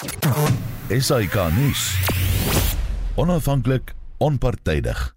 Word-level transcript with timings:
SAK 0.00 1.34
nuus. 1.52 1.80
Onafhanklik, 3.20 3.92
onpartydig. 4.16 5.12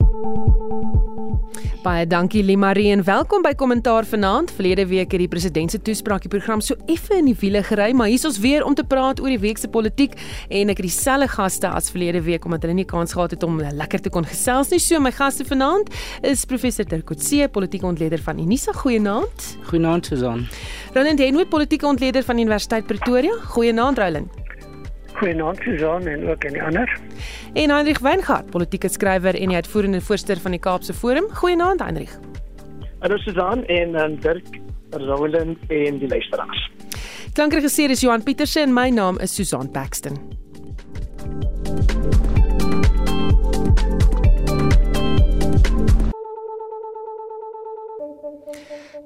Baie 1.83 2.07
dankie 2.07 2.43
Limarie 2.43 2.89
en 2.91 3.03
welkom 3.07 3.45
by 3.45 3.53
Kommentaar 3.55 4.03
vanaand. 4.03 4.51
Verlede 4.51 4.83
week 4.89 5.15
het 5.15 5.23
die 5.23 5.29
president 5.31 5.71
se 5.71 5.79
toespraak 5.79 6.25
die 6.27 6.31
program 6.33 6.59
so 6.59 6.75
effe 6.91 7.15
in 7.15 7.29
die 7.31 7.37
wiele 7.39 7.61
gery, 7.63 7.93
maar 7.95 8.11
hier 8.11 8.19
is 8.19 8.27
ons 8.27 8.41
weer 8.43 8.67
om 8.67 8.75
te 8.75 8.83
praat 8.83 9.23
oor 9.23 9.31
die 9.31 9.39
week 9.39 9.61
se 9.61 9.71
politiek 9.71 10.19
en 10.49 10.75
ek 10.75 10.83
het 10.83 10.89
dieselfde 10.89 11.31
gaste 11.31 11.71
as 11.71 11.87
verlede 11.95 12.19
week 12.27 12.43
omdat 12.43 12.67
hulle 12.67 12.75
nie 12.81 12.87
kans 12.87 13.15
gehad 13.15 13.37
het 13.37 13.47
om 13.47 13.63
lekker 13.63 14.03
te 14.03 14.11
kon 14.11 14.27
gesels 14.27 14.75
nie. 14.75 14.83
So 14.83 14.99
my 14.99 15.15
gaste 15.15 15.47
vanaand 15.47 15.95
is 16.27 16.43
professor 16.43 16.83
Dirk 16.83 17.07
Coetzee, 17.07 17.47
politieke 17.47 17.87
ontleder 17.87 18.19
van 18.19 18.43
Unisa. 18.43 18.75
Goeienaand. 18.83 19.51
Goeienaand 19.71 20.11
Susan. 20.11 20.47
Roland 20.91 21.23
Henwood, 21.23 21.49
politieke 21.49 21.87
ontleder 21.87 22.23
van 22.27 22.43
Universiteit 22.43 22.87
Pretoria. 22.91 23.39
Goeienaand 23.55 24.03
Roland. 24.03 24.42
Goeienaand 25.23 25.59
Susan 25.63 26.07
en 26.07 26.29
ook 26.29 26.45
aan 26.45 26.51
die 26.51 26.63
ander. 26.63 26.99
En 27.53 27.69
Heinrich 27.69 27.99
Weingart, 27.99 28.49
politieke 28.49 28.89
skrywer 28.89 29.35
en 29.39 29.47
die 29.47 29.55
uitvoerende 29.55 30.01
voorsteur 30.01 30.39
van 30.39 30.51
die 30.51 30.59
Kaapse 30.59 30.93
Forum. 30.93 31.29
Goeienaand 31.31 31.79
Heinrich. 31.79 32.17
Hallo 32.99 33.17
Susan 33.17 33.65
en 33.65 33.95
um, 33.95 34.19
Dirk, 34.19 34.59
Roland 34.89 35.57
en 35.67 35.97
die 35.99 36.07
luisteraars. 36.07 36.71
Klankregisseur 37.33 37.89
is 37.89 38.01
Johan 38.01 38.23
Pieterse 38.23 38.59
en 38.59 38.73
my 38.73 38.89
naam 38.89 39.19
is 39.19 39.35
Susan 39.35 39.71
Paxton. 39.71 40.19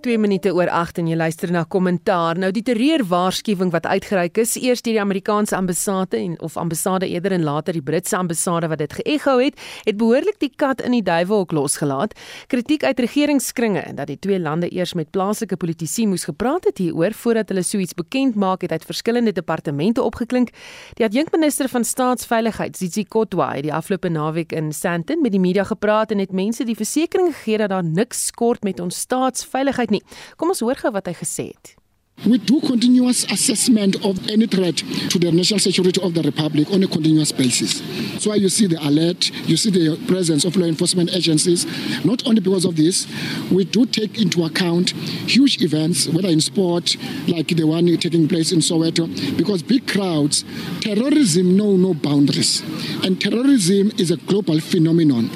2 0.07 0.17
minute 0.23 0.53
oor 0.55 0.69
8 0.71 1.01
en 1.01 1.07
jy 1.09 1.15
luister 1.19 1.51
na 1.51 1.65
kommentaar. 1.67 2.37
Nou 2.39 2.47
die 2.55 2.61
terreur 2.63 3.01
waarskuwing 3.09 3.73
wat 3.73 3.89
uitgereik 3.91 4.37
is 4.39 4.53
eers 4.55 4.79
deur 4.85 4.95
die 4.95 5.01
Amerikaanse 5.01 5.55
ambassade 5.57 6.15
en 6.15 6.37
of 6.45 6.55
ambassade 6.55 7.09
eerder 7.11 7.33
en 7.35 7.43
later 7.43 7.75
die 7.75 7.83
Britse 7.83 8.15
ambassade 8.15 8.69
wat 8.71 8.79
dit 8.79 8.93
geëgo 9.01 9.33
het, 9.41 9.59
het 9.83 9.97
behoorlik 9.99 10.37
die 10.39 10.51
kat 10.55 10.79
in 10.87 10.95
die 10.95 11.03
duiwelhok 11.03 11.51
losgelaat. 11.51 12.15
Kritiek 12.47 12.85
uit 12.87 13.01
regeringskringe 13.03 13.83
dat 13.97 14.07
die 14.07 14.15
twee 14.23 14.39
lande 14.39 14.69
eers 14.71 14.93
met 14.95 15.11
plaaslike 15.11 15.57
politici 15.59 16.07
moes 16.07 16.23
gepraat 16.29 16.69
het 16.69 16.79
hieroor 16.79 17.11
voordat 17.11 17.51
hulle 17.51 17.65
so 17.67 17.83
iets 17.83 17.97
bekend 17.97 18.39
maak 18.39 18.63
het 18.63 18.71
uit 18.71 18.87
verskillende 18.87 19.35
departemente 19.35 19.99
opgeklink. 20.07 20.55
Die 20.95 21.05
adjunkminister 21.05 21.67
van 21.67 21.83
staatsveiligheid, 21.83 22.79
Zizi 22.79 23.03
Kotwa, 23.03 23.49
het 23.57 23.67
die 23.67 23.75
afgelope 23.75 24.07
naweek 24.07 24.55
in 24.55 24.71
Sandton 24.71 25.19
met 25.21 25.35
die 25.35 25.43
media 25.43 25.67
gepraat 25.67 26.15
en 26.15 26.23
het 26.23 26.31
mense 26.31 26.63
die 26.63 26.79
versekering 26.79 27.35
gegee 27.35 27.59
dat 27.65 27.75
daar 27.75 27.83
niks 27.83 28.29
skort 28.31 28.63
met 28.63 28.79
ons 28.79 29.03
staatsveiligheid. 29.03 29.96
Kom 30.37 30.49
ons 30.49 30.63
hoor 30.65 30.75
gou 30.75 30.91
wat 30.91 31.07
hy 31.07 31.15
gesê 31.17 31.51
het. 31.53 31.77
We 32.25 32.39
do 32.39 32.59
continuous 32.61 33.25
assessment 33.31 34.03
of 34.03 34.27
any 34.27 34.47
threat 34.47 34.77
to 35.11 35.19
the 35.19 35.31
national 35.31 35.59
security 35.59 36.01
of 36.01 36.15
the 36.15 36.23
republic 36.23 36.67
on 36.71 36.81
a 36.81 36.87
continuous 36.87 37.31
basis. 37.31 37.77
So 38.21 38.33
you 38.33 38.49
see 38.49 38.65
the 38.65 38.79
alert, 38.81 39.29
you 39.47 39.55
see 39.55 39.69
the 39.69 40.03
presence 40.07 40.43
of 40.43 40.55
law 40.57 40.65
enforcement 40.65 41.15
agencies. 41.15 41.67
Not 42.03 42.25
only 42.25 42.41
because 42.41 42.65
of 42.65 42.75
this, 42.75 43.05
we 43.51 43.65
do 43.65 43.85
take 43.85 44.19
into 44.19 44.43
account 44.45 44.91
huge 45.29 45.61
events, 45.61 46.07
whether 46.07 46.29
in 46.29 46.41
sport, 46.41 46.97
like 47.27 47.49
the 47.49 47.65
one 47.65 47.85
taking 47.97 48.27
place 48.27 48.51
in 48.51 48.59
Soweto, 48.59 49.05
because 49.37 49.61
big 49.61 49.87
crowds, 49.87 50.43
terrorism 50.81 51.55
know 51.55 51.77
no 51.77 51.93
boundaries. 51.93 52.61
And 53.03 53.21
terrorism 53.21 53.91
is 53.99 54.09
a 54.09 54.17
global 54.17 54.59
phenomenon. 54.59 55.29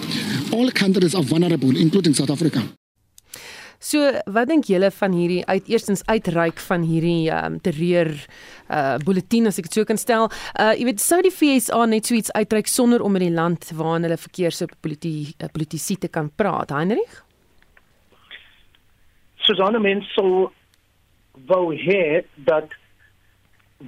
All 0.52 0.72
countries 0.72 1.14
are 1.14 1.24
vulnerable, 1.24 1.78
including 1.78 2.16
South 2.16 2.32
Africa. 2.32 2.64
So, 3.82 3.98
wat 4.30 4.46
dink 4.52 4.68
julle 4.70 4.92
van 4.94 5.14
hierdie 5.18 5.42
uit 5.50 5.70
eerstens 5.72 6.04
uitreik 6.06 6.60
van 6.68 6.84
hierdie 6.86 7.32
um, 7.34 7.56
terreur 7.66 8.12
uh 8.70 9.00
bulletin 9.02 9.50
as 9.50 9.58
ek 9.58 9.72
dit 9.72 9.80
so 9.80 9.90
kan 9.90 9.98
stel? 9.98 10.28
Uh 10.54 10.76
jy 10.78 10.86
weet 10.86 11.02
sou 11.02 11.18
die 11.26 11.34
FSA 11.34 11.88
net 11.90 12.06
so 12.06 12.14
iets 12.14 12.30
uitreik 12.38 12.70
sonder 12.70 13.02
om 13.02 13.18
in 13.18 13.26
die 13.26 13.34
land 13.34 13.72
waarin 13.74 14.06
hulle 14.06 14.20
verkeers 14.22 14.62
op 14.68 14.76
politie 14.86 15.34
uh, 15.42 15.50
politici 15.50 15.98
te 15.98 16.12
kan 16.14 16.30
praat, 16.30 16.70
Heinrich? 16.70 17.24
Susanne 19.42 19.82
mens 19.82 20.06
sou 20.14 20.52
wou 21.50 21.66
hê 21.74 22.22
dat 22.46 22.70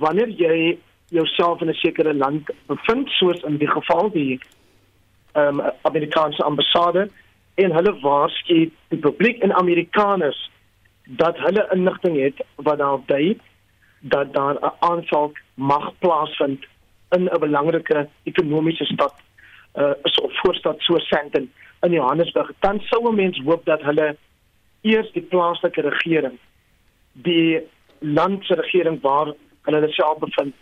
wanneer 0.02 0.34
jy 0.34 0.80
jouself 1.14 1.62
in 1.62 1.70
'n 1.70 1.82
sekere 1.86 2.18
land 2.18 2.50
bevind 2.66 3.14
soos 3.22 3.46
in 3.46 3.62
die 3.62 3.70
geval 3.70 4.10
die 4.10 4.40
ehm 5.38 5.60
um, 5.60 5.70
Amerikaanse 5.86 6.42
ambassade 6.44 7.12
en 7.56 7.72
hulle 7.72 8.00
waarsku 8.02 8.72
die 8.90 9.00
publiek 9.00 9.42
en 9.44 9.54
Amerikaners 9.54 10.52
dat 11.06 11.38
hulle 11.38 11.68
inligting 11.72 12.18
het 12.22 12.46
wat 12.56 12.78
daarop 12.78 13.08
dui 13.08 13.40
dat 14.00 14.34
daar 14.34 14.56
'n 14.56 14.74
aanval 14.80 15.32
mag 15.54 15.94
plaasvind 16.00 16.66
in 17.12 17.30
'n 17.30 17.40
belangrike 17.40 18.08
ekonomiese 18.24 18.86
stad 18.86 19.14
uh 19.76 19.94
so 20.04 20.30
voorstad 20.30 20.76
so 20.80 20.98
Sandton 20.98 21.52
in 21.82 21.92
Johannesburg. 21.92 22.52
Dan 22.60 22.80
sou 22.80 23.10
'n 23.10 23.16
mens 23.16 23.42
hoop 23.46 23.66
dat 23.66 23.82
hulle 23.82 24.18
eers 24.82 25.12
die 25.12 25.22
plaaslike 25.22 25.82
regering 25.82 26.38
die 27.12 27.62
land 28.00 28.46
se 28.46 28.54
regering 28.54 29.02
waar 29.02 29.34
hulle 29.62 29.92
self 29.92 30.18
bevind 30.18 30.56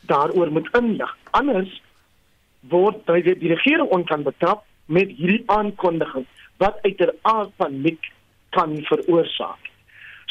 daaroor 0.00 0.52
moet 0.52 0.68
inlig. 0.72 1.16
Anders 1.30 1.82
word 2.60 3.06
die 3.06 3.54
regering 3.54 3.88
onkan 3.88 4.22
betrap 4.22 4.64
met 4.88 5.10
hierdie 5.20 5.42
aankondiging 5.46 6.26
wat 6.62 6.78
uiteraard 6.82 7.54
paniek 7.56 8.10
kan 8.56 8.74
veroorsaak. 8.88 9.68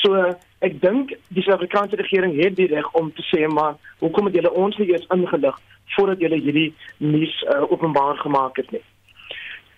So 0.02 0.18
ek 0.66 0.78
dink 0.82 1.14
die 1.34 1.44
Suid-Afrikaanse 1.46 1.98
regering 2.02 2.36
het 2.42 2.58
die 2.58 2.70
reg 2.72 2.90
om 2.98 3.10
te 3.14 3.26
sê 3.30 3.46
maar 3.48 3.78
hoekom 4.02 4.30
het 4.30 4.38
julle 4.38 4.54
ons 4.66 4.78
nie 4.78 4.90
eers 4.92 5.08
ingelig 5.14 5.58
voordat 5.96 6.22
julle 6.22 6.40
hierdie 6.42 6.70
nuus 6.98 7.34
uh, 7.48 7.64
openbaar 7.72 8.18
gemaak 8.22 8.58
het 8.62 8.72
nie. 8.76 8.84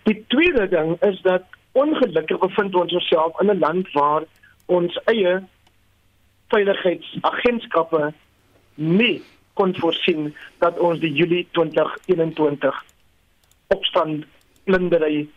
Die 0.08 0.18
tweede 0.32 0.66
ding 0.72 0.96
is 1.06 1.20
dat 1.22 1.44
ongelukkig 1.72 2.40
bevind 2.42 2.74
ons 2.74 2.92
onsself 2.92 3.40
in 3.40 3.50
'n 3.52 3.58
land 3.58 3.92
waar 3.92 4.24
ons 4.66 4.96
eie 5.12 5.40
veiligheidsagentskappe 6.50 8.12
nie 8.74 9.22
kon 9.54 9.74
voorsien 9.76 10.34
dat 10.58 10.78
ons 10.78 11.00
die 11.00 11.12
Julie 11.12 11.46
2021 11.50 12.84
opstand 13.68 14.24
plundering 14.64 15.28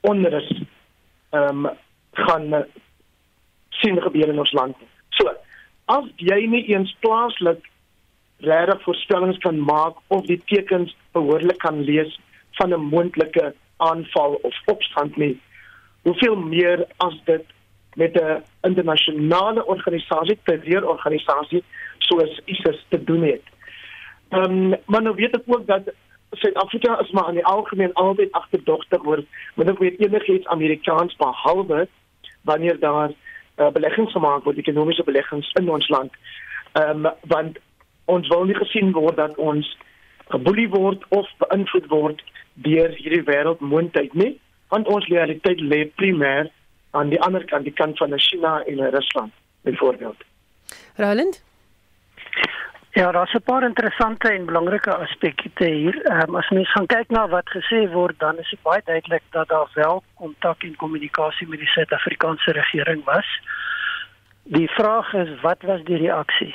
onrus 0.00 0.50
ehm 1.30 1.66
um, 1.66 1.70
gaan 2.12 2.54
uh, 2.54 2.64
sien 3.68 4.00
gebeur 4.02 4.28
in 4.28 4.38
ons 4.38 4.52
land. 4.52 4.76
So, 5.16 5.32
as 5.84 6.08
jy 6.16 6.44
nie 6.46 6.64
eens 6.74 6.92
plaaslik 7.00 7.64
regtig 8.42 8.82
voorspellings 8.82 9.38
kan 9.38 9.60
maak 9.60 9.96
of 10.08 10.26
die 10.26 10.40
tekens 10.50 10.92
behoorlik 11.16 11.58
kan 11.64 11.80
lees 11.88 12.18
van 12.58 12.74
'n 12.74 12.88
moontlike 12.94 13.54
aanval 13.76 14.38
of 14.42 14.54
opstand 14.66 15.16
nie, 15.16 15.40
hoeveel 16.02 16.36
meer 16.36 16.86
as 16.96 17.16
dit 17.24 17.44
met 17.94 18.14
'n 18.20 18.42
internasionale 18.62 19.66
organisasie, 19.66 20.38
terreurorganisasie 20.44 21.64
soos 21.98 22.40
ISIS 22.44 22.86
te 22.88 23.04
doen 23.04 23.22
het. 23.22 23.42
Ehm 24.28 24.44
um, 24.44 24.74
maar 24.86 25.02
nou 25.02 25.14
weet 25.14 25.36
ek 25.36 25.42
ook 25.46 25.66
dat 25.66 25.92
Suid-Afrika 26.32 27.00
is 27.00 27.10
maar 27.10 27.28
in 27.28 27.34
die 27.34 27.44
algemeen 27.44 27.92
altyd 27.92 28.32
agterdogtig 28.32 29.04
oor 29.04 29.24
met 29.54 29.70
of 29.70 29.78
weet 29.78 30.00
enigiets 30.00 30.46
Amerikaans 30.46 31.16
behalwe 31.16 31.88
wanneer 32.42 32.78
daar 32.78 33.10
uh, 33.56 33.68
beleggings 33.68 34.12
gemaak 34.12 34.44
word, 34.44 34.56
ekonomiese 34.56 35.04
beleggings 35.04 35.52
in 35.52 35.70
ons 35.70 35.88
land. 35.88 36.12
Ehm 36.72 37.06
um, 37.06 37.12
want 37.20 37.58
ons 38.04 38.28
wil 38.28 38.44
nie 38.44 38.56
gesien 38.56 38.92
word 38.92 39.16
dat 39.16 39.36
ons 39.36 39.76
geboelie 40.32 40.68
word 40.68 41.04
of 41.08 41.28
beïnvloed 41.44 41.86
word 41.92 42.24
deur 42.54 42.90
hierdie 42.96 43.22
wêreldmoondheid 43.28 44.14
nie, 44.14 44.32
want 44.68 44.88
ons 44.88 45.06
realiteit 45.12 45.60
lê 45.60 45.84
primêr 46.00 46.50
aan 46.90 47.08
die 47.12 47.20
ander 47.20 47.44
kant, 47.44 47.64
die 47.64 47.76
kant 47.76 47.98
van 47.98 48.18
China 48.18 48.58
en 48.64 48.90
Rusland, 48.90 49.32
byvoorbeeld. 49.62 50.24
Roland 50.96 51.42
Ja, 52.94 53.12
daar's 53.12 53.32
'n 53.34 53.42
paar 53.44 53.62
interessante 53.62 54.28
en 54.28 54.44
belangrike 54.44 54.94
aspekte 54.94 55.64
hier. 55.64 56.22
Um, 56.22 56.34
as 56.36 56.48
mens 56.48 56.72
gaan 56.72 56.86
kyk 56.86 57.08
na 57.08 57.28
wat 57.28 57.48
gesê 57.50 57.90
word, 57.92 58.18
dan 58.18 58.38
is 58.38 58.50
dit 58.50 58.62
baie 58.62 58.82
duidelik 58.84 59.22
dat 59.30 59.48
daar 59.48 59.70
wel 59.74 60.02
kontak 60.14 60.62
en 60.62 60.76
kommunikasie 60.76 61.48
met 61.48 61.58
die 61.58 61.68
Suid-Afrikaanse 61.68 62.52
regering 62.52 63.04
was. 63.04 63.40
Die 64.42 64.70
vraag 64.70 65.12
is 65.12 65.40
wat 65.40 65.62
was 65.62 65.82
die 65.84 65.96
reaksie? 65.96 66.54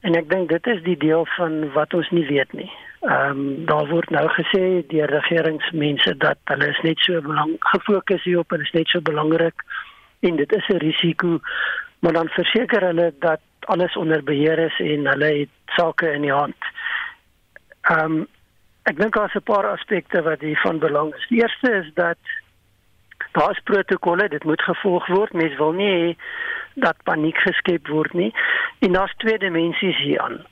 En 0.00 0.14
ek 0.14 0.30
dink 0.30 0.48
dit 0.48 0.66
is 0.66 0.82
die 0.82 0.96
deel 0.96 1.26
van 1.26 1.72
wat 1.72 1.94
ons 1.94 2.10
nie 2.10 2.26
weet 2.26 2.52
nie. 2.52 2.70
Ehm 3.00 3.30
um, 3.30 3.64
daar 3.66 3.86
word 3.86 4.10
nou 4.10 4.28
gesê 4.28 4.86
deur 4.86 5.10
regeringsmense 5.10 6.16
dat 6.16 6.38
hulle 6.44 6.68
is 6.68 6.80
net 6.82 6.98
so 6.98 7.20
belang 7.20 7.56
gefokus 7.58 8.22
hierop 8.22 8.52
en 8.52 8.60
is 8.60 8.72
net 8.72 8.88
so 8.88 9.00
belangrik 9.00 9.64
en 10.20 10.36
dit 10.36 10.52
is 10.52 10.68
'n 10.68 10.76
risiko, 10.76 11.40
maar 11.98 12.12
dan 12.12 12.28
verseker 12.28 12.82
hulle 12.82 13.14
dat 13.18 13.40
alles 13.60 13.96
onder 13.96 14.22
beheer 14.22 14.58
is 14.58 14.78
en 14.78 15.06
hulle 15.06 15.30
het 15.38 15.74
sake 15.76 16.12
in 16.12 16.22
die 16.22 16.32
hand. 16.32 16.72
Ehm 17.80 18.04
um, 18.04 18.26
ek 18.86 19.00
dink 19.00 19.14
daar's 19.14 19.34
'n 19.34 19.42
paar 19.42 19.66
aspekte 19.66 20.22
wat 20.22 20.40
hier 20.40 20.60
van 20.62 20.78
belang 20.78 21.14
is. 21.14 21.26
Die 21.28 21.42
eerste 21.42 21.70
is 21.72 21.90
dat 21.94 22.18
daar's 23.32 23.60
protokolle, 23.60 24.28
dit 24.28 24.44
moet 24.44 24.62
gevolg 24.62 25.06
word. 25.06 25.32
Mens 25.32 25.56
wil 25.56 25.72
nie 25.72 26.16
dat 26.74 27.02
paniek 27.02 27.36
geskep 27.36 27.88
word 27.88 28.12
nie. 28.12 28.34
En 28.78 28.92
daar's 28.92 29.14
twee 29.16 29.38
dimensies 29.38 29.96
hieraan. 29.96 30.46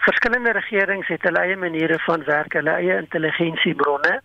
verskillende 0.00 0.52
regerings 0.56 1.08
het 1.08 1.22
hulle 1.22 1.42
eie 1.44 1.56
maniere 1.56 1.98
van 2.06 2.24
werk, 2.24 2.54
hulle 2.56 2.76
eie 2.80 2.96
intelligensiebronne 3.02 4.20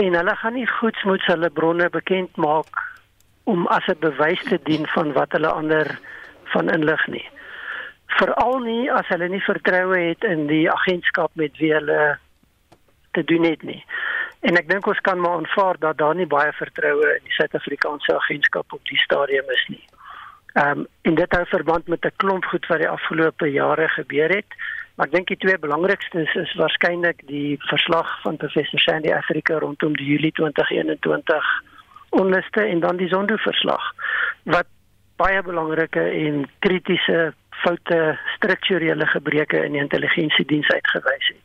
en 0.00 0.16
hulle 0.16 0.36
gaan 0.42 0.56
nie 0.56 0.68
goedsmoeds 0.68 1.26
hulle 1.28 1.50
bronne 1.50 1.88
bekend 1.92 2.36
maak 2.40 2.80
om 3.44 3.66
as 3.66 3.86
'n 3.86 3.98
bewys 4.00 4.42
te 4.48 4.58
dien 4.62 4.86
van 4.86 5.12
wat 5.12 5.32
hulle 5.32 5.48
ander 5.48 5.98
van 6.44 6.70
inlig 6.70 7.06
nie. 7.06 7.28
Veral 8.06 8.58
nie 8.58 8.92
as 8.92 9.08
hulle 9.08 9.28
nie 9.28 9.42
vertroue 9.42 9.98
het 9.98 10.24
in 10.24 10.46
die 10.46 10.70
agentskap 10.70 11.30
met 11.34 11.56
wie 11.58 11.72
hulle 11.72 12.18
te 13.10 13.24
doen 13.24 13.44
het 13.44 13.62
nie. 13.62 13.84
En 14.40 14.56
ek 14.56 14.68
dink 14.68 14.86
ons 14.86 15.00
kan 15.00 15.20
maar 15.20 15.36
aanvaar 15.36 15.78
dat 15.78 15.98
daar 15.98 16.14
nie 16.14 16.26
baie 16.26 16.52
vertroue 16.52 17.14
in 17.16 17.24
die 17.24 17.36
Suid-Afrikaanse 17.36 18.14
agentskap 18.16 18.72
op 18.72 18.84
die 18.84 18.98
stadium 18.98 19.50
is 19.50 19.64
nie. 19.68 19.84
Ehm 20.54 20.78
um, 20.78 20.86
in 21.02 21.14
dit 21.14 21.32
hou 21.32 21.44
verband 21.46 21.88
met 21.88 22.04
'n 22.04 22.16
klomp 22.16 22.44
goed 22.44 22.66
wat 22.66 22.78
die 22.78 22.88
afgelope 22.88 23.50
jare 23.50 23.88
gebeur 23.88 24.28
het. 24.28 24.50
Maar 24.94 25.06
ek 25.06 25.12
dink 25.12 25.28
die 25.28 25.36
twee 25.36 25.58
belangrikstes 25.58 26.34
is, 26.34 26.34
is 26.34 26.54
waarskynlik 26.54 27.22
die 27.26 27.56
verslag 27.58 28.20
van 28.22 28.36
professor 28.36 28.80
Sandy 28.80 29.12
Africa 29.12 29.58
rondom 29.58 29.96
die 29.96 30.06
Julie 30.06 30.32
2021 30.32 31.62
onluste 32.10 32.60
en 32.60 32.80
dan 32.80 32.96
die 32.96 33.08
Zondo 33.08 33.36
verslag 33.36 33.82
wat 34.42 34.66
baie 35.16 35.42
belangrike 35.42 36.00
en 36.00 36.48
kritiese 36.58 37.32
foute 37.62 38.18
strukturele 38.36 39.06
gebreke 39.06 39.64
in 39.64 39.72
die 39.72 39.80
intelligensiediens 39.80 40.68
uitgewys 40.68 41.28
het. 41.28 41.44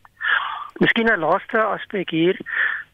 Miskien 0.79 1.11
'n 1.11 1.19
laaste 1.19 1.61
aspek 1.61 2.09
hier 2.09 2.39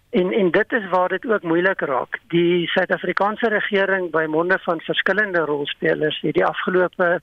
en 0.09 0.31
en 0.31 0.51
dit 0.51 0.73
is 0.73 0.89
waar 0.89 1.09
dit 1.09 1.25
ook 1.25 1.43
moeilik 1.43 1.79
raak. 1.79 2.19
Die 2.27 2.67
Suid-Afrikaanse 2.67 3.49
regering 3.49 4.11
by 4.11 4.25
monde 4.25 4.59
van 4.61 4.81
verskillende 4.81 5.39
rolspelers 5.39 6.21
het 6.21 6.33
die 6.33 6.45
afgelope 6.45 7.21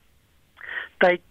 tyd 0.97 1.21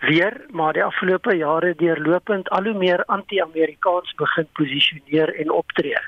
weer 0.00 0.40
maar 0.48 0.72
die 0.72 0.84
afgelope 0.84 1.36
jare 1.36 1.74
deurlopend 1.76 2.48
al 2.50 2.64
hoe 2.64 2.78
meer 2.78 3.04
anti-Amerikaans 3.04 4.14
begin 4.14 4.48
posisioneer 4.52 5.34
en 5.34 5.50
optree. 5.50 5.98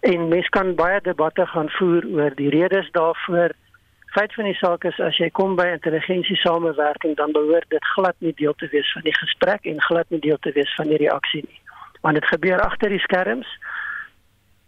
En 0.00 0.28
mens 0.28 0.48
kan 0.48 0.74
baie 0.74 1.00
debatte 1.00 1.46
gaan 1.46 1.68
voer 1.70 2.06
oor 2.06 2.34
die 2.34 2.48
redes 2.48 2.90
daarvoor. 2.90 3.52
Feit 4.06 4.34
van 4.34 4.44
die 4.44 4.54
saak 4.54 4.84
is 4.84 5.00
as 5.00 5.18
jy 5.20 5.28
kom 5.30 5.56
by 5.58 5.66
intelligensie 5.70 6.36
samewerking 6.40 7.16
dan 7.16 7.32
behoort 7.32 7.68
dit 7.68 7.84
glad 7.94 8.16
nie 8.18 8.32
deel 8.34 8.54
te 8.54 8.68
wees 8.72 8.92
van 8.92 9.04
die 9.06 9.14
gesprek 9.14 9.68
en 9.70 9.82
glad 9.82 10.08
nie 10.10 10.22
deel 10.24 10.38
te 10.40 10.52
wees 10.56 10.72
van 10.74 10.88
die 10.88 10.98
reaksie 10.98 11.44
nie. 11.46 11.60
Want 12.00 12.16
dit 12.16 12.26
gebeur 12.32 12.60
agter 12.64 12.88
die 12.88 13.04
skerms. 13.04 13.46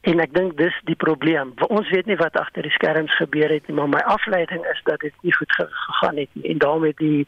En 0.02 0.20
ek 0.20 0.34
dink 0.34 0.56
dis 0.58 0.76
die 0.84 0.98
probleem. 0.98 1.54
Ons 1.68 1.90
weet 1.90 2.06
nie 2.06 2.18
wat 2.20 2.36
agter 2.36 2.66
die 2.66 2.74
skerms 2.76 3.16
gebeur 3.16 3.50
het 3.54 3.66
nie, 3.66 3.76
maar 3.78 3.88
my 3.88 4.02
afleiding 4.14 4.66
is 4.70 4.80
dat 4.84 5.00
dit 5.00 5.14
nie 5.22 5.34
goed 5.34 5.52
gegaan 5.58 6.16
het 6.16 6.28
nie. 6.32 6.50
En 6.52 6.58
daarmee 6.58 6.94
die 6.98 7.26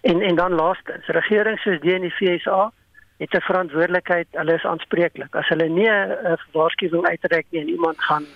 en 0.00 0.22
en 0.22 0.34
dan 0.34 0.54
laastens, 0.58 1.06
regering 1.06 1.58
soos 1.58 1.80
die 1.82 1.94
in 1.94 2.08
die 2.08 2.14
FSA 2.16 2.72
het 3.22 3.34
'n 3.34 3.48
verantwoordelikheid. 3.50 4.28
Hulle 4.30 4.54
is 4.54 4.64
aanspreeklik. 4.64 5.34
As 5.34 5.48
hulle 5.48 5.68
nie 5.68 5.90
'n 5.90 6.38
waarskuwing 6.52 7.06
uitreik 7.06 7.46
nie 7.50 7.60
en 7.60 7.68
iemand 7.68 7.98
gaan 8.00 8.26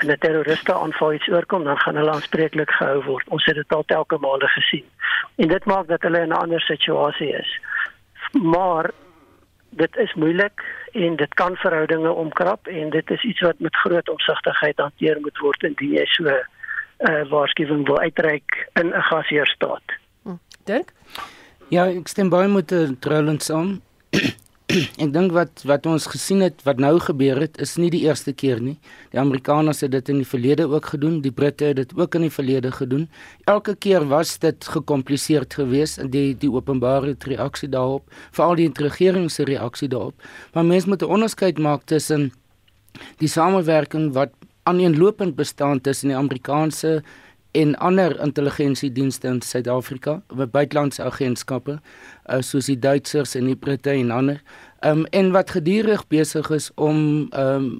in 0.00 0.10
'n 0.10 0.18
terroriste 0.18 0.74
aanval 0.74 1.12
iets 1.12 1.28
oorkom, 1.28 1.64
dan 1.64 1.78
gaan 1.78 1.96
hulle 1.96 2.10
aanspreeklik 2.10 2.70
gehou 2.70 3.04
word. 3.04 3.28
Ons 3.28 3.44
het 3.44 3.54
dit 3.54 3.72
al 3.72 3.84
telke 3.84 4.18
male 4.18 4.48
gesien. 4.48 4.84
En 5.36 5.48
dit 5.48 5.64
maak 5.64 5.86
dat 5.86 6.02
hulle 6.02 6.20
in 6.20 6.28
'n 6.28 6.42
ander 6.42 6.60
situasie 6.60 7.32
is. 7.32 7.60
Maar 8.32 8.90
dit 9.70 9.96
is 9.96 10.14
moeilik 10.14 10.64
en 10.92 11.16
dit 11.16 11.34
kan 11.34 11.56
verhoudinge 11.56 12.10
omkrap 12.10 12.66
en 12.66 12.90
dit 12.90 13.10
is 13.10 13.22
iets 13.22 13.40
wat 13.40 13.58
met 13.58 13.76
groot 13.76 14.08
omsigtigheid 14.08 14.76
hanteer 14.76 15.20
moet 15.20 15.38
word 15.38 15.62
indien 15.62 15.92
jy 15.92 16.04
so 16.04 16.24
'n 16.24 16.44
uh, 16.98 17.30
waarskuwing 17.30 17.86
wil 17.86 17.98
uitreik 17.98 18.68
in 18.72 18.86
'n 18.86 19.02
gasheerstaat. 19.02 19.82
Hm. 20.22 20.36
Dirk? 20.64 20.92
Ja, 21.68 21.86
ek 21.86 22.08
stem 22.08 22.28
baie 22.28 22.48
met 22.48 22.68
die 22.68 22.98
Trolland 22.98 23.42
saam. 23.42 23.80
ek 25.02 25.12
dink 25.14 25.32
wat 25.32 25.62
wat 25.68 25.86
ons 25.88 26.06
gesien 26.12 26.42
het 26.44 26.60
wat 26.66 26.80
nou 26.82 26.98
gebeur 27.00 27.38
het 27.40 27.56
is 27.64 27.76
nie 27.80 27.88
die 27.92 28.02
eerste 28.04 28.34
keer 28.36 28.60
nie. 28.60 28.74
Die 29.14 29.20
Amerikaners 29.20 29.80
het 29.80 29.94
dit 29.94 30.10
in 30.12 30.20
die 30.20 30.28
verlede 30.28 30.66
ook 30.68 30.90
gedoen, 30.92 31.22
die 31.24 31.32
Britte 31.32 31.70
het 31.70 31.78
dit 31.80 31.94
ook 31.96 32.18
in 32.18 32.26
die 32.26 32.32
verlede 32.32 32.72
gedoen. 32.72 33.06
Elke 33.48 33.74
keer 33.76 34.04
was 34.10 34.36
dit 34.38 34.68
gekompliseerd 34.76 35.56
geweest 35.60 36.02
in 36.04 36.10
die 36.12 36.34
die 36.36 36.52
openbare 36.52 37.14
reaksie 37.32 37.70
daarop, 37.72 38.04
veral 38.36 38.60
die 38.60 38.68
regering 38.74 39.30
se 39.32 39.48
reaksie 39.48 39.88
daarop. 39.88 40.28
Maar 40.52 40.64
mense 40.64 40.88
moet 40.88 41.02
'n 41.02 41.14
onderskeid 41.16 41.58
maak 41.58 41.84
tussen 41.84 42.32
die 43.16 43.28
samewerking 43.28 44.12
wat 44.12 44.30
aaneenlopend 44.68 45.36
bestaan 45.36 45.80
tussen 45.80 46.08
die 46.08 46.16
Amerikaanse 46.16 47.02
en 47.58 47.74
ander 47.82 48.14
intelligensiedienste 48.22 49.28
in 49.28 49.40
Suid-Afrika, 49.42 50.18
buitelandse 50.54 51.02
agentskappe, 51.02 51.78
uh, 51.78 52.40
soos 52.40 52.70
die 52.70 52.78
Duitsers 52.78 53.34
en 53.38 53.50
die 53.50 53.56
Britte 53.58 53.90
en 53.90 54.12
ander, 54.14 54.42
um, 54.86 55.04
en 55.10 55.32
wat 55.34 55.50
gedurig 55.56 56.04
besig 56.12 56.50
is 56.54 56.70
om 56.76 57.28
um, 57.34 57.70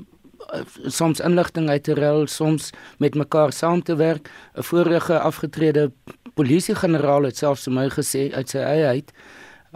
soms 0.87 1.21
inligting 1.21 1.69
uit 1.69 1.85
te 1.85 1.95
ruil, 1.95 2.27
soms 2.27 2.71
met 2.99 3.15
mekaar 3.15 3.53
saam 3.53 3.83
te 3.83 3.97
werk. 3.97 4.31
'n 4.57 4.63
Vorige 4.63 5.19
afgetrede 5.19 5.91
polisiegeneraal 6.35 7.29
het 7.29 7.37
selfs 7.37 7.69
vir 7.69 7.75
my 7.75 7.89
gesê 7.89 8.33
uit 8.33 8.49
sy 8.49 8.59
eie 8.59 8.87
uit 8.87 9.13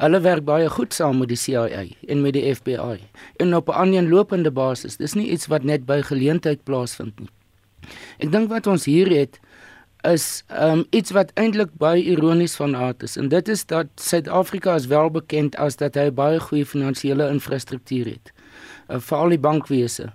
Hulle 0.00 0.22
werk 0.24 0.44
baie 0.48 0.68
goed 0.72 0.94
saam 0.96 1.18
met 1.20 1.28
die 1.28 1.36
CIA 1.36 1.82
en 2.08 2.22
met 2.24 2.32
die 2.32 2.46
FBI 2.54 2.98
en 3.44 3.54
op 3.54 3.68
'n 3.68 3.76
aaneenlopende 3.82 4.50
basis. 4.50 4.96
Dis 4.96 5.14
nie 5.14 5.30
iets 5.30 5.46
wat 5.46 5.62
net 5.62 5.84
by 5.84 6.00
geleentheid 6.00 6.64
plaasvind 6.64 7.20
nie. 7.20 7.28
Ek 8.18 8.32
dink 8.32 8.48
wat 8.48 8.66
ons 8.66 8.84
hier 8.84 9.10
het 9.10 9.40
is 10.08 10.44
um 10.60 10.84
iets 10.90 11.10
wat 11.14 11.30
eintlik 11.38 11.70
baie 11.78 12.02
ironies 12.02 12.56
van 12.58 12.76
aard 12.76 13.02
is 13.02 13.16
en 13.16 13.28
dit 13.28 13.48
is 13.48 13.66
dat 13.66 13.86
Suid-Afrika 14.00 14.74
is 14.74 14.86
wel 14.86 15.10
bekend 15.10 15.56
as 15.56 15.76
dat 15.76 15.94
hy 15.94 16.10
baie 16.10 16.40
goeie 16.40 16.66
finansiële 16.66 17.28
infrastruktuur 17.30 18.10
het. 18.16 18.32
Uh, 18.88 18.98
Veral 18.98 19.36
die 19.36 19.38
bankwese. 19.38 20.10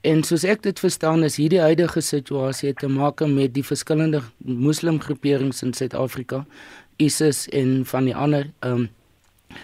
En 0.00 0.22
soos 0.24 0.44
ek 0.48 0.62
dit 0.64 0.78
verstaan 0.80 1.24
is 1.24 1.36
hierdie 1.36 1.60
huidige 1.60 2.00
situasie 2.00 2.72
te 2.74 2.88
maak 2.88 3.20
met 3.20 3.54
die 3.54 3.64
verskillende 3.64 4.22
moslimgroeperings 4.38 5.62
in 5.62 5.74
Suid-Afrika, 5.76 6.46
ISIS 6.96 7.46
en 7.48 7.84
van 7.86 8.08
die 8.08 8.16
ander 8.16 8.48
um 8.66 8.88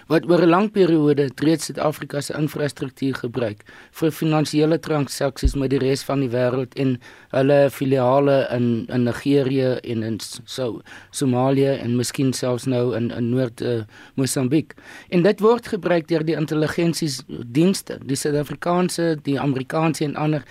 wat 0.06 0.26
oor 0.30 0.42
'n 0.42 0.48
lang 0.48 0.70
periode 0.70 1.30
reeds 1.36 1.64
Suid-Afrika 1.64 2.20
se 2.20 2.34
infrastruktuur 2.34 3.14
gebruik 3.14 3.64
vir 3.90 4.10
finansiële 4.10 4.78
transaksies 4.78 5.54
met 5.54 5.70
die 5.70 5.78
res 5.78 6.02
van 6.04 6.20
die 6.20 6.30
wêreld 6.30 6.74
en 6.74 6.98
hulle 7.30 7.70
filiale 7.70 8.46
in 8.50 8.86
in 8.88 9.02
Nigerië 9.02 9.78
en 9.82 10.02
in 10.02 10.18
so 10.44 10.82
Somalië 11.10 11.78
en 11.82 11.96
miskien 11.96 12.32
selfs 12.32 12.66
nou 12.66 12.96
in 12.96 13.10
in 13.10 13.30
Noord 13.30 13.60
uh, 13.60 13.82
Mosambiek. 14.14 14.74
En 15.08 15.22
dit 15.22 15.40
word 15.40 15.66
gebruik 15.66 16.08
deur 16.08 16.24
die 16.24 16.36
intelligensiesdienste, 16.36 17.98
die 18.04 18.16
Suid-Afrikaanse, 18.16 19.16
die 19.22 19.40
Amerikaanse 19.40 20.04
en 20.04 20.16
ander 20.16 20.42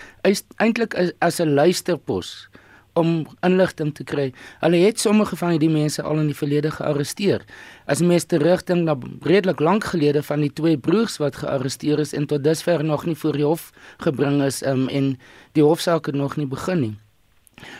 eintlik 0.57 0.95
as 1.19 1.39
'n 1.39 1.53
luisterpos 1.53 2.49
om 2.95 3.27
inligting 3.45 3.93
te 3.95 4.03
kry. 4.07 4.29
Hulle 4.63 4.79
het 4.85 4.99
sommige 4.99 5.35
van 5.35 5.55
hierdie 5.55 5.71
mense 5.71 6.03
al 6.03 6.19
in 6.23 6.31
die 6.31 6.37
verlede 6.37 6.71
gearresteer. 6.71 7.45
As 7.91 8.01
mens 8.01 8.27
terugdink 8.31 8.87
na 8.87 8.95
redelik 9.27 9.59
lank 9.59 9.83
gelede 9.91 10.23
van 10.23 10.45
die 10.45 10.51
twee 10.53 10.77
broers 10.77 11.17
wat 11.21 11.41
gearresteer 11.43 11.99
is 11.99 12.13
en 12.13 12.27
tot 12.31 12.43
dusver 12.43 12.83
nog 12.83 13.05
nie 13.05 13.15
voor 13.15 13.39
die 13.39 13.47
hof 13.47 13.71
gebring 14.03 14.41
is 14.43 14.63
um, 14.63 14.87
en 14.87 15.17
die 15.57 15.63
hofsaak 15.63 16.05
het 16.05 16.15
nog 16.15 16.37
nie 16.39 16.47
begin 16.47 16.79
nie. 16.79 16.95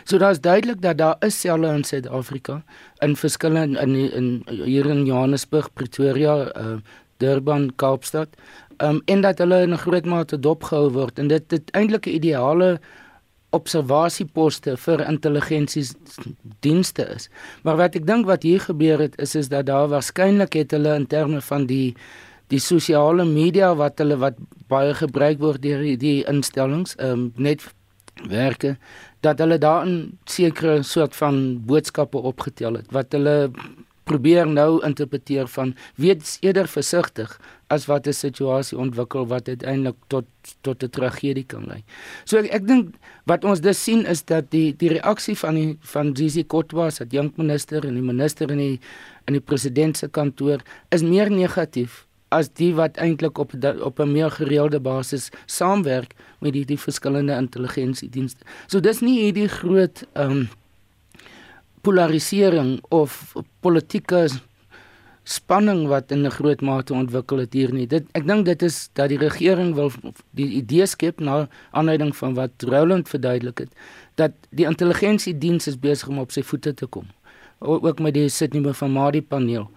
So 0.03 0.17
daar's 0.17 0.39
duidelik 0.39 0.81
dat 0.81 0.97
daar 0.97 1.15
is 1.19 1.39
selle 1.39 1.73
in 1.73 1.83
Suid-Afrika 1.83 2.61
in 3.03 3.15
verskillende 3.15 3.79
in, 3.79 3.95
in 4.11 4.43
hier 4.63 4.85
in 4.85 5.05
Johannesburg, 5.05 5.73
Pretoria, 5.73 6.51
uh, 6.55 6.77
Durban, 7.17 7.71
Kaapstad, 7.75 8.29
um, 8.77 9.01
en 9.05 9.21
dat 9.21 9.37
hulle 9.37 9.61
in 9.61 9.73
'n 9.73 9.77
groot 9.77 10.05
mate 10.05 10.39
dopgehou 10.39 10.89
word 10.89 11.19
en 11.19 11.27
dit 11.27 11.49
dit 11.49 11.71
eintlik 11.71 12.05
'n 12.05 12.15
ideale 12.15 12.79
observasieposte 13.55 14.75
vir 14.85 15.05
intelligensiesdienste 15.07 17.07
is. 17.15 17.29
Maar 17.63 17.79
wat 17.85 17.97
ek 17.99 18.07
dink 18.07 18.27
wat 18.29 18.45
hier 18.47 18.61
gebeur 18.67 19.07
het 19.07 19.17
is 19.21 19.35
is 19.35 19.49
dat 19.53 19.69
daar 19.71 19.89
waarskynlik 19.93 20.59
het 20.59 20.75
hulle 20.75 20.97
in 20.99 21.07
terme 21.07 21.41
van 21.41 21.67
die 21.71 21.95
die 22.53 22.61
sosiale 22.61 23.25
media 23.25 23.71
wat 23.75 23.97
hulle 23.97 24.19
wat 24.21 24.37
baie 24.69 24.93
gebruik 24.93 25.39
word 25.41 25.63
deur 25.63 25.81
die, 25.81 25.97
die 25.97 26.21
instellings, 26.29 26.93
ehm 26.99 27.11
um, 27.11 27.31
net 27.35 27.63
werke 28.29 28.75
dat 29.25 29.39
hulle 29.39 29.57
daar 29.57 29.85
'n 29.85 30.17
sekere 30.25 30.83
soort 30.83 31.15
van 31.15 31.61
boodskappe 31.65 32.17
opgetel 32.17 32.73
het 32.73 32.91
wat 32.91 33.11
hulle 33.11 33.51
probeer 34.05 34.47
nou 34.47 34.79
interpreteer 34.85 35.47
van 35.47 35.73
wees 36.01 36.37
eerder 36.45 36.69
versigtig 36.69 37.39
as 37.73 37.87
wat 37.89 38.07
'n 38.07 38.13
situasie 38.13 38.77
ontwikkel 38.77 39.27
wat 39.27 39.47
uiteindelik 39.47 39.97
tot 40.07 40.25
tot 40.61 40.83
'n 40.83 40.89
tragedie 40.89 41.45
kan 41.45 41.65
lei. 41.65 41.83
So 42.23 42.37
ek, 42.37 42.45
ek 42.53 42.67
dink 42.67 42.95
wat 43.25 43.43
ons 43.43 43.61
dus 43.61 43.83
sien 43.83 44.05
is 44.05 44.23
dat 44.23 44.51
die 44.51 44.75
die 44.77 44.89
reaksie 44.89 45.37
van 45.37 45.55
die 45.55 45.77
van 45.81 46.15
Zizi 46.15 46.43
Kotwa 46.43 46.85
as 46.85 47.01
adjunkminister 47.01 47.85
en 47.85 47.93
die 47.93 48.03
minister 48.13 48.51
in 48.51 48.57
die 48.57 48.79
in 49.27 49.33
die 49.33 49.41
president 49.41 49.97
se 49.97 50.07
kantoor 50.07 50.61
is 50.89 51.01
meer 51.01 51.31
negatief 51.31 52.05
as 52.29 52.49
die 52.53 52.73
wat 52.75 52.97
eintlik 52.97 53.37
op 53.37 53.53
op 53.81 53.99
'n 53.99 54.11
meer 54.11 54.31
gereelde 54.31 54.79
basis 54.79 55.29
saamwerk 55.45 56.13
met 56.39 56.53
die 56.53 56.65
die 56.65 56.79
verskillende 56.79 57.33
intelligensiedienste. 57.33 58.45
So 58.67 58.79
dis 58.79 59.01
nie 59.01 59.19
hierdie 59.21 59.47
groot 59.47 60.05
ehm 60.13 60.31
um, 60.31 60.49
polarisering 61.85 62.79
of 62.89 63.35
politieke 63.65 64.25
spanning 65.25 65.87
wat 65.89 66.11
in 66.11 66.25
'n 66.25 66.31
groot 66.31 66.61
mate 66.61 66.93
ontwikkel 66.93 67.37
het 67.37 67.53
hier 67.53 67.73
nie. 67.73 67.87
Dit 67.87 68.05
ek 68.13 68.27
dink 68.27 68.45
dit 68.45 68.61
is 68.61 68.89
dat 68.93 69.09
die 69.09 69.17
regering 69.17 69.73
wil 69.75 69.91
die 70.31 70.49
idee 70.61 70.85
skep 70.85 71.19
na 71.19 71.47
aanleiding 71.71 72.15
van 72.15 72.33
wat 72.33 72.51
Roland 72.57 73.09
verduidelik 73.09 73.57
het 73.57 73.71
dat 74.15 74.31
die 74.49 74.65
intelligensiediens 74.65 75.67
is 75.67 75.79
besig 75.79 76.07
om 76.07 76.19
op 76.19 76.31
sy 76.31 76.41
voete 76.41 76.73
te 76.73 76.85
kom. 76.85 77.05
Ook 77.59 77.99
met 77.99 78.13
die 78.13 78.29
Sydney 78.29 78.73
van 78.73 78.91
Madi 78.91 79.21
paneel. 79.21 79.69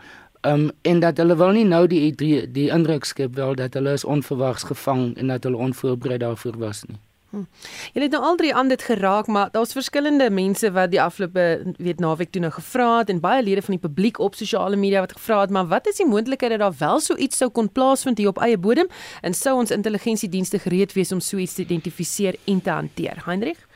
Um 0.43 0.71
en 0.83 1.01
dat 1.01 1.17
hulle 1.17 1.37
wil 1.37 1.53
nie 1.53 1.65
nou 1.65 1.87
die 1.87 2.13
die, 2.13 2.51
die 2.53 2.71
indruk 2.71 3.05
skep 3.05 3.35
wel 3.35 3.55
dat 3.55 3.75
hulle 3.75 3.93
is 3.93 4.05
onverwags 4.05 4.63
gevang 4.63 5.17
en 5.17 5.27
dat 5.27 5.45
hulle 5.45 5.57
onvoorbereid 5.57 6.21
daarvoor 6.21 6.59
was 6.59 6.85
nie. 6.85 6.99
Hm. 7.31 7.45
Jy 7.93 8.03
het 8.07 8.15
nou 8.17 8.23
al 8.25 8.39
drie 8.41 8.55
aan 8.57 8.71
dit 8.73 8.83
geraak, 8.83 9.27
maar 9.27 9.51
daar's 9.53 9.75
verskillende 9.77 10.31
mense 10.33 10.71
wat 10.73 10.91
die 10.91 11.01
afgelope 11.03 11.75
weet 11.77 12.01
naweek 12.01 12.31
toe 12.33 12.41
nou 12.41 12.53
gevra 12.55 12.87
het 12.99 13.11
en 13.13 13.21
baie 13.21 13.43
lede 13.45 13.63
van 13.63 13.77
die 13.77 13.83
publiek 13.83 14.19
op 14.19 14.35
sosiale 14.35 14.77
media 14.81 15.03
wat 15.05 15.13
gevra 15.13 15.41
het, 15.41 15.53
maar 15.53 15.69
wat 15.69 15.87
is 15.87 16.01
die 16.01 16.09
moontlikheid 16.09 16.57
dat 16.57 16.65
daar 16.65 16.79
wel 16.79 17.01
so 17.05 17.17
iets 17.17 17.37
sou 17.37 17.51
kon 17.51 17.69
plaasvind 17.73 18.19
hier 18.19 18.33
op 18.33 18.41
eie 18.41 18.57
bodem 18.57 18.89
en 19.21 19.37
sou 19.37 19.59
ons 19.59 19.71
intelligensiedienste 19.71 20.59
gereed 20.59 20.97
wees 20.97 21.13
om 21.13 21.21
so 21.21 21.37
iets 21.37 21.55
te 21.55 21.63
identifiseer 21.63 22.41
en 22.47 22.63
te 22.63 22.71
hanteer? 22.71 23.23
Heinrich 23.25 23.67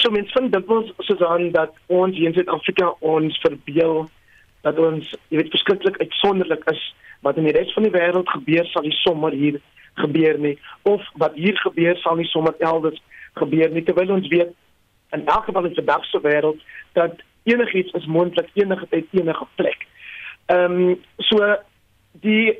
So 0.00 0.10
mens 0.10 0.32
vind 0.32 0.52
dit 0.52 0.66
was 0.66 0.92
soos 0.98 1.52
dat 1.52 1.72
ons 1.86 2.16
hier 2.16 2.28
in 2.28 2.34
Suid-Afrika 2.34 2.94
ons 3.00 3.38
verbeel 3.40 4.08
dat 4.64 4.78
ons 4.78 5.12
jy 5.28 5.40
weet 5.40 5.52
verskriklik 5.52 6.00
uitsonderlik 6.00 6.64
is 6.72 6.82
wat 7.20 7.36
in 7.36 7.48
die 7.48 7.54
res 7.56 7.72
van 7.76 7.84
die 7.84 7.92
wêreld 7.92 8.28
gebeur 8.32 8.64
sal 8.72 8.84
nie 8.84 8.96
sommer 9.04 9.36
hier 9.36 9.60
gebeur 10.02 10.38
nie 10.38 10.58
of 10.82 11.02
wat 11.22 11.34
hier 11.34 11.58
gebeur 11.64 11.96
sal 12.02 12.16
nie 12.16 12.28
sommer 12.32 12.54
elders 12.58 13.02
gebeur 13.40 13.70
nie 13.72 13.84
terwyl 13.84 14.16
ons 14.16 14.28
weet 14.32 14.52
in 15.16 15.26
elk 15.26 15.44
geval 15.48 15.68
in 15.68 15.74
die 15.74 15.80
verdagse 15.82 16.20
wêreld 16.20 16.62
dat 16.98 17.22
enigiets 17.44 17.92
is 17.92 18.06
moontlik 18.06 18.48
enige 18.54 18.86
tyd 18.90 19.06
enige 19.10 19.46
plek. 19.54 19.86
Ehm 20.46 20.72
um, 20.72 21.02
so 21.18 21.56
die 22.26 22.58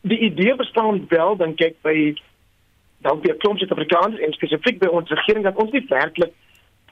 die 0.00 0.18
idee 0.18 0.54
bestaan 0.56 1.04
wel 1.08 1.36
dan 1.36 1.54
kyk 1.54 1.76
by 1.82 2.16
dan 2.98 3.20
weer 3.20 3.36
klomp 3.36 3.58
Suid-Afrikaners 3.58 4.20
en 4.20 4.32
spesifiek 4.32 4.78
by 4.78 4.88
ons 4.88 5.10
regering 5.10 5.44
dat 5.44 5.56
ons 5.56 5.70
nie 5.70 5.84
werklik 5.88 6.32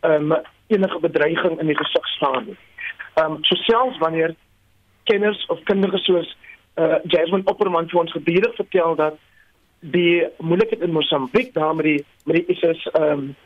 ehm 0.00 0.32
um, 0.32 0.40
enige 0.66 0.98
bedreiging 1.00 1.60
in 1.60 1.66
die 1.66 1.78
gesig 1.82 2.08
staan 2.16 2.44
nie. 2.46 2.58
Ehm 3.14 3.32
um, 3.32 3.38
selfs 3.44 3.98
wanneer 3.98 4.34
kenners 5.04 5.46
of 5.46 5.62
kinders 5.62 6.04
soos 6.04 6.36
uh 6.74 6.98
Jasmine 7.04 7.46
Opperman 7.46 7.88
vir 7.88 8.00
ons 8.00 8.12
gebiedig 8.12 8.54
vertel 8.54 8.96
dat 8.98 9.18
die 9.92 10.24
moeilikheid 10.38 10.80
in 10.80 10.92
Mosambiek 10.92 11.52
daar 11.54 11.74
met 11.74 11.84
die 11.84 12.04
met 12.24 12.36
die 12.36 12.46
ISIS 12.56 12.86
ehm 12.92 13.10
um, 13.10 13.36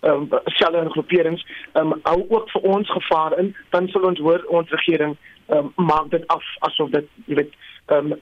ehm 0.00 0.28
um, 0.32 0.40
selle 0.44 0.78
en 0.78 0.90
groeperings 0.90 1.46
ehm 1.72 1.92
um, 1.92 2.00
hou 2.02 2.26
ook 2.28 2.50
vir 2.50 2.62
ons 2.62 2.90
gevaar 2.90 3.38
in 3.38 3.54
dan 3.70 3.88
sal 3.88 4.02
ons 4.02 4.18
hoor 4.18 4.44
ons 4.48 4.70
regering 4.70 5.16
ehm 5.46 5.70
um, 5.76 5.86
maak 5.86 6.10
dit 6.10 6.26
af 6.26 6.44
asof 6.68 6.90
dit 6.90 7.08
jy 7.26 7.34
weet 7.40 7.54
ehm 7.86 8.12
um, 8.12 8.20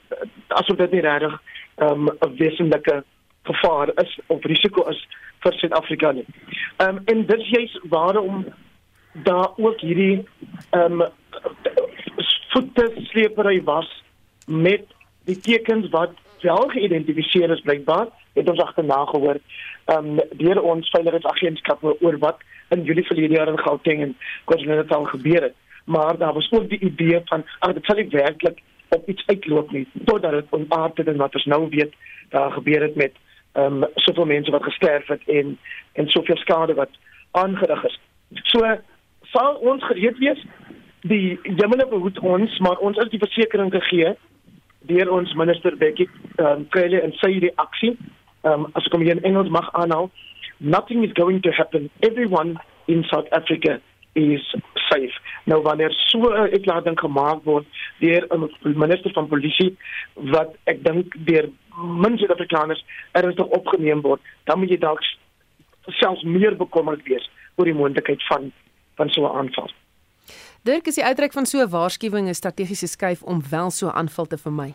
asof 0.48 0.76
dit 0.76 0.90
nie 0.90 1.04
regtig 1.08 1.40
ehm 1.76 2.08
um, 2.08 2.10
'n 2.20 2.36
wesenlike 2.36 3.04
gevaar 3.42 3.90
is 4.02 4.18
of 4.26 4.44
risiko 4.44 4.88
is 4.90 5.06
vir 5.42 5.52
Suid-Afrika 5.52 6.12
nie. 6.12 6.26
Ehm 6.76 6.96
um, 6.96 7.02
en 7.04 7.26
dit 7.26 7.40
is 7.40 7.48
juist 7.48 7.80
waarom 7.88 8.46
daar 9.12 9.50
ook 9.56 9.80
hierdie 9.80 10.24
ehm 10.70 11.00
um, 11.00 11.08
voetesleepery 12.52 13.62
was 13.62 14.02
met 14.46 14.84
die 15.24 15.38
tekens 15.40 15.88
wat 15.90 16.10
wel 16.42 16.68
geïdentifiseer 16.68 17.50
is 17.50 17.60
blykbaar 17.60 18.06
het 18.32 18.48
ons 18.50 18.60
agterna 18.60 19.04
gehoor 19.04 19.38
um 19.86 20.20
deur 20.30 20.62
ons 20.62 20.90
veiligheidsagentskappe 20.90 21.96
oor 22.00 22.18
wat 22.18 22.42
in 22.68 22.82
Julie 22.82 23.06
verlede 23.06 23.34
jaar 23.34 23.48
in 23.48 23.58
Gauteng 23.58 24.02
en 24.02 24.16
KwaZulu-Natal 24.44 25.04
gebeur 25.04 25.42
het. 25.42 25.54
Maar 25.84 26.18
daar 26.18 26.32
was 26.32 26.50
ook 26.50 26.68
die 26.68 26.78
idee 26.78 27.20
van 27.24 27.44
ag 27.58 27.72
dit 27.72 27.84
sal 27.84 27.96
nie 27.96 28.08
werklik 28.10 28.58
op 28.88 29.08
iets 29.08 29.26
uitloop 29.26 29.70
nie 29.70 29.86
totdat 30.04 30.30
dit 30.30 30.50
ontaard 30.50 30.96
het 30.96 31.06
en 31.06 31.16
wat 31.16 31.34
ons 31.34 31.44
nou 31.44 31.68
weet 31.70 31.94
daar 32.28 32.50
gebeur 32.50 32.82
het 32.82 32.94
met 32.94 33.12
um 33.54 33.84
soveel 33.94 34.24
mense 34.24 34.50
wat 34.50 34.62
gesterf 34.62 35.06
het 35.06 35.22
en 35.26 35.58
en 35.92 36.08
soveel 36.08 36.36
skade 36.36 36.74
wat 36.74 36.90
aangerig 37.30 37.84
is. 37.84 38.00
So 38.42 38.76
sal 39.22 39.54
ons 39.54 39.84
gereed 39.84 40.18
wees? 40.18 40.44
Die 41.00 41.38
jemmene 41.42 41.86
behoed 41.88 42.18
ons 42.18 42.58
maar 42.58 42.78
ons 42.78 42.98
is 42.98 43.10
die 43.10 43.22
versekering 43.22 43.72
gegee 43.72 44.16
deur 44.86 45.10
ons 45.12 45.34
minister 45.34 45.76
Becky 45.76 46.08
um, 46.38 46.68
Kelly 46.70 47.00
en 47.00 47.12
sy 47.22 47.38
reaksie 47.46 47.96
um, 48.42 48.66
as 48.74 48.86
ek 48.86 48.92
hom 48.96 49.04
hier 49.04 49.16
in 49.16 49.24
Engels 49.24 49.50
mag 49.50 49.68
aanhaal 49.72 50.10
nothing 50.58 51.04
is 51.04 51.12
going 51.12 51.42
to 51.42 51.50
happen. 51.50 51.90
Everyone 52.02 52.58
in 52.88 53.04
South 53.10 53.26
Africa 53.32 53.80
is 54.14 54.40
safe. 54.88 55.12
Nou 55.44 55.62
wanneer 55.62 55.92
so 55.92 56.18
'n 56.18 56.50
uitlating 56.52 56.98
gemaak 56.98 57.44
word 57.44 57.66
deur 57.98 58.26
'n 58.30 58.50
minister 58.78 59.12
van 59.12 59.28
polisie 59.28 59.76
wat 60.14 60.56
ek 60.64 60.84
dink 60.84 61.14
deur 61.26 61.50
min 61.76 62.18
Suid-Afrikaners 62.18 62.84
ernstig 63.12 63.46
opgeneem 63.46 64.00
word 64.00 64.20
dan 64.44 64.58
moet 64.58 64.70
jy 64.70 64.78
dalk 64.78 65.00
selfs 65.86 66.22
meer 66.22 66.56
bekommerd 66.56 67.02
wees 67.04 67.30
oor 67.56 67.64
die 67.64 67.74
moontlikheid 67.74 68.22
van 68.26 68.52
van 68.96 69.08
so 69.08 69.20
'n 69.22 69.36
aanval 69.36 69.70
Dirk, 70.66 70.88
is 70.90 70.96
die 70.98 71.04
uitreik 71.04 71.30
van 71.32 71.46
so 71.46 71.62
'n 71.62 71.68
waarskuwing 71.70 72.28
'n 72.28 72.34
strategiese 72.34 72.86
skuif 72.86 73.22
om 73.22 73.42
wel 73.50 73.70
so 73.70 73.88
aanval 73.88 74.26
te 74.26 74.38
vermy? 74.38 74.74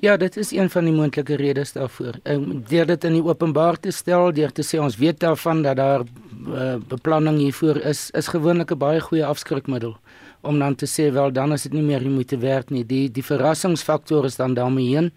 Ja, 0.00 0.16
dit 0.16 0.36
is 0.36 0.52
een 0.52 0.70
van 0.70 0.84
die 0.84 0.92
moontlike 0.92 1.36
redes 1.36 1.72
daarvoor. 1.72 2.14
Ehm 2.22 2.62
deur 2.68 2.86
dit 2.86 3.04
in 3.04 3.12
die 3.12 3.24
openbaar 3.24 3.80
te 3.80 3.90
stel, 3.90 4.32
deur 4.32 4.52
te 4.52 4.62
sê 4.62 4.78
ons 4.80 4.96
weet 4.96 5.20
daarvan 5.20 5.62
dat 5.62 5.76
daar 5.76 6.02
uh, 6.48 6.74
beplanning 6.88 7.38
hiervoor 7.38 7.76
is, 7.76 8.10
is 8.10 8.26
gewoonlik 8.26 8.70
'n 8.70 8.78
baie 8.78 9.00
goeie 9.00 9.24
afskrikmiddel 9.24 9.96
om 10.40 10.58
dan 10.58 10.74
te 10.74 10.86
sê 10.86 11.12
wel 11.12 11.32
dan 11.32 11.52
is 11.52 11.62
dit 11.62 11.72
nie 11.72 11.82
meer 11.82 12.10
moet 12.10 12.30
werk 12.30 12.70
nie. 12.70 12.86
Die 12.86 13.10
die 13.10 13.24
verrassingsfaktor 13.24 14.24
is 14.24 14.36
dan 14.36 14.54
daarmee 14.54 14.88
heen. 14.88 15.12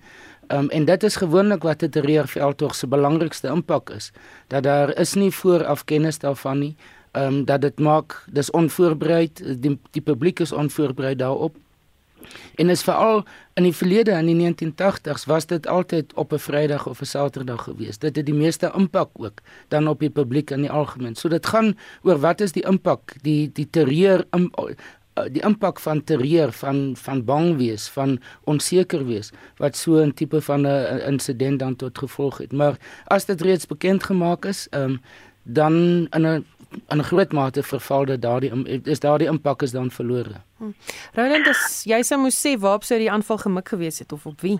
Ehm 0.48 0.60
um, 0.60 0.70
en 0.70 0.86
dit 0.86 1.04
is 1.04 1.16
gewoonlik 1.16 1.64
wat 1.64 1.84
'n 1.84 1.90
terreurveldtog 1.90 2.76
se 2.76 2.88
belangrikste 2.88 3.48
impak 3.48 3.90
is, 3.90 4.12
dat 4.48 4.64
daar 4.64 5.00
is 5.00 5.14
nie 5.14 5.32
vooraf 5.32 5.86
kennis 5.86 6.20
daarvan 6.20 6.60
nie 6.60 6.76
ehm 7.12 7.34
um, 7.34 7.46
dat 7.46 7.62
dit 7.62 7.80
maak 7.80 8.26
dis 8.32 8.52
onvoorbereid 8.52 9.62
die 9.62 9.80
die 9.92 10.02
publiek 10.02 10.40
is 10.40 10.52
onvoorbereid 10.52 11.20
daarop. 11.20 11.56
En 12.56 12.70
is 12.70 12.84
veral 12.84 13.24
in 13.54 13.64
die 13.64 13.76
verlede 13.76 14.12
in 14.12 14.28
die 14.28 14.38
1980s 14.40 15.26
was 15.26 15.46
dit 15.46 15.68
altyd 15.68 16.14
op 16.14 16.34
'n 16.34 16.38
Vrydag 16.38 16.88
of 16.88 17.02
'n 17.02 17.06
Saterdag 17.06 17.64
gewees. 17.64 17.98
Dit 17.98 18.16
het 18.16 18.26
die 18.26 18.36
meeste 18.36 18.72
impak 18.76 19.10
ook 19.14 19.40
dan 19.68 19.88
op 19.88 20.00
die 20.00 20.10
publiek 20.10 20.50
in 20.52 20.62
die 20.62 20.72
algemeen. 20.72 21.16
So 21.16 21.30
dit 21.30 21.46
gaan 21.46 21.78
oor 22.02 22.20
wat 22.20 22.42
is 22.42 22.52
die 22.52 22.64
impak 22.64 23.16
die 23.22 23.52
die 23.54 23.70
terreur 23.70 24.26
im, 24.32 24.52
die 25.32 25.42
impak 25.42 25.80
van 25.80 26.04
terreur 26.04 26.52
van 26.52 26.96
van 26.96 27.24
bang 27.26 27.58
wees 27.58 27.88
van 27.88 28.20
onseker 28.44 29.06
wees 29.06 29.32
wat 29.58 29.76
so 29.76 30.04
'n 30.04 30.14
tipe 30.14 30.42
van 30.42 30.68
'n 30.68 31.02
insident 31.08 31.60
dan 31.60 31.76
tot 31.76 31.98
gevolg 31.98 32.38
het. 32.38 32.52
Maar 32.52 32.78
as 33.06 33.26
dit 33.26 33.42
reeds 33.42 33.66
bekend 33.66 34.04
gemaak 34.04 34.46
is 34.46 34.68
ehm 34.70 34.84
um, 34.84 35.02
dan 35.44 35.74
in 36.12 36.28
'n 36.28 36.46
in 36.90 36.98
'n 36.98 37.04
groot 37.04 37.32
mate 37.32 37.64
verval 37.64 38.06
dat 38.06 38.22
daardie 38.22 38.82
is 38.84 39.00
daardie 39.00 39.28
impak 39.28 39.62
is 39.62 39.72
dan 39.72 39.92
verlore. 39.92 40.42
Hm. 40.58 40.72
Roland, 41.14 41.48
as 41.48 41.84
jy 41.86 42.02
sou 42.02 42.20
moes 42.20 42.38
sê 42.46 42.60
waarop 42.60 42.84
sou 42.84 43.00
die 43.00 43.12
aanval 43.12 43.38
gemik 43.38 43.70
gewees 43.70 44.00
het 44.00 44.12
of 44.12 44.26
op 44.26 44.42
wie? 44.42 44.60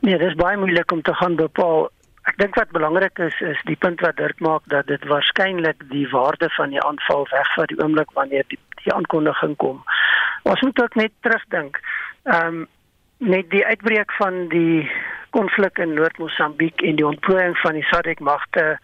Nee, 0.00 0.18
dit 0.18 0.28
is 0.28 0.34
baie 0.34 0.56
moeilik 0.56 0.92
om 0.92 1.02
te 1.02 1.14
gaan 1.14 1.36
bepaal. 1.36 1.90
Ek 2.22 2.36
dink 2.36 2.54
wat 2.54 2.70
belangrik 2.70 3.18
is 3.18 3.40
is 3.40 3.60
die 3.64 3.76
punt 3.76 4.00
wat 4.00 4.16
Dirk 4.16 4.40
maak 4.40 4.62
dat 4.64 4.86
dit 4.86 5.04
waarskynlik 5.04 5.82
die 5.90 6.08
waarde 6.08 6.50
van 6.56 6.70
die 6.70 6.82
aanval 6.82 7.26
wegvat 7.30 7.68
die 7.68 7.80
oomblik 7.82 8.10
wanneer 8.10 8.44
die, 8.48 8.58
die 8.84 8.92
aankondiging 8.92 9.56
kom. 9.56 9.82
Ons 10.42 10.60
moet 10.60 10.82
ook 10.82 10.94
net 10.94 11.12
terugdink. 11.20 11.80
Ehm 12.24 12.46
um, 12.46 12.68
met 13.20 13.50
die 13.50 13.66
uitbreek 13.66 14.12
van 14.12 14.48
die 14.48 14.90
konflik 15.30 15.78
in 15.78 15.92
Noord-Mosambiek 15.94 16.80
en 16.82 16.96
die 16.96 17.06
ontplooiing 17.06 17.56
van 17.58 17.76
die 17.76 17.84
SADC 17.90 18.20
magte 18.24 18.78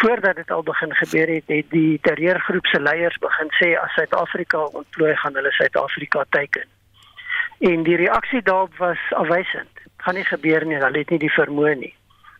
voordat 0.00 0.36
dit 0.36 0.50
al 0.50 0.62
begin 0.62 0.94
gebeur 0.94 1.28
het, 1.34 1.46
het 1.46 1.70
die 1.70 1.98
terreurgroep 2.02 2.66
se 2.66 2.80
leiers 2.80 3.18
begin 3.18 3.50
sê 3.60 3.72
as 3.80 3.94
Suid-Afrika 3.98 4.64
ontplooi 4.80 5.16
gaan 5.16 5.34
hulle 5.34 5.52
Suid-Afrika 5.52 6.24
teiken. 6.28 6.66
En 7.58 7.82
die 7.82 7.96
reaksie 7.96 8.42
daarop 8.42 8.76
was 8.76 8.98
afwysend. 9.10 9.82
Gaan 9.96 10.14
nie 10.14 10.24
gebeur 10.24 10.66
nie, 10.66 10.78
hulle 10.78 11.02
het 11.02 11.10
nie 11.10 11.18
die 11.18 11.34
vermoë 11.34 11.74
nie. 11.74 11.94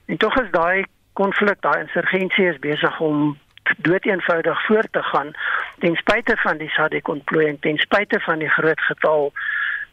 En 0.07 0.17
tog 0.17 0.37
is 0.41 0.51
daai 0.55 0.87
konflik, 1.13 1.61
daai 1.61 1.81
insurgensie 1.81 2.47
is 2.53 2.59
besig 2.63 3.01
om 3.01 3.37
doeteenvoudig 3.77 4.67
voort 4.67 4.93
te 4.93 5.03
gaan 5.03 5.35
ten 5.79 5.97
spyte 5.97 6.37
van 6.37 6.57
die 6.59 6.71
SADC 6.71 7.09
ontplooiing, 7.09 7.61
ten 7.61 7.77
spyte 7.77 8.21
van 8.21 8.39
die 8.39 8.49
groot 8.49 8.81
getal 8.81 9.33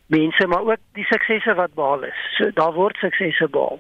mense, 0.06 0.48
maar 0.48 0.62
ook 0.62 0.82
die 0.94 1.06
suksesse 1.06 1.54
wat 1.54 1.74
behaal 1.74 2.04
is. 2.04 2.22
So 2.38 2.50
daar 2.54 2.74
word 2.74 2.98
suksesse 2.98 3.50
behaal. 3.50 3.80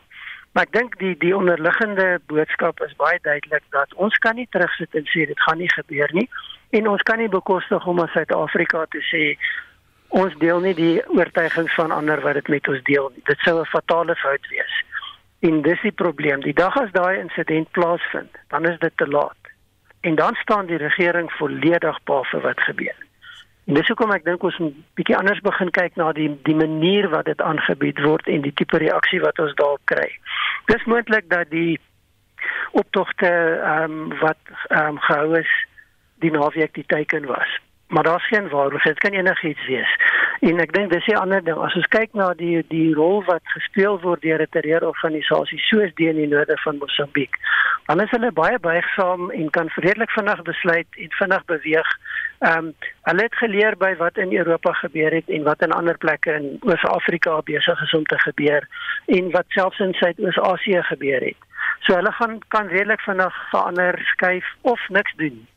Maar 0.55 0.69
ek 0.69 0.71
dink 0.71 0.93
die 1.01 1.17
die 1.19 1.33
onderliggende 1.35 2.21
boodskap 2.31 2.79
is 2.85 2.95
baie 2.95 3.19
duidelik 3.27 3.63
dat 3.75 3.93
ons 3.99 4.15
kan 4.23 4.37
nie 4.39 4.47
terugsit 4.55 4.93
en 4.95 5.03
sê 5.11 5.25
dit 5.27 5.41
gaan 5.43 5.59
nie 5.59 5.71
gebeur 5.73 6.13
nie 6.15 6.29
en 6.79 6.87
ons 6.87 7.03
kan 7.03 7.19
nie 7.19 7.27
bekostig 7.27 7.87
om 7.91 7.99
as 7.99 8.13
Suid-Afrika 8.15 8.85
te 8.95 9.01
sê 9.03 9.23
ons 10.15 10.37
deel 10.39 10.63
nie 10.63 10.73
die 10.77 10.93
oortuigings 11.11 11.75
van 11.75 11.91
ander 11.91 12.23
wat 12.23 12.39
dit 12.39 12.47
met 12.53 12.69
ons 12.71 12.83
deel 12.87 13.11
nie. 13.11 13.23
Dit 13.27 13.43
sou 13.43 13.59
'n 13.59 13.71
fatale 13.73 14.15
fout 14.15 14.47
wees. 14.47 14.75
En 15.39 15.61
dis 15.61 15.81
die 15.81 15.91
probleem. 15.91 16.39
Die 16.41 16.55
dag 16.55 16.77
as 16.77 16.91
daai 16.91 17.19
insident 17.19 17.71
plaasvind, 17.71 18.31
dan 18.47 18.65
is 18.65 18.79
dit 18.79 18.97
te 18.97 19.07
laat. 19.07 19.41
En 20.01 20.15
dan 20.15 20.35
staan 20.35 20.65
die 20.65 20.77
regering 20.77 21.31
volledig 21.31 21.99
pa 22.03 22.21
vir 22.31 22.41
wat 22.41 22.61
gebeur. 22.61 22.95
En 22.99 23.04
dis 23.65 23.87
hoekom 23.87 24.11
ek 24.13 24.25
dink 24.25 24.43
ons 24.43 24.59
'n 24.59 24.71
bietjie 24.95 25.17
anders 25.17 25.41
begin 25.41 25.71
kyk 25.71 25.95
na 25.95 26.11
die 26.13 26.29
die 26.43 26.55
manier 26.55 27.09
wat 27.09 27.25
dit 27.25 27.41
aangebied 27.41 27.99
word 28.05 28.27
en 28.27 28.41
die 28.41 28.53
tipe 28.53 28.77
reaksie 28.77 29.21
wat 29.21 29.39
ons 29.39 29.53
daarop 29.53 29.81
kry. 29.85 30.09
Dis 30.65 30.85
moontlik 30.85 31.29
dat 31.29 31.49
die 31.49 31.79
optogte 32.71 33.27
ehm 33.27 33.91
um, 33.91 34.19
wat 34.19 34.41
ehm 34.69 34.87
um, 34.87 34.99
gehou 34.99 35.39
is 35.39 35.51
die 36.19 36.31
naweek 36.31 36.73
die 36.73 36.85
teken 36.87 37.25
was. 37.25 37.59
Maar 37.87 38.03
daar's 38.03 38.27
geen 38.27 38.49
waarheid, 38.49 38.83
dit 38.83 38.99
kan 38.99 39.11
enigiets 39.11 39.67
wees. 39.67 39.91
En 40.39 40.59
ek 40.59 40.73
dink 40.73 40.91
dis 40.91 41.05
'n 41.05 41.15
ander 41.15 41.43
ding. 41.43 41.57
As 41.57 41.75
ons 41.75 41.87
kyk 41.87 42.13
na 42.13 42.33
die 42.33 42.65
die 42.67 42.93
rol 42.93 43.23
wat 43.23 43.41
gespeel 43.43 43.99
word 44.01 44.21
deur 44.21 44.41
'n 44.41 44.47
terreurorganisasie 44.49 45.59
soos 45.59 45.93
die 45.93 46.09
in 46.09 46.15
die 46.15 46.27
noorde 46.27 46.57
van 46.57 46.77
Mosambiek, 46.77 47.35
dan 47.85 48.01
is 48.01 48.09
hulle 48.09 48.31
baie 48.31 48.59
buigsaam 48.59 49.31
en 49.31 49.49
kan 49.49 49.69
redelik 49.75 50.11
vinnig 50.11 50.41
besluit 50.41 50.87
en 50.97 51.11
vinnig 51.11 51.45
beweeg. 51.45 51.89
Ehm 52.45 52.57
um, 52.57 52.73
hulle 53.01 53.23
het 53.23 53.35
geleer 53.35 53.75
by 53.77 53.95
wat 53.97 54.17
in 54.17 54.33
Europa 54.37 54.71
gebeur 54.73 55.13
het 55.17 55.29
en 55.29 55.43
wat 55.43 55.61
in 55.65 55.71
ander 55.71 55.97
plekke 55.97 56.33
in 56.33 56.57
Oos-Afrika 56.61 57.39
besig 57.41 57.81
is 57.81 57.93
om 57.93 58.05
te 58.05 58.19
gebeur 58.19 58.67
en 59.05 59.31
wat 59.31 59.45
selfs 59.47 59.79
in 59.79 59.93
Suidoos-Asië 59.93 60.83
gebeur 60.83 61.21
het. 61.21 61.41
So 61.79 61.95
hulle 61.95 62.11
gaan 62.11 62.39
kan 62.47 62.67
redelik 62.67 63.01
vinnig 63.01 63.49
verander, 63.49 63.99
skuif 64.11 64.45
of 64.61 64.89
niks 64.89 65.13
doen. 65.15 65.47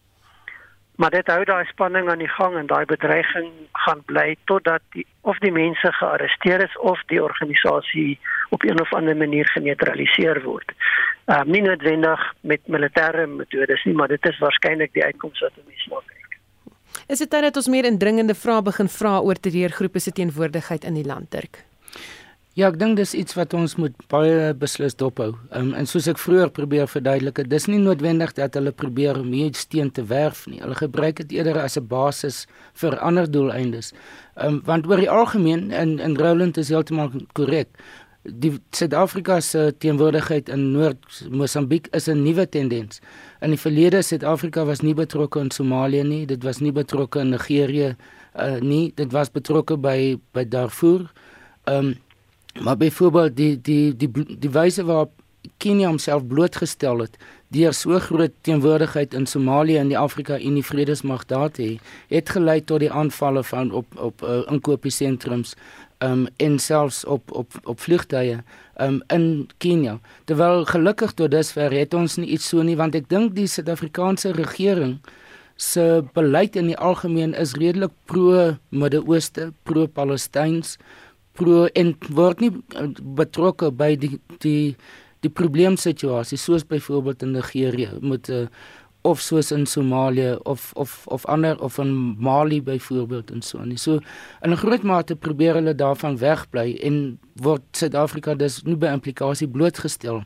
Maar 0.97 1.11
dit 1.11 1.27
hou 1.27 1.45
daai 1.45 1.65
spanning 1.65 2.09
aan 2.11 2.25
die 2.25 2.35
gang 2.39 2.57
en 2.57 2.67
daai 2.67 2.85
bedreiging 2.85 3.51
gaan 3.85 4.01
bly 4.05 4.37
totdat 4.45 4.83
die 4.97 5.07
of 5.21 5.39
die 5.45 5.53
mense 5.53 5.93
gearresteer 5.93 6.65
is 6.65 6.79
of 6.79 7.03
die 7.13 7.23
organisasie 7.23 8.19
op 8.49 8.65
een 8.65 8.81
of 8.81 8.95
ander 8.95 9.17
manier 9.17 9.49
geneutraliseer 9.49 10.43
word. 10.43 10.73
Ehm 11.25 11.41
uh, 11.41 11.53
nie 11.53 11.63
noodwendig 11.63 12.33
met 12.41 12.61
militêre 12.67 13.27
metodes 13.27 13.85
nie, 13.85 13.95
maar 13.95 14.09
dit 14.09 14.33
is 14.33 14.39
waarskynlik 14.39 14.93
die 14.93 15.05
uitkoms 15.05 15.45
wat 15.45 15.61
ons 15.67 15.85
kyk. 15.91 16.18
Is 17.09 17.23
dit 17.23 17.31
tyd 17.33 17.47
dat 17.47 17.57
ons 17.57 17.71
meer 17.73 17.87
indringende 17.89 18.35
vrae 18.37 18.61
begin 18.61 18.89
vra 18.93 19.15
oor 19.25 19.39
terreurgroepe 19.41 20.01
se 20.05 20.13
teenwoordigheid 20.13 20.85
in 20.85 20.99
die 20.99 21.07
land, 21.09 21.31
Dirk? 21.33 21.63
Ja, 22.59 22.67
ek 22.69 22.77
dink 22.77 22.99
dis 22.99 23.15
iets 23.17 23.37
wat 23.39 23.55
ons 23.57 23.79
moet 23.81 23.95
baie 24.13 24.51
beslis 24.59 24.97
dophou. 24.99 25.31
Um, 25.57 25.71
en 25.79 25.87
soos 25.89 26.09
ek 26.11 26.21
vroeër 26.21 26.51
probeer 26.53 26.91
verduidelik, 26.91 27.41
dis 27.49 27.69
nie 27.71 27.79
noodwendig 27.81 28.35
dat 28.37 28.59
hulle 28.59 28.75
probeer 28.77 29.21
om 29.23 29.31
hier 29.33 29.55
steen 29.57 29.93
te 29.95 30.05
werf 30.11 30.43
nie. 30.51 30.61
Hulle 30.61 30.77
gebruik 30.77 31.23
dit 31.23 31.33
eerder 31.39 31.63
as 31.63 31.79
'n 31.79 31.87
basis 31.89 32.47
vir 32.75 32.99
ander 32.99 33.31
doeleindes. 33.31 33.95
Um, 34.37 34.61
want 34.67 34.87
oor 34.87 35.01
die 35.01 35.11
algemeen 35.11 35.71
in 35.71 35.99
in 35.99 36.19
Roland 36.19 36.59
is 36.59 36.69
heeltemal 36.69 37.09
korrek. 37.33 37.69
Die 38.23 38.53
Suid-Afrika 38.71 39.41
se 39.41 39.75
teenwoordigheid 39.79 40.49
in 40.49 40.71
Noord-Mosambiek 40.73 41.87
is 41.91 42.09
'n 42.09 42.23
nuwe 42.23 42.49
tendens. 42.49 43.01
In 43.41 43.51
die 43.51 43.59
verlede 43.61 44.03
Suid-Afrika 44.03 44.65
was 44.65 44.81
nie 44.81 44.95
betrokke 44.95 45.41
in 45.41 45.51
Somalië 45.51 46.03
nie, 46.03 46.27
dit 46.27 46.43
was 46.43 46.59
nie 46.59 46.73
betrokke 46.73 47.21
in 47.21 47.31
Nigerië 47.31 47.97
uh, 48.37 48.61
nie, 48.61 48.93
dit 48.95 49.13
was 49.13 49.31
betrokke 49.31 49.77
by 49.77 50.19
by 50.33 50.45
Darfur. 50.49 51.13
Ehm 51.65 51.87
um, 51.87 51.97
Maar 52.63 52.77
byvoorbeeld 52.77 53.37
die 53.37 53.61
die 53.61 53.97
die 53.97 54.11
die, 54.11 54.39
die 54.39 54.51
wyse 54.51 54.85
waarop 54.85 55.11
Kenia 55.57 55.87
homself 55.87 56.27
blootgestel 56.27 56.99
het 56.99 57.17
deur 57.49 57.73
so 57.73 57.99
groot 57.99 58.33
teenwoordigheid 58.41 59.15
in 59.15 59.27
Somalië 59.27 59.77
en 59.77 59.89
die 59.89 59.99
Afrika 59.99 60.39
Unie 60.39 60.65
Vredesmag 60.65 61.25
daar 61.27 61.51
te 61.51 61.63
hê, 61.63 61.79
het 62.09 62.29
gelei 62.29 62.61
tot 62.65 62.81
die 62.81 62.91
aanvalle 62.93 63.45
van 63.45 63.71
op 63.73 63.87
op 63.97 64.23
uh, 64.23 64.43
inkopiesentrums 64.53 65.55
um 66.05 66.27
en 66.37 66.59
selfs 66.59 67.05
op 67.05 67.33
op 67.33 67.55
op 67.65 67.81
vlugtye 67.81 68.43
um 68.81 69.03
in 69.15 69.49
Kenia. 69.59 69.99
Terwyl 70.25 70.65
gelukkig 70.65 71.13
tot 71.13 71.31
dusver 71.31 71.73
het 71.73 71.95
ons 71.95 72.17
nie 72.17 72.29
iets 72.37 72.49
so 72.49 72.63
nie 72.63 72.77
want 72.77 72.95
ek 72.95 73.09
dink 73.09 73.35
die 73.35 73.47
Suid-Afrikaanse 73.47 74.33
regering 74.33 74.99
se 75.59 76.05
beleid 76.15 76.57
in 76.57 76.71
die 76.71 76.79
algemeen 76.79 77.35
is 77.35 77.57
redelik 77.59 77.91
pro 78.07 78.55
Midde-Ooste, 78.71 79.53
pro 79.63 79.87
Palestyns 79.87 80.77
pro 81.39 81.67
en 81.75 81.95
word 82.15 82.43
nie 82.43 82.53
eh, 82.77 82.89
betrokke 83.19 83.73
by 83.75 83.95
die 83.99 84.17
die 84.45 84.77
die 85.27 85.31
probleemsituasie 85.35 86.39
soos 86.39 86.63
byvoorbeeld 86.71 87.25
in 87.27 87.33
Nigerië 87.35 87.89
met 88.01 88.29
uh, 88.31 88.45
of 89.09 89.21
soos 89.25 89.53
in 89.55 89.67
Somalië 89.67 90.37
of 90.45 90.71
of 90.77 91.05
of 91.07 91.27
ander 91.27 91.57
of 91.63 91.79
in 91.79 91.93
Mali 92.19 92.63
byvoorbeeld 92.63 93.31
en 93.31 93.43
so 93.43 93.59
en 93.59 93.77
so 93.79 93.99
in 94.43 94.51
'n 94.51 94.57
groot 94.57 94.83
mate 94.83 95.17
probeer 95.17 95.55
hulle 95.55 95.75
daarvan 95.75 96.19
wegbly 96.19 96.79
en 96.83 97.19
word 97.35 97.63
Suid-Afrika 97.73 98.35
dus 98.35 98.63
nie 98.63 98.77
by 98.77 98.87
implikasie 98.87 99.49
blootgestel 99.49 100.23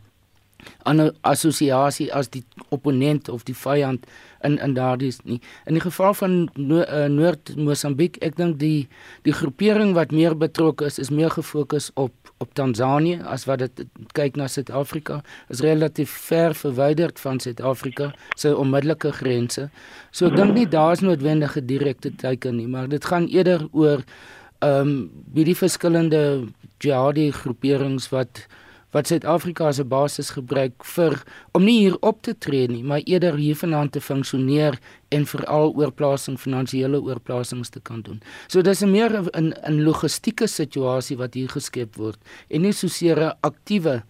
'n 0.84 1.10
assosiasie 1.20 2.12
as 2.12 2.28
die 2.28 2.44
opponent 2.68 3.28
of 3.28 3.44
die 3.44 3.54
vyand 3.54 4.06
in 4.42 4.58
in 4.58 4.74
daardie 4.74 5.12
nie. 5.24 5.40
In 5.66 5.74
die 5.74 5.82
geval 5.82 6.14
van 6.14 6.48
no, 6.54 6.82
uh, 6.82 7.06
Noord-Mosambiek, 7.06 8.16
ek 8.20 8.36
dink 8.36 8.58
die 8.58 8.88
die 9.22 9.32
groepering 9.32 9.94
wat 9.94 10.10
meer 10.10 10.36
betrokke 10.36 10.84
is, 10.84 10.98
is 10.98 11.10
meer 11.10 11.30
gefokus 11.30 11.90
op 11.94 12.12
op 12.42 12.54
Tansanië 12.58 13.20
as 13.30 13.44
wat 13.46 13.58
dit 13.62 13.84
kyk 14.18 14.36
na 14.36 14.48
Suid-Afrika. 14.50 15.20
Is 15.48 15.62
relatief 15.62 16.10
ver 16.10 16.54
verwyderd 16.58 17.20
van 17.22 17.40
Suid-Afrika 17.40 18.12
se 18.36 18.56
onmiddellike 18.56 19.12
grense. 19.12 19.68
So 20.10 20.26
ek 20.26 20.36
dink 20.36 20.56
nie 20.56 20.66
daar 20.66 20.96
is 20.96 21.04
noodwendige 21.06 21.62
direkte 21.64 22.10
teiken 22.10 22.58
nie, 22.58 22.66
maar 22.66 22.88
dit 22.88 23.04
gaan 23.04 23.28
eerder 23.30 23.68
oor 23.70 24.02
ehm 24.62 24.88
um, 24.88 25.10
wie 25.34 25.44
die 25.44 25.58
verskillende 25.58 26.48
jihadi 26.82 27.30
groeperings 27.34 28.08
wat 28.12 28.46
wat 28.92 29.08
Suid-Afrika 29.08 29.66
as 29.66 29.80
'n 29.80 29.88
basis 29.88 30.30
gebruik 30.30 30.84
vir 30.84 31.22
om 31.52 31.64
nie 31.64 31.78
hier 31.78 31.96
op 32.00 32.22
te 32.22 32.34
tree 32.38 32.68
nie, 32.68 32.82
maar 32.84 33.00
eerder 33.04 33.36
hier 33.36 33.56
vanaand 33.56 33.92
te 33.92 34.00
funksioneer 34.00 34.78
en 35.08 35.26
veral 35.26 35.72
oorplasing 35.76 36.38
finansiële 36.40 37.00
oorplasings 37.00 37.68
te 37.68 37.80
kan 37.80 38.00
doen. 38.02 38.22
So 38.46 38.62
dis 38.62 38.82
'n 38.82 38.90
meer 38.90 39.10
'n 39.32 39.54
'n 39.66 39.82
logistieke 39.82 40.46
situasie 40.46 41.16
wat 41.16 41.34
hier 41.34 41.48
geskep 41.48 41.96
word 41.96 42.18
en 42.48 42.60
nie 42.62 42.72
soseer 42.72 43.18
'n 43.18 43.36
aktiewe 43.40 44.02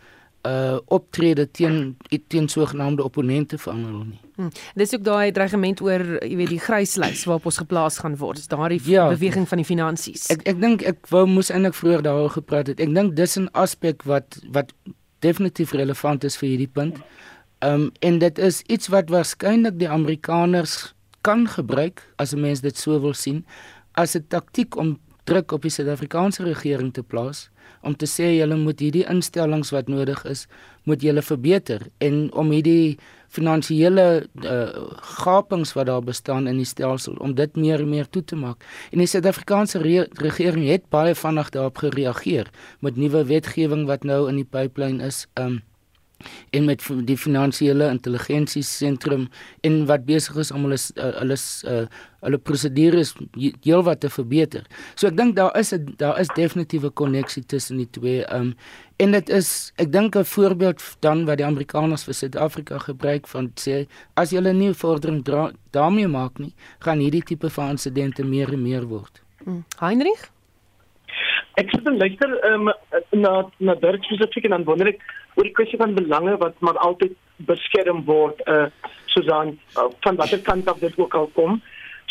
optrede 0.86 1.50
teen 1.50 1.96
teen 2.28 2.48
sogenaamde 2.48 3.04
opponente 3.04 3.58
van 3.58 3.84
hulle 3.84 4.04
nie. 4.04 4.20
Hmm. 4.34 4.48
Dis 4.74 4.94
ook 4.94 5.04
daai 5.04 5.32
dreigement 5.32 5.80
oor, 5.80 6.02
jy 6.24 6.36
weet, 6.36 6.48
die 6.48 6.58
gryslys 6.58 7.24
waarop 7.24 7.46
ons 7.46 7.60
geplaas 7.62 7.98
gaan 8.02 8.16
word. 8.18 8.40
Dis 8.40 8.50
daardie 8.50 8.80
ja, 8.84 9.08
beweging 9.12 9.46
van 9.48 9.62
die 9.62 9.66
finansies. 9.68 10.26
Ek 10.34 10.42
ek 10.50 10.58
dink 10.60 10.82
ek 10.82 11.06
wou 11.14 11.26
moes 11.30 11.52
eintlik 11.54 11.78
vroeër 11.78 12.02
daaroor 12.02 12.34
gepraat 12.34 12.72
het. 12.72 12.80
Ek 12.82 12.94
dink 12.94 13.14
dis 13.16 13.38
'n 13.38 13.48
aspek 13.52 14.02
wat 14.02 14.40
wat 14.50 14.74
definitief 15.22 15.72
relevant 15.72 16.24
is 16.24 16.36
vir 16.36 16.48
hierdie 16.48 16.72
punt. 16.72 16.98
Um, 17.62 17.92
en 18.00 18.18
dit 18.18 18.38
is 18.38 18.62
iets 18.66 18.88
wat 18.88 19.10
waarskynlik 19.10 19.78
die 19.78 19.88
Amerikaners 19.88 20.94
kan 21.22 21.46
gebruik 21.46 22.02
as 22.18 22.34
'n 22.34 22.40
mens 22.40 22.60
dit 22.60 22.76
so 22.76 22.98
wil 22.98 23.14
sien 23.14 23.46
as 23.94 24.16
'n 24.16 24.24
taktik 24.28 24.76
om 24.76 24.98
druk 25.24 25.52
op 25.52 25.62
die 25.62 25.70
Suid-Afrikaanse 25.70 26.42
regering 26.42 26.92
te 26.92 27.02
plaas 27.02 27.50
om 27.82 27.96
te 27.98 28.06
sê 28.06 28.32
julle 28.36 28.56
moet 28.58 28.80
hierdie 28.80 29.06
instellings 29.10 29.72
wat 29.74 29.90
nodig 29.90 30.22
is, 30.30 30.46
moet 30.88 31.02
julle 31.02 31.22
verbeter 31.22 31.86
en 32.02 32.28
om 32.38 32.50
hierdie 32.54 32.98
finansiële 33.32 34.06
uh, 34.44 34.60
gapings 35.22 35.72
wat 35.76 35.88
daar 35.88 36.04
bestaan 36.04 36.48
in 36.50 36.60
die 36.60 36.68
stelsel 36.68 37.16
om 37.24 37.34
dit 37.34 37.56
meer 37.56 37.80
en 37.80 37.90
meer 37.90 38.08
toe 38.12 38.24
te 38.24 38.36
maak. 38.36 38.64
En 38.92 39.00
die 39.00 39.08
Suid-Afrikaanse 39.08 39.80
re 39.82 40.06
regering 40.20 40.66
het 40.68 40.88
baie 40.92 41.14
vinnig 41.16 41.52
daarop 41.54 41.80
gereageer 41.84 42.50
met 42.80 43.00
nuwe 43.00 43.24
wetgewing 43.30 43.86
wat 43.88 44.04
nou 44.04 44.26
in 44.28 44.42
die 44.42 44.48
pipeline 44.48 45.04
is. 45.06 45.24
Um, 45.40 45.62
en 46.50 46.64
met 46.64 46.82
die 47.06 47.16
finansiële 47.16 47.88
intelligensie 47.90 48.62
sentrum 48.62 49.28
en 49.60 49.86
wat 49.86 50.04
besig 50.04 50.36
is 50.36 50.50
om 50.50 50.66
hulle 50.66 50.78
hulle 50.96 51.38
uh, 51.66 51.84
hulle 52.22 52.38
prosedures 52.38 53.14
heelwat 53.64 54.00
te 54.00 54.10
verbeter. 54.12 54.66
So 54.94 55.10
ek 55.10 55.16
dink 55.16 55.36
daar 55.36 55.56
is 55.58 55.72
'n 55.74 55.94
daar 55.98 56.20
is 56.20 56.28
definitiewe 56.34 56.90
koneksie 56.90 57.44
tussen 57.46 57.76
die 57.76 57.90
twee. 57.90 58.24
Um 58.34 58.54
en 58.96 59.12
dit 59.12 59.28
is 59.28 59.72
ek 59.76 59.92
dink 59.92 60.16
'n 60.16 60.24
voorbeeld 60.24 60.82
dan 61.00 61.24
wat 61.24 61.38
die 61.38 61.46
Amerikaners 61.46 62.04
vir 62.04 62.14
Suid-Afrika 62.14 62.78
gebruik 62.78 63.26
van 63.26 63.52
sê 63.54 63.86
as 64.14 64.30
jy 64.30 64.40
'n 64.40 64.58
nuwe 64.58 64.74
vordering 64.74 65.24
daarmee 65.70 66.08
maak 66.08 66.38
nie, 66.38 66.54
gaan 66.78 66.98
hierdie 66.98 67.22
tipe 67.22 67.50
van 67.50 67.70
insidente 67.70 68.24
meer 68.24 68.52
en 68.52 68.62
meer 68.62 68.86
word. 68.86 69.22
Hmm. 69.44 69.64
Heinrich 69.78 70.31
Ek 71.60 71.70
sit 71.70 71.86
en 71.86 71.98
luister 72.00 72.32
um, 72.48 72.70
na 73.10 73.32
na 73.58 73.74
Dirk 73.74 74.04
spesifiek 74.04 74.44
en 74.48 74.56
dan 74.56 74.64
wonder 74.64 74.88
ek 74.88 75.02
oor 75.36 75.44
die 75.44 75.56
kwessie 75.56 75.80
van 75.80 75.94
belange 75.94 76.36
wat 76.40 76.60
maar 76.60 76.78
altyd 76.80 77.16
beskerm 77.48 78.04
word 78.08 78.40
uh 78.48 78.66
Susan 79.12 79.58
uh, 79.76 79.88
van 80.00 80.16
watter 80.16 80.40
kant 80.40 80.68
af 80.68 80.78
dit 80.80 80.98
ook 80.98 81.14
al 81.14 81.28
kom. 81.36 81.58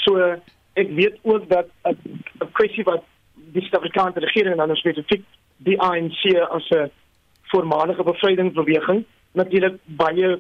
So 0.06 0.20
uh, 0.22 0.36
ek 0.78 0.92
weet 0.98 1.18
ook 1.24 1.48
dat 1.50 1.68
'n 1.90 1.98
uh, 2.42 2.48
kwessie 2.54 2.84
wat 2.84 3.04
die 3.34 3.62
Suid-Afrikaanse 3.62 4.20
regering 4.20 4.58
dan 4.58 4.76
spesifiek 4.76 5.26
die 5.58 5.80
ANC 5.82 6.22
as 6.50 6.70
'n 6.70 6.92
voormalige 7.52 8.04
bevrydingsbeweging 8.04 9.06
natuurlik 9.32 9.76
baie 9.86 10.40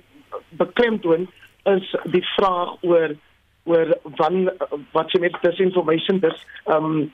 beklemtoon 0.50 1.28
is 1.64 1.96
die 2.04 2.26
vraag 2.36 2.78
oor 2.82 3.16
oor 3.64 3.98
wan 4.18 4.50
wat 4.92 5.12
jy 5.14 5.22
met 5.22 5.36
disinformation 5.42 6.20
dis 6.20 6.46
um 6.66 7.12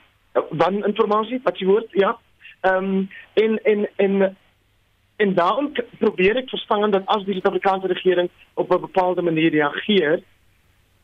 wan 0.50 0.84
informasie 0.84 1.40
wat 1.42 1.58
jy 1.58 1.66
hoor 1.66 1.84
ja 1.92 2.16
ehm 2.60 2.84
um, 2.84 3.08
en 3.34 3.58
en 3.64 3.88
en 3.96 4.36
en 5.16 5.34
daarom 5.34 5.72
probeer 5.98 6.36
ek 6.36 6.48
verstaan 6.48 6.90
dat 6.90 7.06
as 7.06 7.24
die 7.24 7.34
Suid-Afrikaanse 7.34 7.86
regering 7.86 8.30
op 8.54 8.72
'n 8.72 8.80
bepaalde 8.80 9.22
manier 9.22 9.50
reageer 9.50 10.22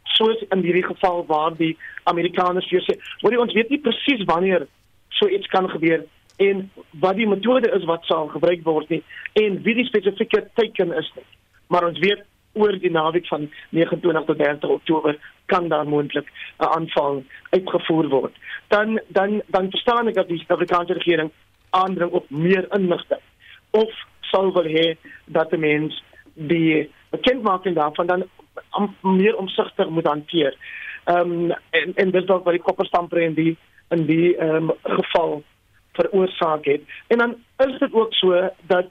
soos 0.02 0.44
in 0.48 0.62
hierdie 0.62 0.84
geval 0.84 1.24
waar 1.26 1.56
die 1.56 1.76
Amerikaners 2.04 2.68
vir 2.68 2.82
sê, 2.82 2.94
"Hoor 3.20 3.38
ons 3.38 3.52
weet 3.52 3.68
nie 3.68 3.80
presies 3.80 4.24
wanneer 4.24 4.66
so 5.08 5.28
iets 5.28 5.46
kan 5.46 5.70
gebeur 5.70 6.04
en 6.36 6.70
wat 6.90 7.16
die 7.16 7.28
metode 7.28 7.70
is 7.70 7.84
wat 7.84 8.04
sal 8.04 8.28
gebruik 8.28 8.62
word 8.66 8.88
nie 8.88 9.02
en 9.32 9.62
wie 9.62 9.74
die 9.74 9.86
spesifieke 9.86 10.48
teiken 10.58 10.92
is 10.98 11.10
nie. 11.16 11.26
Maar 11.66 11.86
ons 11.88 11.98
weet 11.98 12.24
oor 12.54 12.78
die 12.78 12.90
naweek 12.90 13.26
van 13.26 13.50
29 13.70 14.24
tot 14.24 14.38
30 14.38 14.70
Oktober 14.78 15.18
kan 15.46 15.68
daar 15.68 15.88
moontlik 15.88 16.28
'n 16.58 16.64
aanval 16.64 17.22
uitgevoer 17.50 18.08
word. 18.08 18.34
Dan 18.68 19.00
dan 19.08 19.42
dan 19.46 19.70
verstaan 19.70 20.08
ek 20.08 20.14
dat 20.14 20.28
die 20.28 20.38
Suid-Afrikaanse 20.38 20.92
regering 20.92 21.30
aandring 21.70 22.10
op 22.10 22.30
meer 22.30 22.66
inligting 22.74 23.20
of 23.70 23.92
sou 24.20 24.52
wil 24.52 24.64
hê 24.64 24.96
dat 25.26 25.50
die 25.50 25.58
mens 25.58 26.02
die 26.34 26.90
bekendmaking 27.10 27.74
daarvan 27.74 28.06
dan 28.06 28.24
om, 28.70 28.96
meer 29.00 29.36
omsigtig 29.36 29.88
moet 29.88 30.06
hanteer. 30.06 30.56
Ehm 31.04 31.30
um, 31.30 31.54
en 31.70 31.94
en 31.94 32.10
dis 32.10 32.26
dalk 32.26 32.44
wat 32.44 32.56
die 32.56 32.62
kopperstamper 32.62 33.20
in 33.20 33.34
die 33.34 33.56
in 33.90 34.06
die 34.06 34.36
ehm 34.36 34.70
um, 34.70 34.72
geval 34.82 35.42
veroorsaak 35.92 36.64
het. 36.64 36.82
En 37.06 37.18
dan 37.18 37.36
is 37.66 37.78
dit 37.78 37.92
ook 37.92 38.14
so 38.14 38.50
dat 38.66 38.86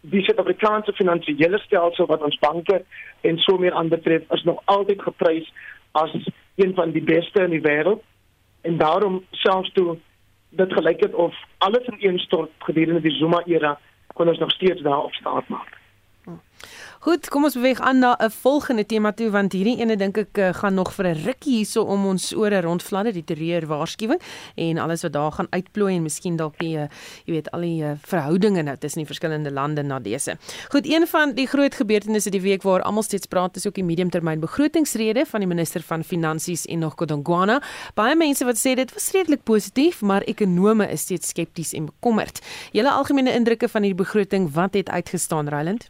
die 0.00 0.22
Suid-Afrikaanse 0.22 0.92
finansiële 0.92 1.58
stelsel 1.58 2.06
wat 2.06 2.22
ons 2.22 2.38
banke 2.38 2.82
en 3.20 3.38
so 3.38 3.58
meer 3.58 3.72
aanbetref 3.72 4.30
is 4.30 4.42
nog 4.42 4.62
altyd 4.64 5.02
geprys 5.02 5.52
as 5.92 6.12
een 6.54 6.74
van 6.74 6.90
die 6.90 7.02
beste 7.02 7.42
in 7.42 7.50
die 7.50 7.64
wêreld. 7.64 8.02
En 8.60 8.76
daarom 8.76 9.24
selfs 9.30 9.72
toe 9.72 9.96
dit 10.48 10.72
gelyk 10.72 11.00
het 11.00 11.14
of 11.14 11.34
alles 11.58 11.86
in 11.86 11.96
een 11.98 12.18
stort 12.18 12.50
gedurende 12.58 13.00
die 13.00 13.16
Zuma 13.16 13.42
era 13.46 13.78
kon 14.14 14.28
ons 14.28 14.38
nog 14.38 14.50
steeds 14.50 14.82
daar 14.82 15.02
op 15.02 15.12
staat 15.12 15.48
maak. 15.48 15.78
Goed, 17.00 17.30
kom 17.32 17.46
ons 17.48 17.54
beweeg 17.56 17.78
aan 17.80 17.98
na 17.98 18.16
'n 18.20 18.30
volgende 18.30 18.84
tema 18.86 19.12
toe 19.12 19.30
want 19.30 19.52
hierdie 19.52 19.78
ene 19.80 19.96
dink 19.96 20.18
ek 20.18 20.38
uh, 20.38 20.52
gaan 20.52 20.74
nog 20.74 20.92
vir 20.92 21.06
'n 21.06 21.22
rukkie 21.24 21.56
hierso 21.56 21.82
om 21.82 22.04
ons 22.06 22.34
ore 22.36 22.60
rondfladder 22.60 23.12
die 23.12 23.24
terreur 23.24 23.66
waarskuwing 23.66 24.20
en 24.56 24.78
alles 24.78 25.02
wat 25.02 25.12
daar 25.12 25.32
gaan 25.32 25.46
uitplooi 25.50 25.96
en 25.96 26.02
miskien 26.02 26.36
dalk 26.36 26.58
die 26.58 26.76
uh, 26.76 26.88
jy 27.24 27.32
weet 27.32 27.50
al 27.50 27.60
die 27.60 27.82
uh, 27.82 27.92
verhoudinge 28.04 28.62
nou 28.62 28.76
tussen 28.76 29.00
die 29.00 29.06
verskillende 29.06 29.50
lande 29.50 29.82
na 29.82 29.98
dese. 29.98 30.36
Goed, 30.68 30.86
een 30.86 31.06
van 31.06 31.32
die 31.32 31.46
groot 31.46 31.74
gebeurtenisse 31.74 32.30
die 32.30 32.40
week 32.40 32.62
waar 32.62 32.82
almal 32.82 33.02
steeds 33.02 33.26
praat 33.26 33.56
is 33.56 33.66
ook 33.66 33.74
die 33.74 33.84
mediumtermyn 33.84 34.40
begrotingsrede 34.40 35.24
van 35.26 35.40
die 35.40 35.48
minister 35.48 35.80
van 35.80 36.04
finansies 36.04 36.66
Enoch 36.66 36.96
Godongwana. 36.96 37.62
Baie 37.94 38.16
mense 38.16 38.44
wat 38.44 38.58
sê 38.58 38.74
dit 38.74 38.92
was 38.92 39.10
redelik 39.12 39.42
positief, 39.42 40.02
maar 40.02 40.20
ekonome 40.22 40.90
is 40.90 41.00
steeds 41.00 41.28
skepties 41.28 41.72
en 41.72 41.86
bekommerd. 41.86 42.44
Julle 42.72 42.90
algemene 42.90 43.32
indrukke 43.32 43.68
van 43.68 43.82
hierdie 43.82 44.04
begroting, 44.04 44.52
wat 44.52 44.74
het 44.74 44.90
uitgestaan, 44.90 45.48
Ryland? 45.48 45.88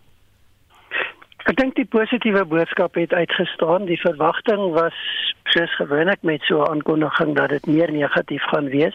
Ek 1.50 1.56
dink 1.58 1.72
die 1.74 1.88
positiewe 1.90 2.44
boodskap 2.46 2.94
het 2.94 3.10
uitgestaan. 3.10 3.88
Die 3.88 3.98
verwagting 3.98 4.60
was 4.76 4.94
soos 5.50 5.72
gewoonlik 5.80 6.20
met 6.22 6.44
so 6.46 6.62
'n 6.62 6.68
aankondiging 6.70 7.34
dat 7.34 7.48
dit 7.50 7.66
meer 7.66 7.90
negatief 7.90 8.42
gaan 8.42 8.68
wees. 8.68 8.94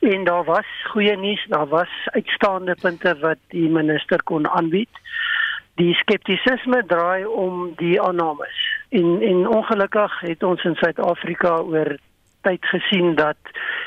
En 0.00 0.24
daar 0.24 0.44
was 0.44 0.66
goeie 0.92 1.16
nuus, 1.16 1.44
daar 1.48 1.66
was 1.66 1.88
uitstaande 2.04 2.74
punte 2.80 3.16
wat 3.20 3.38
die 3.48 3.68
minister 3.68 4.22
kon 4.22 4.48
aanbied. 4.48 4.92
Die 5.74 5.94
skeptisisme 5.94 6.84
draai 6.86 7.24
om 7.24 7.72
die 7.76 8.02
aannames. 8.02 8.58
En 8.88 9.22
en 9.22 9.48
ongelukkig 9.48 10.20
het 10.20 10.42
ons 10.42 10.64
in 10.64 10.74
Suid-Afrika 10.74 11.56
oor 11.58 11.96
tyd 12.40 12.64
gesien 12.64 13.14
dat 13.14 13.40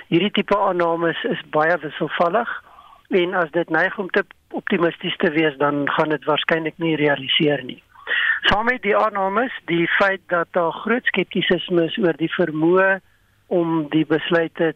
hierdie 0.07 0.31
tipe 0.31 0.57
aannames 0.57 1.23
is 1.23 1.41
baie 1.49 1.77
wisselvallig 1.77 2.63
en 3.09 3.33
as 3.33 3.51
dit 3.51 3.69
neig 3.69 3.97
om 3.97 4.09
te 4.09 4.23
optimisties 4.49 5.17
te 5.17 5.29
wees 5.29 5.57
dan 5.57 5.89
gaan 5.89 6.09
dit 6.09 6.25
waarskynlik 6.25 6.77
nie 6.77 6.95
realiseer 6.95 7.63
nie. 7.63 7.83
Saam 8.41 8.65
met 8.65 8.81
die 8.81 8.97
aannames, 8.97 9.51
die 9.65 9.87
feit 9.87 10.21
dat 10.27 10.47
daar 10.51 10.71
groot 10.71 11.05
skeptisisme 11.05 11.83
is 11.83 11.97
oor 11.97 12.15
die 12.17 12.31
vermoë 12.33 12.99
om 13.47 13.89
die 13.89 14.05
besluite 14.05 14.73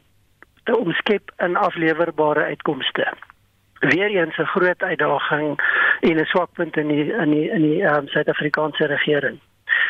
te 0.63 0.77
omskep 0.77 1.31
in 1.37 1.55
aflewerbare 1.55 2.43
uitkomste. 2.43 3.07
Weereens 3.79 4.37
'n 4.37 4.51
groot 4.55 4.83
uitdaging 4.83 5.59
en 5.99 6.19
'n 6.19 6.25
swakpunt 6.25 6.77
in 6.77 6.87
die 6.87 7.11
in 7.13 7.31
die 7.31 7.49
in 7.49 7.61
die 7.61 7.81
um, 7.81 8.07
Suid-Afrikaanse 8.07 8.85
regering. 8.85 9.39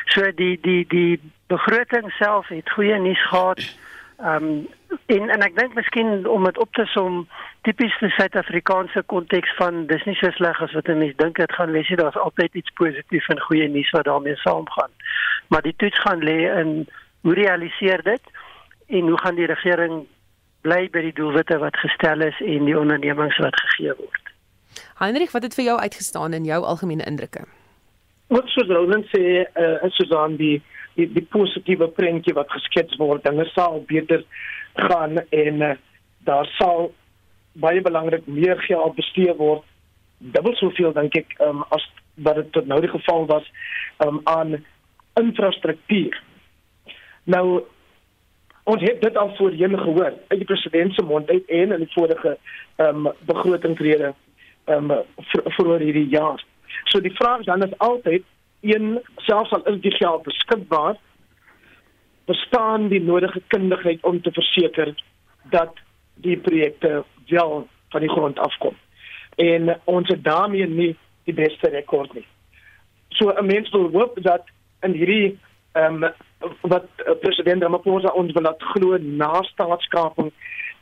So 0.05 0.31
die 0.31 0.59
die 0.61 0.85
die 0.87 1.19
begroting 1.47 2.11
self 2.11 2.47
het 2.47 2.69
goeie 2.69 2.99
nuus 2.99 3.27
gehad. 3.27 3.61
Ehm 4.17 4.43
um, 4.43 4.67
en 5.05 5.29
en 5.29 5.41
ek 5.41 5.55
dink 5.57 5.73
miskien 5.73 6.27
om 6.27 6.43
dit 6.43 6.57
op 6.57 6.73
te 6.73 6.85
som 6.85 7.27
tipies 7.61 7.95
die 7.99 8.09
Suid-Afrikaanse 8.13 9.03
konteks 9.11 9.55
van 9.57 9.85
dis 9.87 10.03
nie 10.05 10.15
so 10.15 10.31
sleg 10.31 10.61
as 10.61 10.73
wat 10.77 10.87
'n 10.87 10.97
mens 10.97 11.15
dink 11.17 11.37
dit 11.37 11.53
gaan 11.53 11.71
wees 11.71 11.89
nie. 11.89 11.97
Daar's 11.97 12.23
altyd 12.27 12.53
iets 12.53 12.71
positief 12.73 13.29
en 13.29 13.39
goeie 13.39 13.67
nuus 13.67 13.91
wat 13.91 14.05
daarmee 14.05 14.35
saamgaan. 14.35 14.91
Maar 15.47 15.61
die 15.61 15.75
toets 15.77 15.99
gaan 15.99 16.23
lê 16.23 16.39
in 16.61 16.87
hoe 17.21 17.33
realiseer 17.33 18.03
dit 18.03 18.21
en 18.87 19.07
hoe 19.07 19.19
gaan 19.19 19.35
die 19.35 19.45
regering 19.45 20.05
bly 20.61 20.89
by 20.89 21.01
die 21.01 21.13
doelwitte 21.13 21.57
wat 21.57 21.77
gestel 21.77 22.21
is 22.21 22.39
en 22.39 22.65
die 22.65 22.79
ondernemings 22.79 23.37
wat 23.37 23.55
gegee 23.55 23.93
word. 23.97 24.23
Heinrich, 25.01 25.31
wat 25.31 25.43
het 25.43 25.53
vir 25.53 25.63
jou 25.63 25.79
uitgestaan 25.79 26.33
in 26.33 26.45
jou 26.45 26.63
algemene 26.63 27.03
indrukke? 27.03 27.43
Wat 28.27 28.47
sou 28.47 28.65
Roland 28.67 29.05
sê, 29.11 29.43
uh, 29.43 29.83
is 29.83 29.95
so 29.95 30.07
dan 30.07 30.35
die 30.35 30.61
die, 30.95 31.07
die 31.13 31.25
positiewe 31.35 31.87
prentjie 31.87 32.35
wat 32.37 32.51
geskets 32.51 32.97
word, 33.01 33.23
dinge 33.23 33.45
sal 33.53 33.81
beter 33.87 34.23
gaan 34.73 35.21
en 35.29 35.61
uh, 35.61 35.75
daar 36.27 36.49
sal 36.57 36.91
baie 37.53 37.81
belangrik 37.81 38.25
meer 38.27 38.57
geld 38.65 38.95
bestee 38.95 39.33
word 39.37 39.63
dubbel 40.31 40.55
soveel 40.55 40.93
dink 40.95 41.15
ek 41.19 41.35
um, 41.43 41.63
as 41.75 41.83
wat 42.23 42.37
dit 42.39 42.51
tot 42.55 42.67
nou 42.69 42.79
die 42.83 42.91
geval 42.91 43.25
was 43.27 43.45
um, 44.05 44.21
aan 44.29 44.59
infrastruktuur. 45.19 46.15
Nou 47.23 47.63
ons 48.69 48.83
het 48.85 49.01
dit 49.01 49.17
al 49.19 49.33
voorheen 49.35 49.75
gehoor 49.79 50.13
uit 50.29 50.39
die 50.39 50.47
president 50.47 50.93
se 50.95 51.03
mond 51.03 51.29
uit 51.29 51.49
en 51.49 51.75
in 51.75 51.83
die 51.83 51.93
vorige 51.95 52.37
ehm 52.77 53.07
um, 53.07 53.11
begrotingsrede 53.29 54.13
ehm 54.71 54.91
um, 54.91 55.03
vir 55.57 55.79
hierdie 55.83 56.07
jaar. 56.13 56.39
So 56.91 57.01
die 57.01 57.15
vraag 57.17 57.43
dan 57.49 57.65
is 57.67 57.77
altyd 57.77 58.23
een 58.63 59.01
selfs 59.15 59.51
al 59.51 59.63
is 59.63 59.81
die 59.81 59.91
geld 59.91 60.23
beskikbaar 60.23 60.95
bestaan 62.25 62.87
die 62.87 63.01
nodige 63.01 63.41
kundigheid 63.47 64.03
om 64.03 64.21
te 64.21 64.31
verseker 64.31 64.95
dat 65.51 65.79
die 66.15 66.37
projekte 66.37 67.03
wel 67.27 67.67
van 67.89 68.01
die 68.01 68.09
grond 68.09 68.39
afkom. 68.39 68.75
En 69.35 69.79
ons 69.83 70.07
het 70.07 70.23
daarmee 70.23 70.67
nie 70.67 70.95
die 71.23 71.33
beste 71.33 71.69
rekord 71.69 72.13
nie. 72.13 72.27
So 73.09 73.29
'n 73.29 73.45
mens 73.45 73.69
wil 73.69 73.89
hoop 73.91 74.17
dat 74.21 74.43
in 74.81 74.91
hierdie 74.91 75.39
ehm 75.71 76.03
um, 76.03 76.13
wat 76.61 76.85
president 77.19 77.61
Ramaphosa 77.63 78.07
ons 78.07 78.31
wil 78.31 78.41
laat 78.41 78.63
glo 78.63 78.97
na 78.97 79.41
staatskaping 79.41 80.31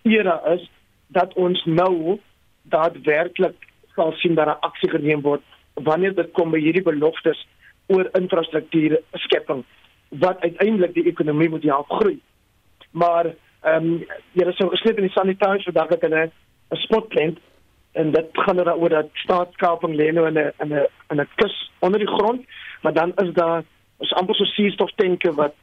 era 0.01 0.41
is 0.53 0.69
dat 1.07 1.33
ons 1.33 1.63
nou 1.65 2.19
daadwerklik 2.61 3.55
sal 3.95 4.13
sien 4.13 4.35
dat 4.35 4.47
'n 4.47 4.59
aksie 4.59 4.89
geneem 4.89 5.21
word 5.21 5.41
wanneer 5.73 6.15
dit 6.15 6.31
kom 6.31 6.51
by 6.51 6.59
hierdie 6.59 6.83
beloftes 6.83 7.47
oor 7.93 8.09
infrastruktuur 8.19 8.99
skepping 9.25 9.63
wat 10.23 10.41
uiteindelik 10.43 10.93
die 10.93 11.07
ekonomie 11.07 11.49
moet 11.49 11.63
help 11.63 11.89
groei. 11.99 12.19
Maar 12.91 13.33
ehm 13.61 13.85
um, 13.85 13.97
jy 14.33 14.45
het 14.45 14.55
so 14.57 14.69
gesleep 14.73 14.97
in 14.97 15.07
die 15.07 15.15
sanitaire 15.15 15.63
vandag 15.63 15.87
dat 15.87 16.01
hulle 16.01 16.31
'n 16.71 16.81
spotplant 16.85 17.37
en 17.91 18.11
dit 18.11 18.27
gaan 18.31 18.59
er 18.59 18.75
oor 18.75 18.89
dat 18.89 19.09
staatskaping 19.13 19.95
lê 19.95 20.11
nou 20.11 20.27
in 20.27 20.39
'n 20.39 20.51
in 20.63 20.73
'n 20.73 20.87
in 21.11 21.21
'n 21.21 21.29
kus 21.35 21.71
onder 21.79 21.99
die 21.99 22.13
grond, 22.17 22.45
maar 22.81 22.93
dan 22.93 23.11
is 23.15 23.33
daar 23.33 23.63
is 23.99 24.13
amper 24.13 24.35
so 24.35 24.43
suurstoftanke 24.43 25.33
wat 25.33 25.53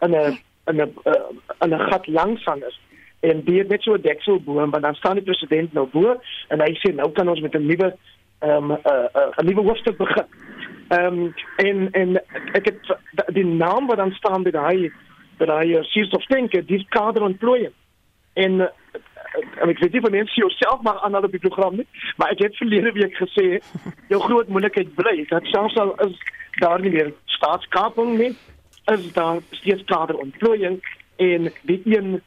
in 0.00 0.10
'n 0.10 0.38
in 0.66 0.76
'n 0.76 0.92
uh, 1.04 1.30
in 1.60 1.74
'n 1.74 1.90
gat 1.90 2.06
langs 2.06 2.44
aan 2.44 2.62
is 2.62 2.80
en 3.20 3.42
die 3.44 3.58
het 3.58 3.68
net 3.68 3.82
so 3.82 3.94
'n 3.94 4.00
deksel 4.00 4.40
bo 4.40 4.60
en 4.62 4.70
dan 4.70 4.94
staan 4.94 5.14
die 5.14 5.24
president 5.24 5.72
nou 5.72 5.86
bo 5.92 6.20
en 6.48 6.60
hy 6.60 6.72
sê 6.74 6.94
nou 6.94 7.10
kan 7.12 7.28
ons 7.28 7.40
met 7.40 7.54
'n 7.54 7.66
nuwe 7.66 7.96
ehm 8.38 8.70
um, 8.70 8.72
'n 8.72 8.78
uh, 8.86 9.08
uh, 9.14 9.30
'n 9.36 9.46
nuwe 9.46 9.62
hoofstuk 9.62 9.96
begin. 9.96 10.26
Ehm 10.88 11.18
um, 11.18 11.34
en 11.56 11.90
en 11.92 12.16
ek 12.52 12.64
het 12.64 12.98
die 13.36 13.44
naam 13.44 13.86
wat 13.86 13.96
dan 13.96 14.12
staan 14.12 14.42
by 14.42 14.50
daai 14.50 14.92
by 15.38 15.46
daai 15.46 15.74
uh, 15.76 15.82
suurstoftanke, 15.82 16.64
dis 16.64 16.86
kaderontplooiing. 16.88 17.74
En 18.32 18.52
uh, 18.52 18.70
en 19.60 19.68
ek 19.68 19.82
weet 19.82 19.92
nie 19.92 20.00
van 20.00 20.16
mense 20.16 20.40
jouself 20.40 20.82
maar 20.82 21.00
aan 21.04 21.14
hulle 21.14 21.28
program 21.38 21.76
nie, 21.76 21.86
maar 22.16 22.32
ek 22.32 22.46
het 22.46 22.56
verlede 22.56 22.92
week 22.96 23.16
gesê 23.20 23.60
jou 24.12 24.20
groot 24.22 24.48
moeilikheid 24.48 24.94
bly 24.96 25.26
dat 25.28 25.46
selfs 25.52 25.76
al 25.76 25.92
is 26.06 26.16
daar 26.62 26.80
nie 26.80 26.94
meer 26.94 27.12
staatskaping 27.36 28.16
nie, 28.18 28.32
is 28.92 29.12
daar 29.12 29.42
steeds 29.50 29.84
kaderontplooiing 29.92 30.80
en 31.16 31.52
die 31.68 31.82
een 31.84 32.22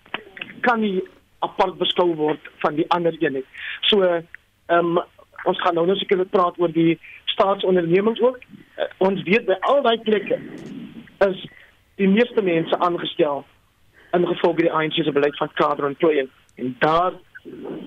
kan 0.62 0.80
nie 0.86 1.02
apart 1.40 1.80
beskou 1.82 2.12
word 2.16 2.52
van 2.62 2.78
die 2.78 2.86
ander 2.94 3.18
een 3.20 3.40
nie. 3.40 3.48
So 3.90 4.06
ehm 4.06 4.22
um, 4.70 5.02
ons 5.50 5.62
gaan 5.62 5.74
nou 5.74 5.88
net 5.90 5.98
seker 5.98 6.22
praat 6.30 6.60
oor 6.62 6.70
die 6.70 7.00
staatsondernemings 7.34 8.22
ook. 8.22 8.38
Uh, 8.78 8.86
ons 9.08 9.24
weet 9.28 9.46
by 9.50 9.58
al 9.72 9.82
daai 9.86 9.98
plekke 10.08 10.40
is 11.28 11.48
die 12.02 12.10
meeste 12.10 12.42
mense 12.42 12.78
aangestel 12.80 13.44
in 14.18 14.28
gevolg 14.28 14.58
die 14.60 14.72
ANC 14.72 14.98
se 15.04 15.12
beleid 15.12 15.38
van 15.38 15.52
kaderontplooiing 15.60 16.30
en 16.56 16.76
daar 16.80 17.14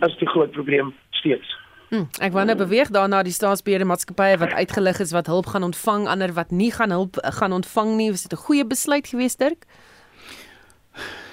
is 0.07 0.17
die 0.19 0.29
groot 0.29 0.51
probleem 0.51 0.95
steeds. 1.11 1.57
Hm, 1.89 2.07
ek 2.25 2.33
wou 2.35 2.45
nou 2.47 2.57
beweeg 2.59 2.91
daarna 2.95 3.21
die 3.23 3.35
staatsbeheerde 3.35 3.87
maatskappye 3.87 4.39
wat 4.41 4.55
uitgelig 4.57 4.99
is 5.05 5.13
wat 5.15 5.29
hulp 5.31 5.47
gaan 5.53 5.63
ontvang, 5.63 6.09
ander 6.11 6.33
wat 6.35 6.51
nie 6.51 6.73
gaan 6.73 6.91
hulp 6.91 7.21
gaan 7.39 7.53
ontvang 7.53 7.95
nie. 7.97 8.11
Was 8.11 8.25
dit 8.27 8.33
'n 8.33 8.45
goeie 8.47 8.67
besluit 8.67 9.07
geweest, 9.07 9.39
Dirk? 9.39 9.67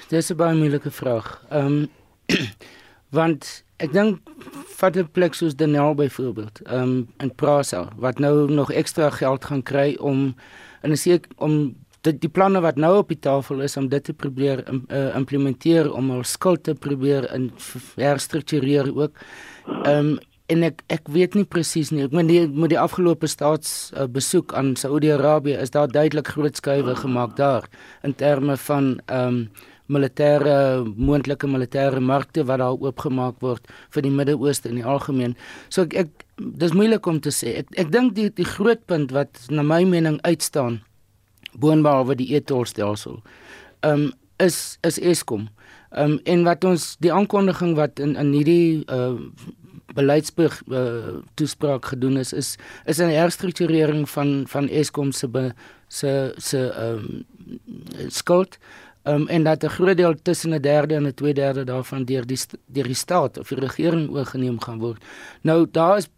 Dis 0.10 0.30
'n 0.30 0.36
baie 0.36 0.56
moeilike 0.56 0.91
vraag. 0.91 1.41
Ehm 1.50 1.65
um, 1.65 1.89
want 3.17 3.63
ek 3.82 3.94
dink 3.94 4.32
vat 4.78 4.98
'n 4.98 5.10
plek 5.13 5.34
soos 5.34 5.56
Denel 5.56 5.96
byvoorbeeld, 5.96 6.62
ehm 6.65 6.82
um, 6.82 7.08
in 7.20 7.36
Prasa 7.36 7.89
wat 7.98 8.20
nou 8.20 8.52
nog 8.52 8.72
ekstra 8.72 9.10
geld 9.10 9.46
gaan 9.46 9.63
kry 9.63 9.96
om 10.00 10.36
en 10.82 10.91
as 10.91 11.08
ek 11.08 11.28
om 11.38 11.76
die, 12.02 12.13
die 12.17 12.30
planne 12.30 12.62
wat 12.62 12.78
nou 12.82 12.98
op 13.02 13.12
die 13.13 13.20
tafel 13.20 13.62
is 13.62 13.78
om 13.78 13.89
dit 13.89 14.04
te 14.04 14.13
probeer 14.13 14.63
uh, 14.72 15.15
implementeer 15.15 15.91
om 15.94 16.12
al 16.12 16.24
skuld 16.24 16.63
te 16.63 16.74
probeer 16.74 17.30
in 17.34 17.52
herstruktureer 17.96 18.91
ook. 18.96 19.17
Ehm 19.86 19.98
um, 19.98 20.20
en 20.52 20.65
ek 20.67 20.82
ek 20.91 21.08
weet 21.08 21.36
nie 21.38 21.46
presies 21.48 21.94
nie. 21.96 22.04
Ek 22.04 22.12
meen 22.12 22.28
die 22.28 22.41
met 22.48 22.74
die 22.74 22.80
afgelope 22.80 23.30
staats 23.32 23.91
uh, 23.96 24.04
besoek 24.12 24.52
aan 24.58 24.74
Saudi-Arabië 24.76 25.62
is 25.63 25.72
daar 25.72 25.88
duidelik 25.88 26.28
groot 26.28 26.58
skuwe 26.60 26.96
gemaak 26.96 27.38
daar 27.38 27.70
in 28.04 28.15
terme 28.15 28.58
van 28.58 28.98
ehm 29.06 29.28
um, 29.28 29.44
militêre 29.91 30.56
moontlike 30.95 31.47
militêre 31.47 31.99
markte 31.99 32.45
wat 32.47 32.62
daar 32.63 32.80
oopgemaak 32.80 33.41
word 33.43 33.67
vir 33.93 34.06
die 34.08 34.13
Midde-Ooste 34.13 34.71
in 34.71 34.80
die 34.80 34.88
algemeen. 34.88 35.36
So 35.69 35.84
ek, 35.84 35.95
ek 36.06 36.25
dis 36.62 36.75
moeilik 36.77 37.08
om 37.08 37.19
te 37.21 37.34
sê. 37.36 37.58
Ek 37.62 37.75
ek 37.86 37.91
dink 37.93 38.15
die 38.17 38.30
die 38.38 38.47
groot 38.47 38.86
punt 38.89 39.13
wat 39.15 39.43
na 39.49 39.65
my 39.65 39.84
mening 39.86 40.19
uitstaan 40.27 40.82
boonbehalwe 41.54 42.15
die 42.15 42.32
etolstelsel 42.36 43.19
um 43.88 44.12
is 44.41 44.77
is 44.88 44.99
Eskom. 44.99 45.49
Um 45.91 46.19
en 46.23 46.45
wat 46.47 46.63
ons 46.65 46.95
die 47.04 47.13
aankondiging 47.13 47.75
wat 47.80 47.99
in 47.99 48.15
in 48.15 48.32
hierdie 48.34 48.84
uh 48.88 49.17
beleidsburg 49.91 50.62
uh, 50.71 51.19
toespraak 51.36 51.86
gedoen 51.91 52.17
is 52.17 52.34
is 52.34 52.56
is 52.86 52.99
'n 52.99 53.12
herstrukturering 53.12 54.10
van 54.10 54.45
van 54.47 54.69
Eskom 54.69 55.12
se 55.12 55.27
se 55.88 56.34
se 56.38 56.60
um 56.80 57.25
skuld 58.08 58.58
um, 59.03 59.27
en 59.27 59.43
dat 59.43 59.63
'n 59.63 59.67
groot 59.67 59.97
deel 59.97 60.15
tussen 60.21 60.53
'n 60.53 60.61
derde 60.61 60.95
en 60.95 61.07
'n 61.07 61.13
twee 61.13 61.33
derde 61.33 61.63
daarvan 61.63 62.05
deur 62.05 62.25
die 62.25 62.39
deur 62.65 62.83
die 62.83 62.93
staat 62.93 63.37
of 63.37 63.47
die 63.47 63.59
regering 63.59 64.09
oorgeneem 64.09 64.59
gaan 64.61 64.79
word. 64.79 65.03
Nou 65.41 65.67
daar 65.71 65.97
is 65.97 66.09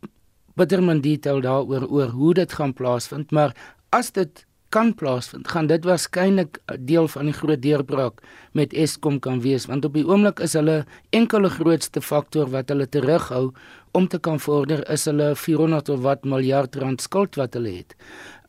bitter 0.55 0.83
min 0.83 1.01
detail 1.01 1.41
daaroor 1.41 1.87
oor 1.89 2.07
hoe 2.07 2.33
dit 2.33 2.53
gaan 2.53 2.73
plaasvind, 2.73 3.31
maar 3.31 3.55
as 3.89 4.11
dit 4.11 4.45
kan 4.73 4.93
plaasvind, 4.97 5.47
gaan 5.47 5.67
dit 5.69 5.83
waarskynlik 5.85 6.57
deel 6.79 7.07
van 7.07 7.25
die 7.29 7.33
groot 7.37 7.61
deurbraak 7.61 8.21
met 8.57 8.73
Eskom 8.73 9.19
kan 9.19 9.41
wees, 9.41 9.67
want 9.69 9.85
op 9.85 9.93
die 9.93 10.05
oomblik 10.07 10.39
is 10.39 10.53
hulle 10.57 10.85
enkele 11.09 11.49
grootste 11.49 12.01
faktor 12.01 12.49
wat 12.49 12.73
hulle 12.73 12.89
terughou 12.89 13.51
om 13.93 14.07
te 14.09 14.17
kan 14.19 14.39
vorder 14.41 14.81
is 14.91 15.05
hulle 15.05 15.33
400 15.37 15.89
of 15.93 15.99
wat 16.05 16.25
miljard 16.25 16.75
rand 16.81 17.01
skuld 17.01 17.37
wat 17.39 17.53
hulle 17.53 17.75
het. 17.77 17.95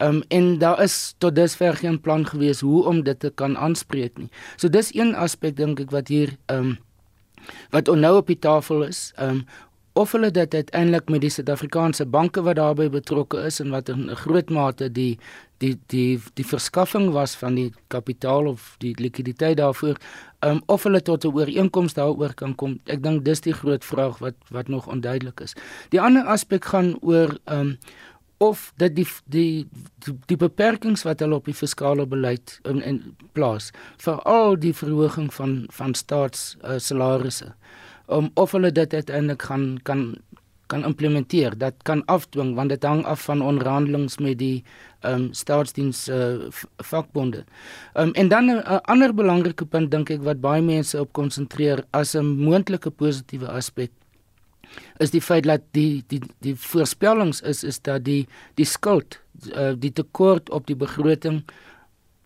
Ehm 0.01 0.17
um, 0.17 0.23
en 0.29 0.59
daar 0.59 0.81
is 0.83 1.15
tot 1.19 1.37
dusver 1.37 1.77
geen 1.77 2.01
plan 2.01 2.27
gewees 2.27 2.61
hoe 2.61 2.85
om 2.85 3.03
dit 3.05 3.21
te 3.21 3.31
kan 3.31 3.57
aanspreek 3.57 4.19
nie. 4.19 4.31
So 4.57 4.69
dis 4.69 4.95
een 4.95 5.15
aspek 5.15 5.57
dink 5.57 5.81
ek 5.81 5.93
wat 5.93 6.09
hier 6.09 6.37
ehm 6.47 6.75
um, 6.75 6.79
wat 7.71 7.91
nou 7.93 8.17
op 8.17 8.27
die 8.27 8.39
tafel 8.39 8.89
is. 8.89 9.13
Ehm 9.17 9.31
um, 9.31 9.47
of 9.95 10.13
hulle 10.13 10.31
dit 10.31 10.55
uiteindelik 10.55 11.09
met 11.09 11.23
die 11.23 11.31
Suid-Afrikaanse 11.31 12.07
banke 12.11 12.43
wat 12.43 12.59
daarbey 12.59 12.89
betrokke 12.91 13.39
is 13.47 13.61
en 13.63 13.71
wat 13.71 13.89
in 13.89 14.11
'n 14.11 14.17
groot 14.17 14.51
mate 14.51 14.93
die 14.93 15.19
die 15.59 15.79
die 15.87 16.21
die 16.35 16.47
verskaffing 16.47 17.13
was 17.13 17.37
van 17.37 17.55
die 17.55 17.73
kapitaal 17.89 18.47
of 18.47 18.75
die 18.79 18.95
likwiditeit 18.99 19.57
daarvoor 19.57 19.97
um, 20.41 20.63
of 20.67 20.83
hulle 20.83 21.03
tot 21.03 21.25
'n 21.25 21.35
ooreenkoms 21.35 21.95
daaroor 21.95 22.35
kan 22.35 22.55
kom 22.55 22.81
ek 22.85 23.03
dink 23.03 23.25
dis 23.25 23.41
die 23.41 23.55
groot 23.55 23.85
vraag 23.85 24.19
wat 24.19 24.35
wat 24.51 24.69
nog 24.69 24.87
onduidelik 24.87 25.41
is. 25.41 25.55
Die 25.91 26.01
ander 26.01 26.25
aspek 26.25 26.65
gaan 26.65 26.97
oor 27.01 27.39
um, 27.45 27.79
of 28.39 28.73
dat 28.77 28.95
die 28.95 29.07
die 29.25 29.67
die, 30.05 30.19
die 30.27 30.37
beperkings 30.37 31.03
wat 31.03 31.21
hulle 31.21 31.35
op 31.35 31.45
die 31.45 31.55
fiskale 31.55 32.07
beleid 32.07 32.59
in 32.65 32.83
in 32.83 33.17
plaas 33.33 33.71
veral 33.97 34.59
die 34.59 34.75
verhoging 34.75 35.35
van 35.35 35.65
van 35.71 35.95
staats 35.95 36.57
uh, 36.65 36.79
salarisse 36.79 37.55
om 38.07 38.31
of 38.35 38.53
hulle 38.53 38.73
dit 38.73 38.95
uiteindelik 38.95 39.43
gaan 39.43 39.79
kan 39.83 40.15
kan 40.67 40.85
implementeer 40.85 41.59
dat 41.59 41.75
kan 41.83 42.05
afdwing 42.05 42.55
want 42.55 42.69
dit 42.69 42.83
hang 42.83 43.05
af 43.05 43.25
van 43.25 43.43
onderhandelinge 43.43 44.17
met 44.21 44.39
die 44.39 44.65
ehm 45.01 45.15
um, 45.15 45.33
staatsdiens 45.33 46.09
uh, 46.09 46.49
vakbonde. 46.77 47.45
Ehm 47.93 48.09
um, 48.09 48.13
en 48.13 48.29
dan 48.29 48.45
'n 48.45 48.57
uh, 48.57 48.79
ander 48.83 49.15
belangrike 49.15 49.65
punt 49.65 49.91
dink 49.91 50.11
ek 50.11 50.23
wat 50.23 50.41
baie 50.41 50.63
mense 50.63 51.01
op 51.01 51.13
konsentreer 51.13 51.85
as 51.91 52.15
'n 52.15 52.25
moontlike 52.25 52.91
positiewe 52.91 53.49
aspek 53.49 53.91
is 54.99 55.11
die 55.11 55.23
feit 55.23 55.45
dat 55.45 55.63
die 55.77 56.05
die 56.09 56.21
die 56.45 56.55
voorspellings 56.57 57.41
is 57.41 57.65
is 57.65 57.81
dat 57.83 58.05
die 58.05 58.27
die 58.55 58.67
skuld 58.67 59.21
uh, 59.53 59.73
die 59.79 59.93
tekort 59.93 60.51
op 60.51 60.67
die 60.67 60.77
begroting 60.77 61.43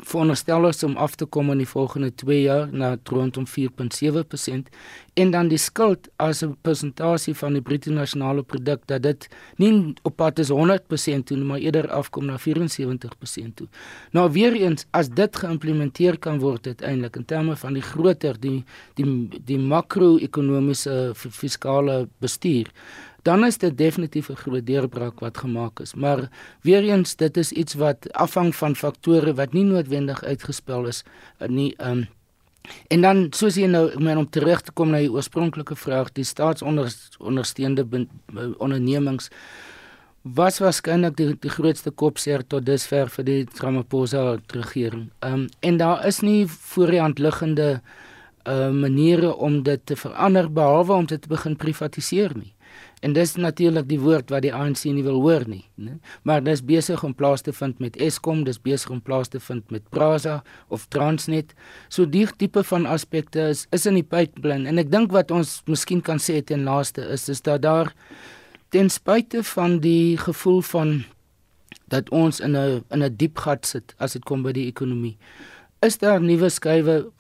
veronderstel 0.07 0.69
is 0.69 0.83
om 0.83 0.97
af 0.97 1.15
te 1.15 1.27
kom 1.27 1.51
in 1.51 1.59
die 1.59 1.69
volgende 1.69 2.15
2 2.15 2.43
jaar 2.43 2.69
na 2.73 2.97
rondom 3.05 3.47
4.7% 3.47 4.69
en 5.15 5.31
dan 5.31 5.49
die 5.49 5.59
skuld 5.59 6.09
as 6.17 6.43
'n 6.43 6.57
persentasie 6.63 7.35
van 7.35 7.53
die 7.53 7.63
bruto 7.63 7.91
nasionale 7.91 8.43
produk 8.43 8.87
dat 8.87 9.03
dit 9.03 9.29
nie 9.57 9.95
op 10.03 10.17
pad 10.17 10.39
is 10.39 10.49
100% 10.49 11.27
toe 11.27 11.37
maar 11.37 11.59
eerder 11.59 11.91
afkom 11.91 12.25
na 12.25 12.39
74% 12.39 13.57
toe. 13.57 13.67
Nou 14.11 14.31
weer 14.33 14.53
eens 14.53 14.87
as 14.91 15.09
dit 15.09 15.37
geïmplementeer 15.37 16.19
kan 16.19 16.39
word 16.39 16.67
uiteindelik 16.67 17.17
in 17.17 17.25
terme 17.25 17.57
van 17.57 17.73
die 17.73 17.83
groter 17.83 18.41
die 18.41 18.65
die 18.95 19.29
die 19.45 19.59
makro-ekonomiese 19.59 21.13
fiskale 21.15 22.09
bestuur 22.19 22.67
dan 23.23 23.45
is 23.45 23.59
dit 23.59 23.79
definitief 23.79 24.29
'n 24.29 24.35
groot 24.35 24.67
deurbraak 24.67 25.21
wat 25.21 25.39
gemaak 25.39 25.81
is. 25.81 25.95
Maar 25.95 26.29
weer 26.63 26.83
eens, 26.83 27.17
dit 27.17 27.37
is 27.37 27.53
iets 27.53 27.75
wat 27.75 28.13
afhang 28.13 28.57
van 28.57 28.77
faktore 28.77 29.35
wat 29.35 29.53
nie 29.53 29.65
noodwendig 29.65 30.25
uitgespel 30.25 30.87
is 30.87 31.05
eh, 31.39 31.49
nie. 31.49 31.75
Um, 31.83 32.09
en 32.89 33.01
dan 33.01 33.27
soos 33.31 33.55
jy 33.55 33.67
nou 33.67 34.17
om 34.17 34.31
terug 34.31 34.61
te 34.61 34.73
kom 34.73 34.91
na 34.91 34.99
die 34.99 35.13
oorspronklike 35.13 35.77
vraag, 35.77 36.13
die 36.13 36.25
staatsondersteunde 36.25 37.87
eh, 37.91 38.49
ondernemings 38.59 39.31
was 40.23 40.59
waarskynlik 40.59 41.17
die, 41.17 41.37
die 41.41 41.51
grootste 41.51 41.91
kopseer 41.91 42.43
tot 42.47 42.67
dusver 42.67 43.09
vir 43.09 43.25
die 43.25 43.47
Ramaphosa 43.63 44.39
regering. 44.53 45.11
Ehm 45.19 45.33
um, 45.33 45.49
en 45.61 45.77
daar 45.77 46.07
is 46.07 46.21
nie 46.21 46.47
voorhand 46.47 47.19
liggende 47.19 47.81
uh 48.49 48.71
maniere 48.71 49.37
om 49.37 49.63
dit 49.63 49.81
te 49.87 49.97
verander 49.97 50.53
behalwe 50.53 50.93
om 50.93 51.07
dit 51.07 51.23
te 51.23 51.29
begin 51.29 51.57
privatiseer 51.57 52.33
nie. 52.37 52.53
En 53.01 53.13
dis 53.15 53.35
natuurlik 53.39 53.87
die 53.89 54.01
woord 54.03 54.31
wat 54.35 54.43
die 54.43 54.53
ANC 54.55 54.83
nie 54.91 55.05
wil 55.07 55.21
hoor 55.23 55.45
nie, 55.47 55.63
né? 55.79 55.99
Maar 56.27 56.43
dis 56.43 56.65
besig 56.67 57.05
om 57.07 57.15
plaas 57.15 57.45
te 57.47 57.53
vind 57.55 57.79
met 57.79 57.97
Eskom, 58.03 58.43
dis 58.45 58.59
besig 58.59 58.91
om 58.91 59.03
plaas 59.03 59.31
te 59.31 59.41
vind 59.41 59.71
met 59.71 59.85
Prasa 59.95 60.41
of 60.69 60.89
Transnet. 60.91 61.55
So 61.89 62.09
die 62.11 62.27
tipe 62.41 62.65
van 62.67 62.87
aspekte 62.91 63.49
is 63.53 63.67
is 63.71 63.87
in 63.87 64.01
die 64.01 64.07
pipeline 64.07 64.69
en 64.69 64.83
ek 64.83 64.91
dink 64.91 65.15
wat 65.15 65.31
ons 65.31 65.61
miskien 65.71 66.03
kan 66.03 66.19
sê 66.19 66.41
ten 66.43 66.67
laaste 66.67 67.07
is 67.15 67.29
is 67.29 67.45
dat 67.47 67.63
daar 67.63 67.95
ten 68.75 68.91
spyte 68.91 69.45
van 69.55 69.79
die 69.85 70.19
gevoel 70.19 70.61
van 70.73 71.05
dat 71.89 72.11
ons 72.11 72.41
in 72.41 72.57
'n 72.57 72.85
in 72.91 73.03
'n 73.03 73.17
diep 73.17 73.39
gat 73.39 73.67
sit 73.67 73.95
as 73.99 74.13
dit 74.13 74.25
kom 74.25 74.43
by 74.43 74.53
die 74.53 74.67
ekonomie. 74.67 75.17
Is 75.81 75.99
daar 75.99 76.21
nuwe 76.21 76.51
skuwe 76.51 77.13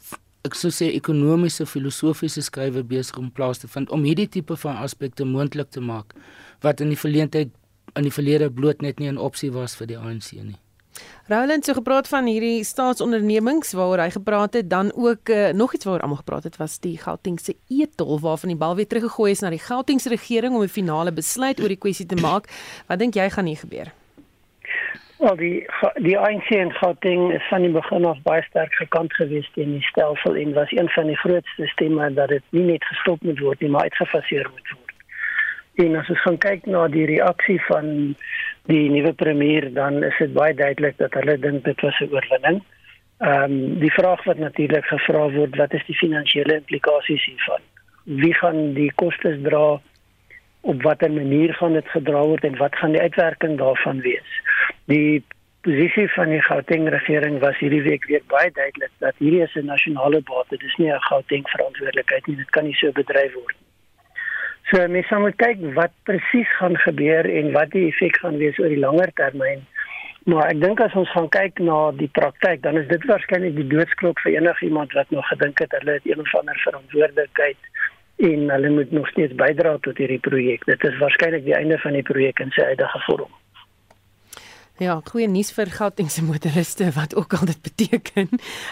ek 0.46 0.55
sou 0.55 0.70
sê 0.70 0.92
ekonomiese 0.94 1.66
filosofiese 1.66 2.42
skrywe 2.42 2.83
besig 2.83 3.18
om 3.18 3.31
plaas 3.31 3.59
te 3.59 3.68
vind 3.68 3.90
om 3.90 4.05
hierdie 4.07 4.29
tipe 4.29 4.57
van 4.57 4.77
aspekte 4.77 5.24
moontlik 5.24 5.70
te 5.70 5.81
maak 5.81 6.14
wat 6.62 6.81
in 6.81 6.88
die 6.94 7.01
verleentheid 7.01 7.51
in 7.96 8.07
die 8.07 8.14
verlede 8.14 8.51
bloot 8.51 8.83
net 8.83 9.01
nie 9.01 9.11
'n 9.11 9.18
opsie 9.18 9.51
was 9.51 9.74
vir 9.74 9.87
die 9.87 9.98
ANC 9.98 10.33
nie. 10.33 10.59
Roland 11.29 11.51
het 11.53 11.64
so 11.64 11.74
gepraat 11.74 12.09
van 12.09 12.27
hierdie 12.27 12.64
staatsondernemings 12.64 13.72
waaroor 13.72 13.98
hy 13.98 14.11
gepraat 14.11 14.55
het, 14.55 14.70
dan 14.70 14.92
ook 14.94 15.29
uh, 15.29 15.51
nog 15.53 15.74
iets 15.74 15.85
waaroor 15.85 16.03
almal 16.03 16.22
gepraat 16.22 16.44
het 16.44 16.57
was 16.57 16.79
die 16.79 16.96
Gautengse 16.98 17.55
etol 17.68 18.20
waarvan 18.20 18.48
die 18.48 18.59
bal 18.59 18.74
weer 18.74 18.87
teruggegooi 18.87 19.31
is 19.31 19.40
na 19.40 19.51
die 19.51 19.62
Gautengse 19.62 20.09
regering 20.09 20.55
om 20.55 20.62
'n 20.62 20.68
finale 20.68 21.12
besluit 21.12 21.61
oor 21.61 21.68
die 21.68 21.83
kwessie 21.85 22.07
te 22.07 22.16
maak. 22.16 22.48
Wat 22.88 22.98
dink 22.98 23.14
jy 23.14 23.31
gaan 23.31 23.46
hier 23.46 23.57
gebeur? 23.57 23.92
Wel 25.19 25.37
die 25.37 25.67
die 25.95 26.19
ANC 26.19 26.51
en 26.55 26.73
Gauteng 26.73 27.33
is 27.33 27.47
van 27.49 27.65
die 27.67 27.73
begin 27.75 28.05
af 28.07 28.19
baie 28.23 28.43
sterk 28.47 28.75
gekant 28.79 29.15
gewees 29.19 29.49
teen 29.55 29.73
die 29.75 29.87
stelsel 29.87 30.37
en 30.39 30.53
was 30.55 30.71
een 30.73 30.91
van 30.95 31.11
die 31.11 31.17
grootste 31.19 31.67
stemme 31.67 32.07
dat 32.15 32.29
dit 32.29 32.45
nie 32.55 32.63
net 32.69 32.85
gestop 32.85 33.23
moet 33.27 33.41
word 33.43 33.61
nie, 33.61 33.71
maar 33.75 33.89
uitgefaseer 33.91 34.47
moet 34.53 34.71
word. 34.75 34.95
En 35.87 35.97
as 35.99 36.13
ons 36.15 36.23
gaan 36.23 36.39
kyk 36.45 36.71
na 36.71 36.85
die 36.95 37.09
reaksie 37.11 37.59
van 37.67 37.91
die 38.71 38.85
nuwe 38.95 39.13
premier, 39.13 39.67
dan 39.75 40.03
is 40.07 40.23
dit 40.23 40.33
baie 40.39 40.55
duidelik 40.55 41.03
dat 41.03 41.19
hulle 41.19 41.39
dink 41.49 41.65
dit 41.65 41.83
was 41.89 42.01
'n 42.01 42.15
oorwinning. 42.15 42.63
Ehm 43.19 43.43
um, 43.43 43.79
die 43.83 43.93
vraag 43.99 44.25
wat 44.25 44.39
natuurlik 44.39 44.87
gevra 44.87 45.29
word, 45.35 45.57
wat 45.57 45.75
is 45.75 45.87
die 45.87 45.99
finansiële 46.05 46.63
implikasies 46.63 47.25
hiervan? 47.25 47.63
Wie 48.05 48.35
gaan 48.35 48.73
die 48.75 48.93
kostes 48.95 49.43
dra? 49.43 49.81
op 50.61 50.83
watter 50.83 51.13
manier 51.13 51.55
gaan 51.55 51.73
dit 51.73 51.89
gedra 51.89 52.23
word 52.27 52.45
en 52.45 52.57
wat 52.57 52.77
gaan 52.77 52.93
die 52.93 53.01
uitwerking 53.01 53.59
daarvan 53.59 54.01
wees. 54.01 54.31
Die 54.88 55.22
posisie 55.66 56.07
van 56.14 56.31
die 56.33 56.40
Gauteng 56.40 56.87
regering 56.88 57.38
was 57.44 57.59
hierdie 57.61 57.83
week 57.85 58.07
weer 58.09 58.22
baie 58.33 58.48
duidelik 58.57 58.92
dat 59.05 59.18
hierdie 59.20 59.42
is 59.44 59.55
'n 59.55 59.66
nasionale 59.68 60.20
bate, 60.20 60.57
dis 60.57 60.77
nie 60.77 60.92
'n 60.92 61.07
Gauteng 61.09 61.44
verantwoordelikheid 61.48 62.27
nie, 62.27 62.37
dit 62.37 62.51
kan 62.51 62.64
nie 62.64 62.74
so 62.74 62.92
bedryf 62.92 63.35
word 63.35 63.57
nie. 63.57 63.68
So 64.70 64.88
mense 64.88 65.18
moet 65.18 65.37
kyk 65.37 65.59
wat 65.74 65.92
presies 66.05 66.48
gaan 66.57 66.77
gebeur 66.77 67.24
en 67.24 67.53
wat 67.53 67.70
die 67.70 67.87
effek 67.88 68.16
gaan 68.20 68.37
wees 68.37 68.59
oor 68.59 68.68
die 68.68 68.85
langer 68.87 69.12
termyn. 69.20 69.66
Maar 70.24 70.51
ek 70.53 70.61
dink 70.61 70.81
as 70.81 70.96
ons 71.01 71.11
gaan 71.11 71.29
kyk 71.29 71.59
na 71.64 71.79
die 71.96 72.11
praktyk, 72.18 72.62
dan 72.62 72.77
is 72.77 72.88
dit 72.88 73.05
waarskynlik 73.05 73.57
die 73.57 73.66
doodsklok 73.66 74.20
vir 74.20 74.33
enigiemand 74.33 74.92
wat 74.92 75.11
nog 75.11 75.29
gedink 75.29 75.59
het 75.64 75.72
hulle 75.79 75.92
het 75.92 76.07
een 76.07 76.20
of 76.20 76.35
ander 76.35 76.61
verantwoordelikheid 76.64 77.57
en 78.16 78.51
hulle 78.51 78.70
moet 78.70 78.92
nog 78.92 79.09
steeds 79.09 79.35
bydra 79.35 79.77
tot 79.81 79.96
hierdie 79.96 80.24
projek. 80.31 80.64
Dit 80.64 80.85
is 80.85 80.98
waarskynlik 80.98 81.44
die 81.44 81.57
einde 81.57 81.79
van 81.79 81.92
die 81.92 82.09
projek 82.12 82.40
in 82.44 82.51
sy 82.57 82.68
huidige 82.72 83.01
vorm. 83.07 83.38
Ja, 84.79 85.01
goeie 85.11 85.27
nuus 85.27 85.49
vir 85.51 85.73
Gautengse 85.75 86.23
motoriste 86.23 86.87
wat 86.95 87.17
ook 87.19 87.33
al 87.35 87.49
dit 87.51 87.62
beteken. 87.67 88.29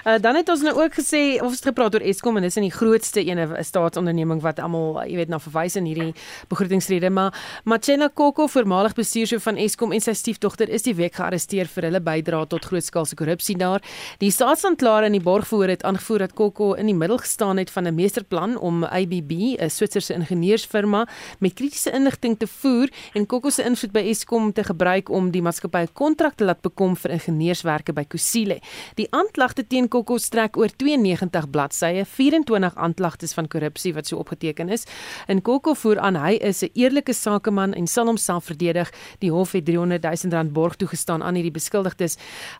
Uh, 0.06 0.12
dan 0.22 0.36
het 0.38 0.46
ons 0.52 0.60
nou 0.62 0.76
ook 0.78 0.94
gesê 0.94 1.40
of 1.40 1.48
ons 1.48 1.62
gepraat 1.64 1.96
oor 1.98 2.04
Eskom 2.06 2.36
en 2.38 2.44
dis 2.46 2.58
in 2.60 2.62
die 2.62 2.70
grootste 2.70 3.24
ene 3.26 3.48
staatsonderneming 3.66 4.38
wat 4.44 4.60
almal, 4.62 5.00
jy 5.02 5.16
weet, 5.18 5.32
na 5.32 5.40
verwys 5.42 5.74
in 5.74 5.88
hierdie 5.90 6.12
begrotingsrede, 6.46 7.10
maar 7.10 7.34
Machela 7.66 8.06
Koko, 8.06 8.46
voormalig 8.46 8.94
bestuurshoof 8.94 9.42
van 9.48 9.58
Eskom 9.58 9.96
en 9.96 10.04
sy 10.04 10.14
stiefdogter 10.14 10.70
is 10.70 10.86
die 10.86 10.94
week 10.94 11.18
gearresteer 11.18 11.66
vir 11.72 11.88
hulle 11.88 12.02
bydrae 12.06 12.46
tot 12.54 12.70
grootskaalse 12.70 13.18
korrupsie 13.18 13.58
daar. 13.58 13.82
Die 14.22 14.30
staatsanklaer 14.30 15.08
in 15.08 15.18
die 15.18 15.24
borgvoer 15.26 15.74
het 15.74 15.82
aangevoer 15.82 16.28
dat 16.28 16.38
Koko 16.38 16.70
in 16.78 16.86
die 16.86 16.94
middel 16.94 17.18
gestaan 17.24 17.58
het 17.58 17.74
van 17.74 17.90
'n 17.90 17.94
meesterplan 17.98 18.54
om 18.54 18.84
ABB, 18.84 19.58
'n 19.58 19.70
Switserse 19.70 20.14
ingenieursfirma, 20.14 21.08
met 21.40 21.58
kritiese 21.58 21.90
inligting 21.90 22.38
te 22.38 22.46
voer 22.46 22.94
en 23.14 23.26
Koko 23.26 23.50
se 23.50 23.64
invloed 23.64 23.92
by 23.92 24.06
Eskom 24.06 24.52
te 24.52 24.62
gebruik 24.62 25.10
om 25.10 25.30
die 25.34 25.42
maatskappy 25.42 25.95
kontrakte 25.96 26.44
laat 26.44 26.60
bekom 26.64 26.94
vir 27.00 27.16
ingenieurswerke 27.16 27.94
by 27.96 28.04
Kusile. 28.12 28.60
Die 29.00 29.08
aanklagte 29.16 29.64
teen 29.66 29.88
Kokko 29.92 30.18
strek 30.22 30.58
oor 30.60 30.72
92 30.82 31.48
bladsye, 31.52 32.04
24 32.04 32.76
aanklagtes 32.76 33.34
van 33.36 33.48
korrupsie 33.48 33.94
wat 33.96 34.06
so 34.10 34.20
opgeteken 34.20 34.70
is. 34.76 34.86
In 35.32 35.42
Kokko 35.42 35.74
voer 35.74 36.02
aan 36.04 36.20
hy 36.20 36.36
is 36.40 36.62
'n 36.62 36.70
eerlike 36.74 37.12
sakeman 37.12 37.74
en 37.74 37.86
sal 37.86 38.06
homself 38.06 38.44
verdedig. 38.44 38.92
Die 39.20 39.30
hof 39.30 39.52
het 39.52 39.64
300 39.64 40.02
000 40.02 40.32
rand 40.32 40.52
borg 40.52 40.76
toegestaan 40.76 41.22
aan 41.22 41.34
hierdie 41.34 41.56
beskuldigdes. 41.60 42.18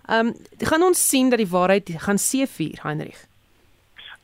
Ehm 0.09 0.27
um, 0.27 0.35
gaan 0.59 0.83
ons 0.83 1.09
sien 1.09 1.31
dat 1.31 1.39
die 1.39 1.51
waarheid 1.51 1.91
gaan 1.99 2.19
seëvier, 2.19 2.79
Heinrich. 2.83 3.27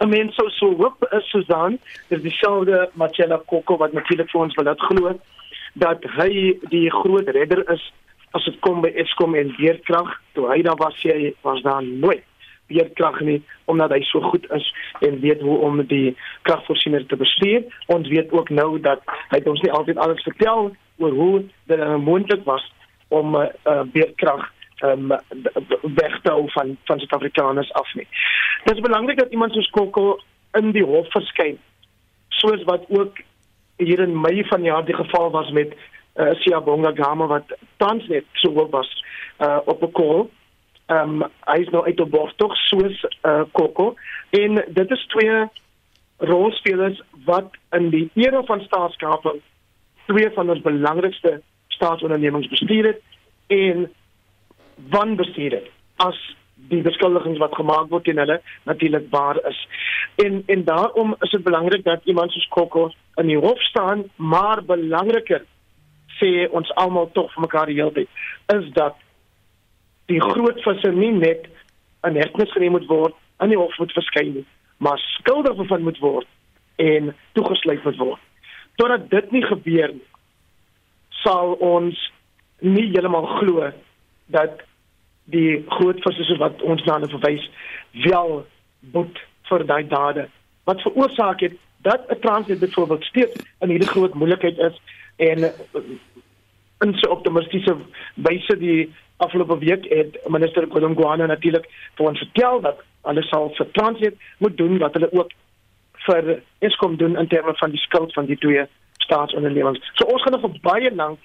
I 0.03 0.07
mean 0.07 0.33
so 0.33 0.49
so 0.49 0.75
hoop 0.77 1.07
is 1.13 1.31
Susan, 1.31 1.79
is 2.09 2.23
dieselfde 2.23 2.91
Machela 2.95 3.39
Kokko 3.47 3.77
wat 3.77 3.93
natuurlik 3.93 4.31
vir 4.31 4.41
ons 4.41 4.55
wil 4.55 4.65
laat 4.65 4.81
glo 4.81 5.19
dat 5.75 6.05
hy 6.19 6.59
die 6.73 6.89
groot 6.91 7.29
redder 7.37 7.63
is 7.73 7.85
as 8.37 8.45
dit 8.49 8.59
kom 8.65 8.81
by 8.85 8.93
Eskom 9.03 9.35
en 9.39 9.55
weerkrag, 9.59 10.13
toe 10.37 10.49
hy 10.51 10.63
daar 10.67 10.79
was, 10.81 10.99
hy 11.03 11.33
was 11.45 11.63
daar 11.65 11.83
nooit 11.85 12.25
weerkrag 12.73 13.21
nie 13.21 13.41
omdat 13.71 13.93
hy 13.93 14.01
so 14.09 14.21
goed 14.33 14.47
is 14.57 14.69
en 15.05 15.21
weet 15.21 15.41
hoe 15.45 15.59
om 15.67 15.83
die 15.87 16.15
kragvoorsiening 16.49 17.05
te 17.09 17.19
bestuur. 17.21 17.67
Ons 17.93 18.09
weet 18.09 18.33
ook 18.33 18.51
nou 18.51 18.81
dat 18.81 19.03
hy 19.35 19.43
ons 19.49 19.61
nie 19.65 19.73
altyd 19.73 20.01
alles 20.01 20.23
vertel 20.29 20.73
oor 21.03 21.17
hoe 21.19 21.45
dit 21.71 21.85
moontlik 22.05 22.45
was 22.49 22.65
om 23.13 23.37
uh, 23.37 23.49
weerkrag 23.93 24.47
um, 24.85 25.13
weg 25.99 26.15
te 26.23 26.33
hou 26.33 26.47
van 26.55 26.77
van 26.89 27.03
Suid-Afrikaners 27.03 27.73
af 27.81 27.95
nie. 27.99 28.09
Dit 28.65 28.77
is 28.77 28.85
belangrik 28.85 29.19
dat 29.19 29.33
iemand 29.33 29.53
soos 29.53 29.71
Kokko 29.71 30.19
in 30.59 30.73
die 30.77 30.85
hof 30.87 31.11
verskyn 31.13 31.61
soos 32.43 32.65
wat 32.69 32.85
ook 32.89 33.21
hier 33.77 34.01
in 34.01 34.21
Mei 34.21 34.45
van 34.49 34.63
jaar 34.63 34.85
die 34.85 34.97
geval 34.97 35.31
was 35.31 35.51
met 35.51 35.75
uh, 36.15 36.27
eh, 36.27 36.35
Siyabonga 36.41 36.93
Gama 36.95 37.27
wat 37.27 37.57
tans 37.77 38.07
net 38.09 38.25
so 38.33 38.53
hoog 38.53 38.71
was 38.71 39.05
uh, 39.39 39.59
op 39.65 39.83
'n 39.83 39.93
call. 39.93 40.29
Ehm 40.87 41.23
um, 41.23 41.31
hy 41.45 41.59
is 41.61 41.69
nou 41.69 41.85
uit 41.85 42.01
op 42.01 42.11
bord 42.11 42.39
tog 42.39 42.57
soos 42.57 43.07
uh, 43.23 43.43
Kokko 43.53 43.95
en 44.31 44.65
dit 44.69 44.91
is 44.91 45.07
twee 45.07 45.49
rolspelers 46.19 47.03
wat 47.25 47.51
in 47.71 47.91
die 47.91 48.11
era 48.15 48.43
van 48.43 48.61
staatskaping 48.61 49.41
twee 50.07 50.31
van 50.31 50.51
ons 50.51 50.61
belangrikste 50.61 51.41
staatsondernemings 51.69 52.49
bestuur 52.49 52.85
het 52.85 53.01
en 53.47 53.91
van 54.91 55.17
bestuur 55.17 55.51
het 55.51 55.71
as 55.97 56.19
die 56.71 56.83
beskuldigings 56.83 57.41
wat 57.43 57.55
gemaak 57.55 57.89
word 57.91 58.05
teen 58.05 58.21
hulle 58.23 58.41
natuurlik 58.69 59.09
waar 59.11 59.39
is. 59.49 59.59
En 60.25 60.43
en 60.47 60.65
daarom 60.65 61.15
is 61.21 61.31
dit 61.31 61.43
belangrik 61.43 61.85
dat 61.85 62.05
iemand 62.05 62.33
soos 62.33 62.49
Kokko 62.49 62.91
in 63.15 63.27
die 63.27 63.39
hof 63.39 63.63
staan, 63.63 64.05
maar 64.17 64.65
belangriker 64.65 65.45
sê 66.23 66.49
ons 66.51 66.75
almal 66.85 67.11
tog 67.19 67.33
vir 67.35 67.47
mekaar 67.49 67.67
die 67.67 67.81
hele 67.81 67.93
tyd 67.93 68.09
is 68.57 68.71
dat 68.79 68.97
die 70.07 70.21
groot 70.21 70.63
visse 70.63 70.95
nie 70.95 71.13
net 71.19 71.51
in 72.07 72.17
hegtenis 72.17 72.55
geneem 72.55 72.79
moet 72.79 72.89
word 72.89 73.19
in 73.45 73.51
die 73.51 73.59
hof 73.59 73.79
moet 73.83 73.99
verskyn 73.99 74.35
nie 74.39 74.47
maar 74.83 74.99
skuldig 74.99 75.57
bevind 75.57 75.83
moet 75.83 75.99
word 75.99 76.27
en 76.77 77.15
toegesluit 77.33 77.85
moet 77.85 77.97
word. 77.97 78.21
Totdat 78.75 79.11
dit 79.11 79.31
nie 79.31 79.45
gebeur 79.47 79.93
nie 79.95 80.09
sal 81.23 81.55
ons 81.63 81.99
nie 82.59 82.89
heeltemal 82.91 83.29
glo 83.39 83.69
dat 84.35 84.63
die 85.31 85.61
groot 85.77 86.01
visse 86.03 86.39
wat 86.41 86.63
ons 86.67 86.83
na 86.89 86.99
verwys 87.05 87.45
wel 88.07 88.41
boet 88.95 89.21
vir 89.51 89.67
daai 89.69 89.85
dade. 89.87 90.27
Wat 90.67 90.83
veroorsaak 90.83 91.45
het 91.47 91.55
dat 91.87 92.11
'n 92.11 92.21
transit 92.21 92.59
byvoorbeeld 92.59 93.05
steeds 93.05 93.35
in 93.61 93.69
hierdie 93.69 93.93
groot 93.95 94.15
moeilikheid 94.15 94.59
is 94.59 94.81
en 95.17 95.53
in 96.83 96.95
so 97.01 97.11
optimistiese 97.11 97.77
wyse 98.15 98.57
die 98.59 98.93
afgelope 99.17 99.59
week 99.59 99.85
het 99.91 100.19
minister 100.29 100.67
Kodongwana 100.67 101.27
natuurlik 101.27 101.69
vir 101.97 102.07
ons 102.07 102.19
vertel 102.19 102.61
dat 102.61 102.81
hulle 103.09 103.23
sal 103.29 103.51
vir 103.59 103.71
Transnet 103.77 104.17
moet 104.39 104.57
doen 104.57 104.79
wat 104.83 104.95
hulle 104.99 105.11
ook 105.13 105.31
vir 106.07 106.33
Eskom 106.59 106.97
doen 106.97 107.19
in 107.19 107.29
terme 107.29 107.55
van 107.55 107.71
die 107.71 107.83
skuld 107.83 108.13
van 108.13 108.27
die 108.27 108.39
twee 108.39 108.65
staatsondernemings. 109.05 109.93
So 109.95 110.07
ons 110.11 110.23
gaan 110.23 110.33
nog 110.33 110.47
vir 110.47 110.59
baie 110.63 110.95
lank 110.95 111.21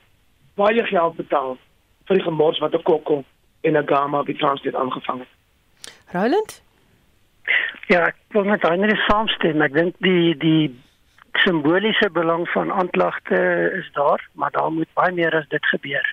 baie 0.58 0.84
geld 0.86 1.18
betaal 1.18 1.58
vir 2.10 2.20
die 2.20 2.26
gemors 2.26 2.60
wat 2.60 2.74
'n 2.74 2.84
kokko 2.84 3.24
en 3.62 3.78
'n 3.78 3.88
gamma 3.88 4.24
by 4.24 4.34
Transnet 4.34 4.76
aangevang 4.76 5.20
het. 5.20 5.34
Roland? 6.12 6.62
Ja, 7.88 8.08
ek 8.08 8.16
wil 8.30 8.44
net 8.44 8.64
eintlik 8.64 9.00
saamstem. 9.08 9.62
Ek 9.62 9.74
dink 9.74 9.96
die 10.00 10.38
die 10.38 10.76
simboliese 11.44 12.10
belang 12.12 12.50
van 12.50 12.72
aanklagte 12.72 13.72
is 13.78 13.90
daar, 13.94 14.22
maar 14.34 14.52
daar 14.52 14.72
moet 14.72 14.94
baie 14.94 15.14
meer 15.14 15.36
as 15.36 15.48
dit 15.48 15.66
gebeur. 15.66 16.08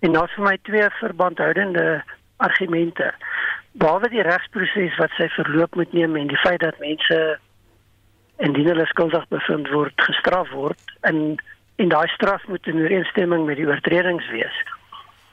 En 0.00 0.12
daar's 0.12 0.34
vir 0.34 0.44
my 0.44 0.58
twee 0.62 0.88
verbandhoudende 0.98 2.02
argumente. 2.36 3.12
Behalwe 3.72 4.08
die 4.12 4.22
regsproses 4.26 4.96
wat 4.98 5.14
sy 5.16 5.28
verloop 5.36 5.74
moet 5.74 5.92
neem 5.92 6.16
en 6.16 6.26
die 6.32 6.42
feit 6.42 6.60
dat 6.60 6.78
mense 6.82 7.18
indien 8.42 8.66
hulle 8.72 8.86
skuldig 8.90 9.24
bevind 9.30 9.70
word, 9.70 10.06
gestraf 10.08 10.50
word 10.50 10.96
en 11.08 11.36
en 11.80 11.88
daai 11.88 12.08
straf 12.12 12.42
moet 12.46 12.66
in 12.70 12.82
ooreenstemming 12.82 13.46
met 13.46 13.56
die 13.58 13.66
oortredings 13.66 14.28
wees. 14.30 14.58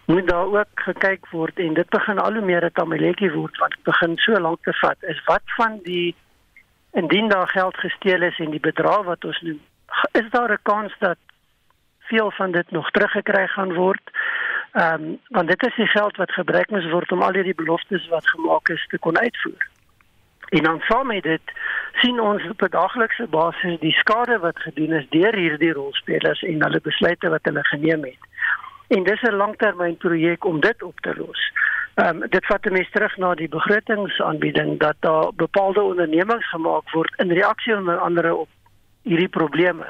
Moet 0.10 0.28
daar 0.28 0.48
ook 0.50 0.86
gekyk 0.86 1.28
word 1.34 1.60
en 1.60 1.76
dit 1.78 1.90
begin 1.94 2.20
al 2.20 2.40
hoe 2.40 2.46
meer 2.46 2.66
'n 2.66 2.74
tamaletjie 2.74 3.32
word 3.32 3.58
want 3.58 3.76
dit 3.76 3.84
begin 3.84 4.18
so 4.18 4.40
lank 4.40 4.64
te 4.64 4.74
vat. 4.74 4.98
Is 5.02 5.22
wat 5.26 5.46
van 5.58 5.80
die 5.84 6.16
indien 6.92 7.30
daar 7.30 7.48
geld 7.48 7.78
gesteel 7.78 8.22
is 8.22 8.40
en 8.40 8.52
die 8.52 8.60
bedrag 8.60 9.04
wat 9.04 9.26
ons 9.26 9.42
noem, 9.42 9.62
is 10.12 10.30
daar 10.30 10.52
'n 10.52 10.60
kans 10.62 10.94
dat 11.00 11.18
veel 12.00 12.32
van 12.32 12.52
dit 12.52 12.72
nog 12.72 12.92
teruggekry 12.92 13.48
gaan 13.48 13.74
word. 13.74 14.02
Ehm 14.72 14.94
um, 14.94 15.20
want 15.28 15.48
dit 15.48 15.64
is 15.64 15.76
die 15.76 15.88
geld 15.88 16.16
wat 16.18 16.32
gebruik 16.32 16.70
moes 16.70 16.90
word 16.90 17.12
om 17.12 17.22
al 17.22 17.34
hierdie 17.34 17.56
beloftes 17.56 18.08
wat 18.08 18.30
gemaak 18.30 18.70
is 18.70 18.86
te 18.88 19.00
kon 19.00 19.18
uitvoer. 19.18 19.68
En 20.50 20.64
dan 20.64 20.80
saam 20.80 21.08
met 21.08 21.24
dit 21.24 21.42
sien 21.94 22.20
ons 22.20 22.50
op 22.50 22.62
'n 22.62 22.70
daaglikse 22.70 23.28
basis 23.28 23.80
die 23.80 23.92
skade 23.92 24.40
wat 24.40 24.60
gedoen 24.60 24.94
is 24.94 25.10
deur 25.10 25.36
hierdie 25.36 25.74
rolspelers 25.74 26.42
en 26.42 26.64
hulle 26.64 26.82
besluite 26.82 27.30
wat 27.30 27.44
hulle 27.44 27.64
geneem 27.64 28.04
het. 28.04 28.24
En 28.88 29.04
dis 29.04 29.22
'n 29.22 29.36
langtermynprojek 29.36 30.46
om 30.46 30.60
dit 30.60 30.84
op 30.84 31.00
te 31.00 31.14
los. 31.18 31.52
Ehm 32.00 32.22
um, 32.22 32.30
dit 32.32 32.46
vat 32.46 32.68
mense 32.72 32.92
terug 32.96 33.16
na 33.18 33.34
die 33.36 33.50
begrotingsaanbieding 33.52 34.78
dat 34.80 34.96
daar 35.00 35.34
bepaalde 35.36 35.82
ondernemings 35.82 36.50
gemaak 36.50 36.92
word 36.96 37.14
in 37.20 37.32
reaksie 37.32 37.76
onder 37.76 37.98
andere 37.98 38.36
op 38.36 38.48
hierdie 39.04 39.28
probleme. 39.28 39.88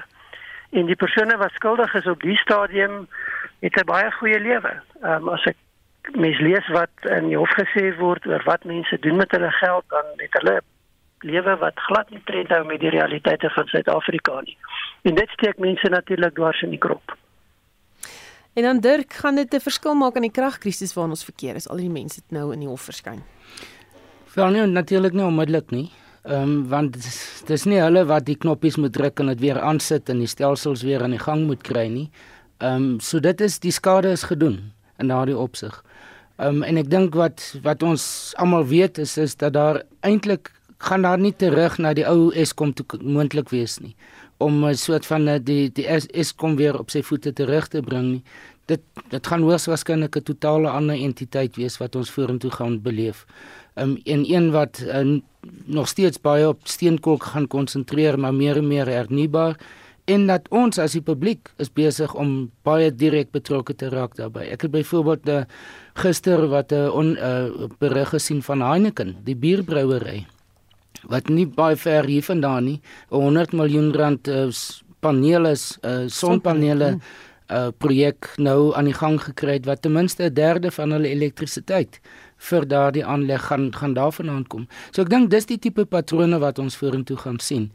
En 0.72 0.86
die 0.86 0.96
persone 0.96 1.38
wat 1.38 1.54
skuldig 1.54 1.94
is 1.94 2.08
op 2.08 2.22
die 2.22 2.38
stadium 2.38 3.08
het 3.60 3.78
'n 3.82 3.86
baie 3.86 4.12
goeie 4.12 4.40
lewe. 4.40 4.74
Ehm 5.02 5.28
um, 5.28 5.30
as 5.30 5.46
ek 5.46 5.58
mens 6.16 6.40
lees 6.40 6.68
wat 6.68 6.96
in 7.18 7.28
die 7.28 7.38
hof 7.38 7.54
gesê 7.62 7.86
word 7.98 8.26
oor 8.26 8.44
wat 8.44 8.64
mense 8.64 9.00
doen 9.00 9.16
met 9.16 9.32
hulle 9.32 9.52
geld, 9.52 9.86
dan 9.90 10.06
het 10.16 10.34
hulle 10.42 10.62
lewe 11.20 11.58
wat 11.58 11.80
glad 11.80 12.10
nie 12.10 12.22
tred 12.24 12.50
hou 12.50 12.66
met 12.66 12.80
die 12.80 12.90
realiteite 12.90 13.50
van 13.50 13.68
Suid-Afrika 13.68 14.42
nie. 14.42 14.58
En 15.02 15.16
dit 15.16 15.30
steek 15.30 15.58
mense 15.58 15.90
natuurlik 15.90 16.34
dwars 16.34 16.62
in 16.62 16.70
die 16.70 16.86
krop. 16.88 17.19
En 18.60 18.66
dan 18.66 18.80
Dirk, 18.80 19.14
gaan 19.14 19.36
dit 19.36 19.54
'n 19.54 19.60
verskil 19.60 19.94
maak 19.96 20.16
aan 20.16 20.28
die 20.28 20.32
kragkrisis 20.32 20.94
waarin 20.94 21.12
ons 21.12 21.24
verkeer 21.24 21.56
as 21.56 21.68
al 21.68 21.78
die 21.78 21.90
mense 21.90 22.22
nou 22.28 22.54
in 22.54 22.60
die 22.60 22.68
hof 22.68 22.82
verskyn? 22.82 23.24
Wel 24.34 24.50
nie 24.50 24.66
natuurlik 24.66 25.14
nie 25.14 25.24
onmiddellik 25.24 25.72
nie. 25.72 25.92
Ehm 26.24 26.42
um, 26.42 26.68
want 26.68 26.98
dis 27.46 27.64
nie 27.64 27.80
hulle 27.80 28.06
wat 28.06 28.26
die 28.26 28.36
knoppies 28.36 28.76
moet 28.76 28.94
druk 28.94 29.20
en 29.20 29.26
dit 29.26 29.40
weer 29.40 29.60
aansit 29.60 30.10
en 30.10 30.20
die 30.20 30.28
stelsels 30.28 30.82
weer 30.82 31.04
aan 31.04 31.12
die 31.12 31.20
gang 31.20 31.46
moet 31.46 31.64
kry 31.64 31.88
nie. 31.88 32.10
Ehm 32.58 32.76
um, 32.76 33.00
so 33.00 33.20
dit 33.20 33.42
is 33.42 33.60
die 33.60 33.72
skade 33.72 34.12
is 34.12 34.24
gedoen 34.24 34.74
in 34.98 35.08
daardie 35.08 35.38
opsig. 35.38 35.84
Ehm 36.38 36.48
um, 36.48 36.64
en 36.64 36.78
ek 36.78 36.90
dink 36.90 37.16
wat 37.16 37.56
wat 37.64 37.84
ons 37.84 38.34
almal 38.36 38.66
weet 38.66 38.98
is 38.98 39.18
is 39.18 39.36
dat 39.36 39.54
daar 39.54 39.84
eintlik 40.00 40.52
gaan 40.78 41.02
daar 41.02 41.20
nie 41.20 41.36
terug 41.36 41.78
na 41.78 41.94
die 41.94 42.08
ou 42.08 42.34
Eskom 42.34 42.74
toe 42.74 42.86
moontlik 43.02 43.50
wees 43.50 43.80
nie 43.80 43.96
om 44.40 44.66
'n 44.66 44.76
soort 44.76 45.06
van 45.06 45.28
eh, 45.28 45.40
die 45.44 45.72
die 45.72 45.88
Eskom 45.88 46.56
weer 46.56 46.80
op 46.80 46.90
sy 46.90 47.02
voete 47.02 47.34
terug 47.34 47.68
te 47.68 47.82
bring 47.82 48.06
nie. 48.12 48.24
Dit 48.66 48.82
dit 49.10 49.28
gaan 49.28 49.42
hoogs 49.42 49.66
waarskynlik 49.66 50.16
'n 50.16 50.24
totale 50.24 50.70
ander 50.70 50.96
entiteit 50.96 51.56
wees 51.56 51.78
wat 51.78 51.96
ons 51.96 52.12
vorentoe 52.12 52.52
gaan 52.52 52.82
beleef. 52.82 53.26
Um, 53.76 53.98
en 54.04 54.32
een 54.34 54.52
wat 54.52 54.84
uh, 54.86 55.20
nog 55.66 55.88
steeds 55.88 56.22
baie 56.22 56.48
op 56.48 56.60
steenkool 56.64 57.18
gaan 57.18 57.48
konsentreer, 57.48 58.20
maar 58.20 58.34
meer 58.34 58.58
en 58.58 58.68
meer 58.68 58.88
hernubaar 58.88 59.58
en 60.06 60.26
dat 60.28 60.48
ons 60.50 60.80
as 60.80 60.96
die 60.98 61.02
publiek 61.06 61.52
is 61.58 61.70
besig 61.70 62.14
om 62.16 62.52
baie 62.64 62.90
direk 62.96 63.32
betrokke 63.32 63.76
te 63.76 63.90
raak 63.90 64.16
daarbey. 64.16 64.50
Ek 64.50 64.62
het 64.62 64.72
byvoorbeeld 64.72 65.30
uh, 65.30 65.44
gister 65.94 66.48
wat 66.48 66.72
'n 66.72 66.76
uh, 66.76 67.28
uh, 67.30 67.70
berig 67.80 68.10
gesien 68.10 68.42
van 68.42 68.62
Heineken, 68.62 69.16
die 69.24 69.36
bierbrouery 69.36 70.26
wat 71.08 71.30
nie 71.30 71.48
baie 71.48 71.76
ver 71.76 72.06
hier 72.06 72.24
vandaan 72.24 72.64
nie, 72.64 72.82
100 73.10 73.54
miljoen 73.54 73.94
rand 73.94 74.28
uh, 74.28 74.50
panele, 75.00 75.56
uh, 75.82 76.08
sonpanele 76.08 77.00
uh, 77.50 77.68
projek 77.78 78.34
nou 78.38 78.74
aan 78.76 78.90
die 78.90 78.98
gang 78.98 79.20
gekry 79.22 79.60
het 79.60 79.66
wat 79.66 79.82
ten 79.82 79.94
minste 79.94 80.24
'n 80.24 80.34
derde 80.34 80.72
van 80.72 80.92
hulle 80.92 81.08
elektrisiteit 81.08 82.00
vir 82.38 82.68
daardie 82.68 83.06
aanleg 83.06 83.42
gaan 83.46 83.74
gaan 83.74 83.94
daarvan 83.94 84.30
aankom. 84.30 84.68
So 84.92 85.02
ek 85.02 85.10
dink 85.10 85.30
dis 85.30 85.46
die 85.46 85.60
tipe 85.60 85.86
patrone 85.86 86.40
wat 86.40 86.60
ons 86.60 86.76
vorentoe 86.76 87.18
gaan 87.18 87.40
sien. 87.40 87.72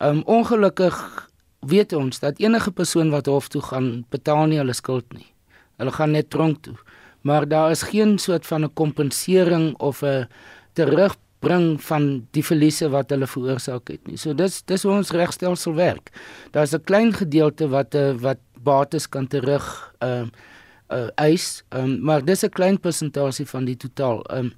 Um 0.00 0.22
ongelukkig 0.26 1.28
weet 1.60 1.92
ons 1.92 2.18
dat 2.18 2.38
enige 2.38 2.70
persoon 2.70 3.10
wat 3.10 3.26
hof 3.26 3.48
toe 3.48 3.62
gaan 3.62 4.04
betaal 4.10 4.46
nie 4.46 4.58
hulle 4.58 4.74
skuld 4.74 5.12
nie. 5.12 5.32
Hulle 5.78 5.92
gaan 5.92 6.10
net 6.10 6.30
tronk 6.30 6.62
toe. 6.62 6.76
Maar 7.22 7.48
daar 7.48 7.70
is 7.70 7.82
geen 7.82 8.18
soort 8.18 8.46
van 8.46 8.64
'n 8.64 8.74
kompensering 8.74 9.76
of 9.78 10.02
'n 10.02 10.26
terugbring 11.42 11.80
van 11.82 12.26
die 12.32 12.42
verliese 12.44 12.88
wat 12.90 13.10
hulle 13.10 13.26
veroorsaak 13.26 13.90
het 13.90 14.06
nie. 14.06 14.16
So 14.16 14.34
dis 14.34 14.62
dis 14.62 14.82
hoe 14.82 14.92
ons 14.92 15.10
regstelsel 15.10 15.74
werk. 15.74 16.10
Daar's 16.52 16.74
'n 16.74 16.84
klein 16.84 17.12
gedeelte 17.12 17.68
wat 17.68 17.94
eh, 17.94 18.14
wat 18.14 18.38
bates 18.62 19.08
kan 19.08 19.26
terug 19.26 19.94
ehm 20.00 20.30
uh, 20.90 20.98
uh, 20.98 21.08
eis, 21.16 21.64
um, 21.70 22.00
maar 22.02 22.24
dis 22.24 22.44
'n 22.44 22.50
klein 22.50 22.78
persentasie 22.78 23.46
van 23.46 23.64
die 23.64 23.76
totaal. 23.76 24.24
Um, 24.30 24.52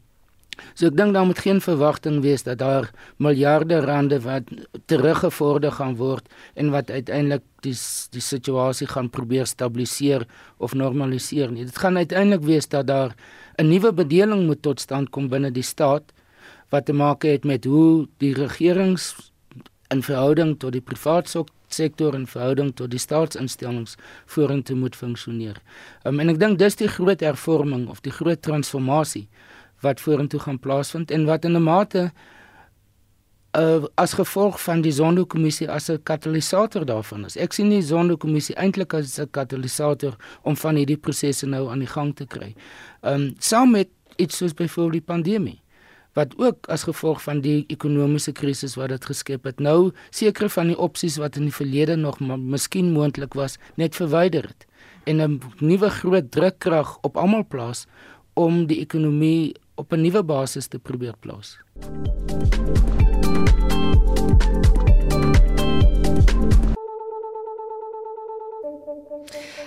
So 0.74 0.87
ek 0.87 0.97
dink 0.97 1.14
daar 1.14 1.26
moet 1.26 1.39
geen 1.39 1.61
verwagting 1.61 2.22
wees 2.22 2.43
dat 2.43 2.59
daar 2.59 2.91
miljarde 3.16 3.80
rande 3.80 4.20
wat 4.20 4.43
teruggevorder 4.87 5.72
gaan 5.72 5.97
word 5.97 6.28
en 6.55 6.70
wat 6.70 6.91
uiteindelik 6.91 7.43
die 7.61 7.74
die 8.11 8.22
situasie 8.22 8.87
gaan 8.87 9.11
probeer 9.11 9.47
stabiliseer 9.47 10.26
of 10.59 10.74
normaliseer 10.74 11.51
nie. 11.51 11.64
Dit 11.64 11.78
gaan 11.78 11.97
uiteindelik 11.97 12.45
wees 12.45 12.68
dat 12.68 12.87
daar 12.87 13.14
'n 13.59 13.68
nuwe 13.68 13.93
bedeling 13.93 14.47
moet 14.47 14.62
tot 14.62 14.80
stand 14.80 15.11
kom 15.11 15.28
binne 15.28 15.51
die 15.51 15.62
staat 15.62 16.12
wat 16.74 16.88
te 16.90 16.96
maak 16.96 17.22
het 17.22 17.44
met 17.46 17.64
hoe 17.70 18.08
die 18.18 18.34
regerings 18.34 19.12
in 19.94 20.02
verhouding 20.02 20.56
tot 20.58 20.74
die 20.74 20.82
private 20.82 21.44
sektor 21.74 22.14
en 22.14 22.26
verhouding 22.26 22.72
tot 22.78 22.90
die 22.90 23.00
staatsinstellings 23.02 23.96
vorentoe 24.30 24.76
moet 24.78 24.96
funksioneer. 24.96 25.58
Um, 26.04 26.20
en 26.22 26.32
ek 26.34 26.40
dink 26.42 26.58
dis 26.62 26.78
die 26.80 26.90
groot 26.90 27.22
hervorming 27.24 27.88
of 27.92 28.02
die 28.06 28.14
groot 28.14 28.42
transformasie 28.42 29.26
wat 29.84 30.02
vorentoe 30.02 30.40
gaan 30.40 30.60
plaasvind 30.62 31.12
en 31.14 31.26
wat 31.30 31.44
in 31.44 31.56
'n 31.56 31.62
mate 31.62 32.10
uh, 33.58 33.84
as 33.94 34.14
gevolg 34.18 34.60
van 34.62 34.82
die 34.82 34.92
Zondo-kommissie 34.92 35.68
as 35.70 35.90
'n 35.90 36.02
katalisator 36.02 36.84
daarvan 36.84 37.24
is. 37.24 37.36
Ek 37.36 37.52
sien 37.52 37.68
die 37.70 37.82
Zondo-kommissie 37.82 38.56
eintlik 38.56 38.94
as 38.94 39.18
'n 39.18 39.30
katalisator 39.30 40.16
om 40.42 40.56
van 40.56 40.76
hierdie 40.76 40.96
prosesse 40.96 41.46
nou 41.46 41.68
aan 41.70 41.78
die 41.78 41.92
gang 41.96 42.14
te 42.14 42.26
kry. 42.26 42.54
Ehm 43.02 43.14
um, 43.14 43.34
saam 43.38 43.70
met 43.70 43.88
iets 44.16 44.36
soos 44.36 44.54
byvoorbeeld 44.54 44.92
die 44.92 45.14
pandemie 45.14 45.63
wat 46.14 46.34
ook 46.38 46.66
as 46.66 46.86
gevolg 46.86 47.22
van 47.22 47.40
die 47.40 47.64
ekonomiese 47.68 48.32
krisis 48.32 48.76
wat 48.78 48.88
dit 48.88 49.04
geskep 49.04 49.44
het 49.44 49.60
nou 49.60 49.92
sekere 50.10 50.48
van 50.48 50.70
die 50.72 50.78
opsies 50.78 51.18
wat 51.22 51.36
in 51.36 51.50
die 51.50 51.54
verlede 51.54 51.96
nog 51.96 52.20
miskien 52.20 52.92
moontlik 52.92 53.34
was 53.34 53.58
net 53.74 53.94
verwyder 53.94 54.46
het 54.48 54.66
en 55.04 55.20
'n 55.20 55.40
nuwe 55.60 55.90
groot 55.90 56.30
drukkrag 56.30 56.98
op 57.02 57.16
almal 57.16 57.44
plaas 57.44 57.86
om 58.34 58.66
die 58.66 58.80
ekonomie 58.80 59.54
op 59.74 59.92
'n 59.92 60.00
nuwe 60.00 60.22
basis 60.22 60.66
te 60.66 60.78
probeer 60.78 61.14
plaas. 61.20 61.58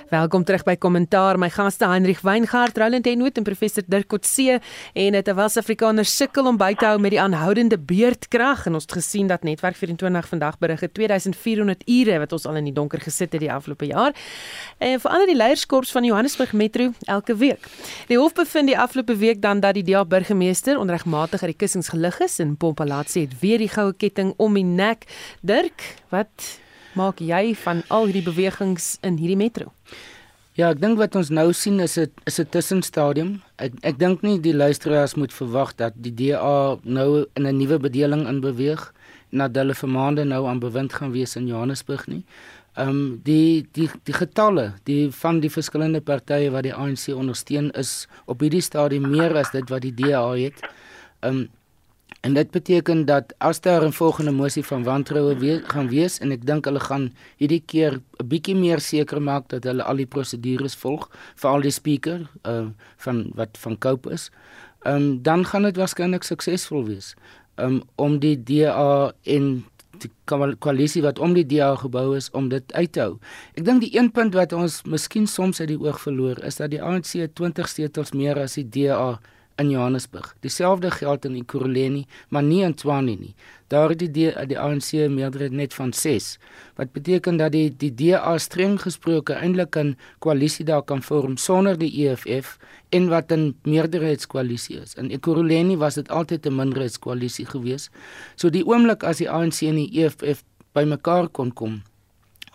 Welkom 0.07 0.45
terug 0.47 0.63
by 0.63 0.77
Kommentaar. 0.79 1.35
My 1.35 1.49
gaste 1.51 1.83
Heinrich 1.83 2.21
Weingart, 2.23 2.77
Roland 2.79 3.05
Henwood 3.05 3.35
en 3.37 3.43
professor 3.43 3.83
Dirk 3.91 4.07
Coetzee 4.07 4.61
en 4.93 5.15
dit 5.17 5.31
was 5.35 5.57
Afrikaners 5.59 6.13
sukkel 6.15 6.47
om 6.47 6.55
by 6.55 6.69
te 6.79 6.85
hou 6.87 6.99
met 7.03 7.11
die 7.11 7.19
aanhoudende 7.19 7.75
beurtkrag 7.75 8.63
en 8.69 8.77
ons 8.79 8.87
het 8.87 8.95
gesien 8.95 9.27
dat 9.27 9.43
Netwerk 9.43 9.75
24 9.75 10.29
vandag 10.29 10.55
berig 10.63 10.85
het 10.85 10.93
2400 10.95 11.83
ure 11.91 12.19
wat 12.23 12.35
ons 12.37 12.47
al 12.47 12.55
in 12.61 12.69
die 12.69 12.73
donker 12.77 13.03
gesit 13.03 13.35
het 13.35 13.43
die 13.43 13.51
afgelope 13.51 13.89
jaar. 13.91 14.15
En 14.79 14.95
verander 15.03 15.27
die 15.27 15.35
leierskorps 15.35 15.91
van 15.91 16.07
Johannesburg 16.07 16.53
Metro 16.55 16.93
elke 17.11 17.35
week. 17.35 17.67
Die 18.07 18.15
hof 18.15 18.31
bevind 18.37 18.71
die 18.71 18.79
afgelope 18.79 19.17
week 19.19 19.41
dan 19.43 19.59
dat 19.59 19.75
die 19.75 19.83
DA 19.91 20.05
burgemeester 20.07 20.79
onregmatig 20.79 21.43
uit 21.43 21.51
die 21.51 21.59
kussings 21.65 21.91
gelig 21.91 22.21
is 22.23 22.39
en 22.39 22.55
Pompalatsi 22.55 23.25
het 23.27 23.35
weer 23.43 23.59
die 23.59 23.73
goue 23.75 23.91
ketting 23.91 24.31
om 24.37 24.55
die 24.55 24.63
nek. 24.63 25.03
Dirk, 25.43 25.83
wat 26.15 26.53
maak 26.95 27.19
jy 27.19 27.51
van 27.59 27.83
al 27.91 28.07
hierdie 28.07 28.23
bewegings 28.23 28.95
in 29.03 29.19
hierdie 29.19 29.41
metro? 29.43 29.73
Ja, 30.57 30.71
ek 30.73 30.79
dink 30.81 30.97
wat 30.97 31.13
ons 31.13 31.29
nou 31.29 31.51
sien 31.53 31.77
is 31.85 31.99
'n 32.01 32.09
is 32.25 32.39
'n 32.39 32.49
tussenstadium. 32.49 33.41
Ek 33.59 33.73
ek 33.83 33.99
dink 33.99 34.23
nie 34.23 34.39
die 34.41 34.55
luisteraars 34.55 35.13
moet 35.13 35.31
verwag 35.31 35.75
dat 35.77 35.93
die 35.95 36.11
DA 36.11 36.79
nou 36.83 37.27
in 37.35 37.45
'n 37.45 37.57
nuwe 37.57 37.77
bedeling 37.77 38.25
in 38.27 38.41
beweeg 38.41 38.91
nadat 39.29 39.61
hulle 39.61 39.75
vir 39.75 39.89
maande 39.89 40.23
nou 40.25 40.47
aan 40.47 40.59
bewind 40.59 40.93
gaan 40.93 41.11
wees 41.11 41.35
in 41.35 41.47
Johannesburg 41.47 42.07
nie. 42.07 42.23
Ehm 42.75 42.89
um, 42.89 43.21
die 43.23 43.67
die 43.71 43.89
die 44.03 44.13
getalle, 44.13 44.73
die 44.85 45.11
van 45.11 45.39
die 45.39 45.49
verskillende 45.49 46.01
partye 46.01 46.49
wat 46.49 46.63
die 46.63 46.73
ANC 46.73 47.13
ondersteun 47.13 47.71
is 47.71 48.07
op 48.25 48.39
hierdie 48.39 48.61
stadium 48.61 49.09
meer 49.11 49.37
as 49.37 49.51
dit 49.51 49.69
wat 49.69 49.81
die 49.81 49.93
DA 49.93 50.33
het. 50.33 50.59
Ehm 51.21 51.35
um, 51.35 51.49
En 52.27 52.33
dit 52.33 52.51
beteken 52.51 53.05
dat 53.05 53.33
as 53.37 53.61
daar 53.61 53.83
'n 53.85 53.91
volgende 53.91 54.31
mosie 54.31 54.65
van 54.65 54.83
wantroue 54.83 55.35
we 55.35 55.61
gaan 55.67 55.87
wees 55.87 56.19
en 56.19 56.31
ek 56.31 56.45
dink 56.45 56.65
hulle 56.65 56.79
gaan 56.79 57.13
hierdie 57.37 57.63
keer 57.65 57.93
'n 57.93 58.27
bietjie 58.27 58.55
meer 58.55 58.79
seker 58.79 59.21
maak 59.21 59.47
dat 59.47 59.63
hulle 59.63 59.83
al 59.83 59.95
die 59.95 60.05
prosedures 60.05 60.75
volg 60.75 61.09
vir 61.35 61.49
al 61.49 61.61
die 61.61 61.71
speaker 61.71 62.19
uh 62.43 62.67
van 62.97 63.31
wat 63.35 63.57
van 63.57 63.77
Cope 63.77 64.11
is. 64.11 64.31
Um 64.81 65.23
dan 65.23 65.45
gaan 65.45 65.63
dit 65.63 65.77
waarskynlik 65.77 66.23
suksesvol 66.23 66.85
wees. 66.85 67.15
Um 67.55 67.83
om 67.95 68.19
die 68.19 68.43
DA 68.43 69.13
en 69.23 69.65
die 69.97 70.11
koalisie 70.59 71.01
wat 71.01 71.19
om 71.19 71.33
die 71.33 71.45
DA 71.45 71.75
gebou 71.75 72.15
is 72.15 72.31
om 72.31 72.49
dit 72.49 72.73
uit 72.73 72.91
te 72.91 72.99
hou. 72.99 73.17
Ek 73.53 73.65
dink 73.65 73.81
die 73.81 73.97
een 73.97 74.11
punt 74.11 74.33
wat 74.33 74.53
ons 74.53 74.83
miskien 74.83 75.27
soms 75.27 75.59
uit 75.59 75.67
die 75.67 75.79
oog 75.79 76.01
verloor 76.01 76.43
is 76.43 76.55
dat 76.55 76.71
die 76.71 76.81
ANC 76.81 77.29
20 77.33 77.67
setels 77.67 78.11
meer 78.11 78.39
as 78.39 78.53
die 78.53 78.69
DA 78.69 79.19
in 79.57 79.69
Johannesburg. 79.69 80.35
Dieselfde 80.39 80.91
geld 80.91 81.25
in 81.25 81.35
Ekurhuleni, 81.35 82.05
maar 82.29 82.43
nie 82.43 82.63
in 82.63 82.75
Tshwane 82.75 83.15
nie. 83.17 83.33
Daar 83.67 83.89
het 83.89 83.99
die 83.99 84.11
die, 84.11 84.29
die 84.47 84.59
ANC 84.59 84.91
meerderheid 85.11 85.51
net 85.51 85.73
van 85.73 85.93
6. 85.93 86.37
Wat 86.75 86.91
beteken 86.95 87.37
dat 87.37 87.51
die 87.51 87.69
die 87.77 87.91
DA 87.93 88.37
streng 88.37 88.77
gesproke 88.81 89.33
eintlik 89.33 89.75
'n 89.75 89.97
koalisie 90.19 90.65
daar 90.65 90.83
kan 90.83 91.01
vorm 91.01 91.37
sonder 91.37 91.77
die 91.77 91.91
EFF 92.07 92.57
en 92.89 93.09
wat 93.09 93.31
'n 93.31 93.55
meerderheidskoalisie 93.63 94.79
is. 94.81 94.93
In 94.93 95.09
Ekurhuleni 95.09 95.77
was 95.77 95.93
dit 95.93 96.09
altyd 96.09 96.45
'n 96.45 96.55
minderheidskoalisie 96.55 97.45
geweest. 97.45 97.89
So 98.35 98.49
die 98.49 98.65
oomblik 98.65 99.03
as 99.03 99.17
die 99.17 99.29
ANC 99.29 99.61
en 99.61 99.75
die 99.75 100.03
EFF 100.03 100.43
bymekaar 100.71 101.27
kon 101.27 101.53
kom, 101.53 101.81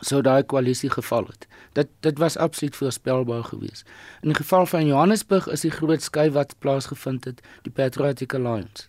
sou 0.03 0.21
daai 0.23 0.43
koalisie 0.43 0.91
geval 0.91 1.29
het. 1.31 1.47
Dit 1.79 1.91
dit 2.01 2.19
was 2.19 2.37
absoluut 2.37 2.77
voorspelbaar 2.77 3.45
geweest. 3.45 3.87
In 4.23 4.33
die 4.33 4.39
geval 4.39 4.67
van 4.67 4.87
Johannesburg 4.87 5.47
is 5.49 5.65
die 5.67 5.71
groot 5.71 6.03
skuif 6.03 6.33
wat 6.33 6.57
plaasgevind 6.59 7.25
het, 7.25 7.43
die 7.63 7.73
Patriotic 7.73 8.35
Alliance. 8.35 8.89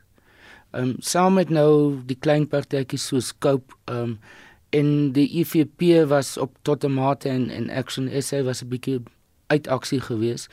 Ehm 0.71 0.83
um, 0.83 0.95
saam 0.99 1.33
met 1.33 1.49
nou 1.49 2.01
die 2.05 2.17
klein 2.19 2.47
partytjies 2.47 3.07
soos 3.07 3.33
Cope 3.37 3.77
ehm 3.85 3.99
um, 3.99 4.19
en 4.73 5.11
die 5.13 5.29
IFP 5.39 6.07
was 6.09 6.37
op 6.37 6.55
tot 6.61 6.83
'n 6.83 6.93
mate 6.93 7.29
en 7.29 7.49
en 7.49 7.69
Action 7.69 8.09
SA 8.21 8.41
was 8.43 8.63
'n 8.63 8.67
bietjie 8.67 9.03
uit 9.47 9.67
aksie 9.67 10.01
geweest. 10.01 10.49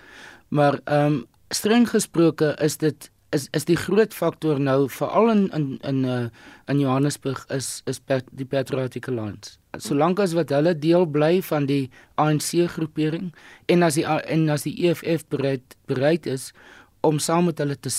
Maar 0.48 0.80
ehm 0.84 1.06
um, 1.06 1.26
streng 1.48 1.88
gesproke 1.88 2.56
is 2.60 2.76
dit 2.76 3.10
is 3.30 3.48
is 3.52 3.64
die 3.64 3.78
groot 3.78 4.14
faktor 4.14 4.58
nou 4.58 4.88
veral 4.90 5.30
in 5.30 5.42
in 5.54 5.66
in 5.86 6.04
uh, 6.04 6.28
in 6.68 6.80
Johannesburg 6.80 7.44
is 7.48 7.82
is 7.86 8.00
die 8.06 8.44
Patriotic 8.44 9.08
Alliance. 9.08 9.58
Solank 9.78 10.18
as 10.18 10.34
wat 10.34 10.50
hulle 10.50 10.74
deel 10.74 11.06
bly 11.06 11.42
van 11.42 11.66
die 11.66 11.90
ANC 12.16 12.66
groepering 12.74 13.30
en 13.66 13.82
as 13.82 13.94
die 13.94 14.06
en 14.06 14.48
as 14.50 14.66
die 14.66 14.74
EFF 14.88 15.26
bereid 15.28 15.76
bereid 15.86 16.26
is 16.26 16.52
om 17.00 17.18
saam 17.18 17.44
met 17.44 17.58
hulle 17.58 17.76
te 17.76 17.90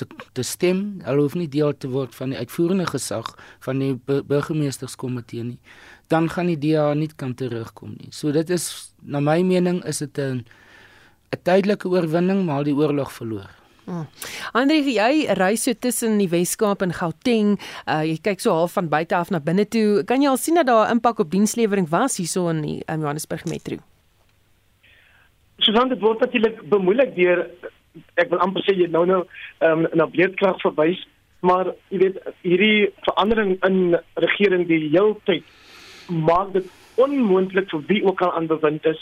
te, 0.00 0.06
te 0.32 0.42
stem, 0.46 1.00
hulle 1.04 1.26
hoef 1.26 1.36
nie 1.36 1.48
deel 1.50 1.74
te 1.76 1.90
word 1.92 2.14
van 2.16 2.32
die 2.32 2.40
uitvoerende 2.40 2.86
gesag 2.88 3.28
van 3.66 3.82
die 3.82 3.92
burgemeesterskomitee 4.06 5.44
nie, 5.44 5.58
dan 6.12 6.30
gaan 6.32 6.48
die 6.50 6.58
DA 6.60 6.90
nie 6.96 7.10
kan 7.20 7.34
terugkom 7.36 7.94
nie. 7.98 8.10
So 8.16 8.32
dit 8.32 8.50
is 8.50 8.92
na 9.02 9.20
my 9.20 9.40
mening 9.46 9.84
is 9.84 9.98
dit 9.98 10.18
'n 10.18 10.44
'n 11.32 11.42
tydelike 11.44 11.88
oorwinning 11.88 12.44
maar 12.46 12.64
die 12.64 12.74
oorlog 12.74 13.12
verloor. 13.12 13.59
Hmm. 13.90 14.06
Andre, 14.54 14.76
jy 14.86 15.26
reis 15.34 15.64
so 15.66 15.74
tussen 15.74 16.20
die 16.22 16.28
Wes-Kaap 16.30 16.84
en 16.86 16.92
Gauteng. 16.94 17.56
Uh, 17.90 18.04
jy 18.06 18.20
kyk 18.22 18.38
so 18.38 18.54
half 18.54 18.76
van 18.78 18.86
buite 18.92 19.16
af 19.18 19.32
na 19.34 19.40
binne 19.42 19.66
toe. 19.66 20.04
Kan 20.06 20.22
jy 20.22 20.30
al 20.30 20.38
sien 20.38 20.54
dat 20.54 20.70
daar 20.70 20.86
'n 20.86 20.98
impak 20.98 21.18
op 21.18 21.30
dienslewering 21.30 21.90
was 21.90 22.16
hierso 22.22 22.48
in 22.48 22.62
die 22.62 22.82
um, 22.86 23.00
Johannesburg 23.00 23.44
metro? 23.50 23.82
Susan, 25.58 25.88
dit 25.88 26.00
word 26.00 26.20
natuurlik 26.20 26.62
bemoeilik 26.68 27.16
deur 27.16 27.50
ek 28.14 28.30
wil 28.30 28.38
amper 28.38 28.62
sê 28.62 28.76
jy 28.78 28.86
nou 28.86 29.04
nou 29.08 29.24
um, 29.66 29.86
na 29.98 30.06
beerdkrag 30.06 30.60
verwys, 30.62 31.00
maar 31.42 31.72
jy 31.90 31.98
weet 32.04 32.20
hierdie 32.46 32.90
verandering 33.08 33.56
in 33.66 33.96
regering 34.14 34.68
die 34.68 34.90
heeltyd 34.92 35.44
maak 36.10 36.52
dit 36.52 36.66
onmoontlik 37.00 37.70
vir 37.72 37.82
wie 37.88 38.04
ook 38.06 38.22
al 38.22 38.34
aan 38.36 38.46
bewind 38.50 38.86
is 38.86 39.00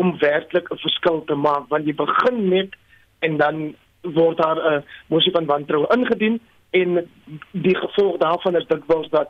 om 0.00 0.16
werklik 0.18 0.70
'n 0.70 0.82
verskil 0.84 1.24
te 1.26 1.34
maak 1.34 1.68
want 1.68 1.86
jy 1.86 1.94
begin 1.94 2.48
net 2.48 2.76
en 3.20 3.36
dan 3.36 3.74
word 4.02 4.36
daar 4.36 4.56
'n 4.56 4.72
uh, 4.72 4.82
mosie 5.06 5.32
van 5.32 5.46
wantroue 5.46 5.86
ingedien 5.96 6.40
en 6.70 7.08
die 7.50 7.76
gevolg 7.76 8.16
daarvan 8.16 8.56
is 8.56 8.66
dikwels 8.66 9.08
dat 9.10 9.28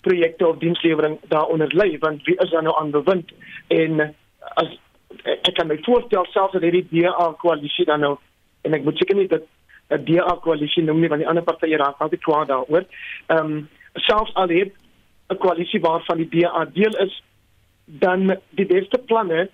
projekte 0.00 0.46
of 0.48 0.58
dienslewering 0.58 1.18
daaronder 1.28 1.68
lê 1.74 1.98
want 1.98 2.24
wie 2.24 2.36
is 2.36 2.50
dan 2.50 2.64
nou 2.64 2.76
aan 2.78 2.90
bewind 2.90 3.32
en 3.68 4.14
as 4.54 4.78
ek 5.24 5.54
kan 5.54 5.66
my 5.66 5.78
voorstel 5.82 6.24
selfs 6.30 6.52
dat 6.52 6.62
hierdie 6.62 6.86
DA 6.90 7.32
koalisie 7.38 7.84
dan 7.84 8.00
nou 8.00 8.16
en 8.62 8.74
ek 8.74 8.84
moet 8.84 8.98
seker 8.98 9.16
nie 9.16 9.28
dat 9.28 9.42
'n 9.90 10.04
DA 10.04 10.36
koalisie 10.42 10.82
noem 10.82 11.00
nie 11.00 11.08
want 11.08 11.20
die 11.20 11.28
ander 11.28 11.44
partye 11.44 11.76
raak 11.76 11.98
altyd 11.98 12.22
kwaad 12.22 12.48
daaroor. 12.48 12.84
Ehm 13.26 13.38
um, 13.38 13.68
selfs 13.94 14.34
al 14.34 14.48
het 14.48 14.72
'n 15.28 15.36
koalisie 15.36 15.80
waarvan 15.80 16.16
die 16.16 16.28
DA 16.28 16.64
deel 16.64 16.94
is, 17.06 17.22
dan 17.84 18.38
die 18.50 18.66
beste 18.66 18.98
planne 18.98 19.48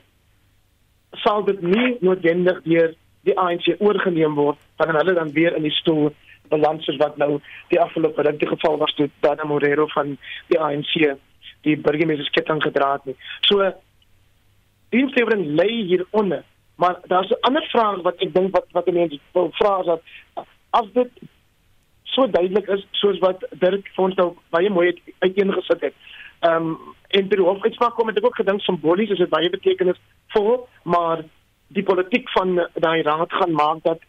sal 1.12 1.44
dit 1.44 1.62
nie 1.62 1.97
noodwendig 2.01 2.62
deur 2.62 2.94
die 3.27 3.37
ANC 3.39 3.74
oorgeneem 3.79 4.35
word 4.39 4.59
van 4.81 4.95
hulle 4.95 5.14
dan 5.18 5.33
weer 5.35 5.57
in 5.59 5.66
die 5.66 5.74
stoel 5.81 6.12
balans 6.49 6.85
soos 6.87 6.99
wat 7.03 7.16
nou 7.18 7.41
die 7.72 7.81
afgelope 7.83 8.22
ruk 8.22 8.39
die 8.41 8.51
geval 8.51 8.79
was 8.83 8.95
toe 8.95 9.09
Dana 9.24 9.45
Morero 9.45 9.87
van 9.95 10.14
die 10.53 10.61
ANC 10.61 10.95
die 11.66 11.77
burgemeestersketting 11.77 12.62
gedra 12.62 12.93
het 12.93 13.09
nie. 13.11 13.16
So 13.49 13.72
dienslewering 14.95 15.47
lê 15.59 15.66
hieronder. 15.91 16.45
Maar 16.77 17.01
daar's 17.11 17.31
'n 17.31 17.41
ander 17.49 17.66
vraag 17.72 18.03
wat 18.03 18.22
ek 18.22 18.35
dink 18.35 18.55
wat 18.55 18.66
wat 18.72 18.93
mense 18.93 19.18
wil 19.33 19.51
vra 19.53 19.81
is 19.81 19.87
dat 19.87 20.03
as 20.70 20.87
dit 20.93 21.11
so 22.03 22.27
duidelik 22.27 22.68
is 22.68 22.87
soos 22.91 23.18
wat 23.18 23.45
Dirk 23.51 23.89
vir 23.95 24.05
ons 24.05 24.14
nou 24.14 24.37
baie 24.51 24.70
mooi 24.70 25.03
uiteengesit 25.18 25.81
het. 25.81 25.95
Ehm 26.41 26.66
um, 26.66 26.79
en 27.09 27.29
ter 27.29 27.41
hoofuitspraak 27.41 27.95
kom 27.95 28.09
het 28.09 28.18
ek 28.18 28.27
ook 28.27 28.37
gedink 28.37 28.61
simbolies 28.61 29.11
is 29.11 29.18
dit 29.18 29.29
baie 29.29 29.51
betekenisvol, 29.51 30.68
maar 30.83 31.24
die 31.68 31.82
politiek 31.82 32.28
van 32.30 32.68
daai 32.74 33.02
raad 33.02 33.32
gaan 33.32 33.52
maak 33.52 33.82
dat 33.82 34.00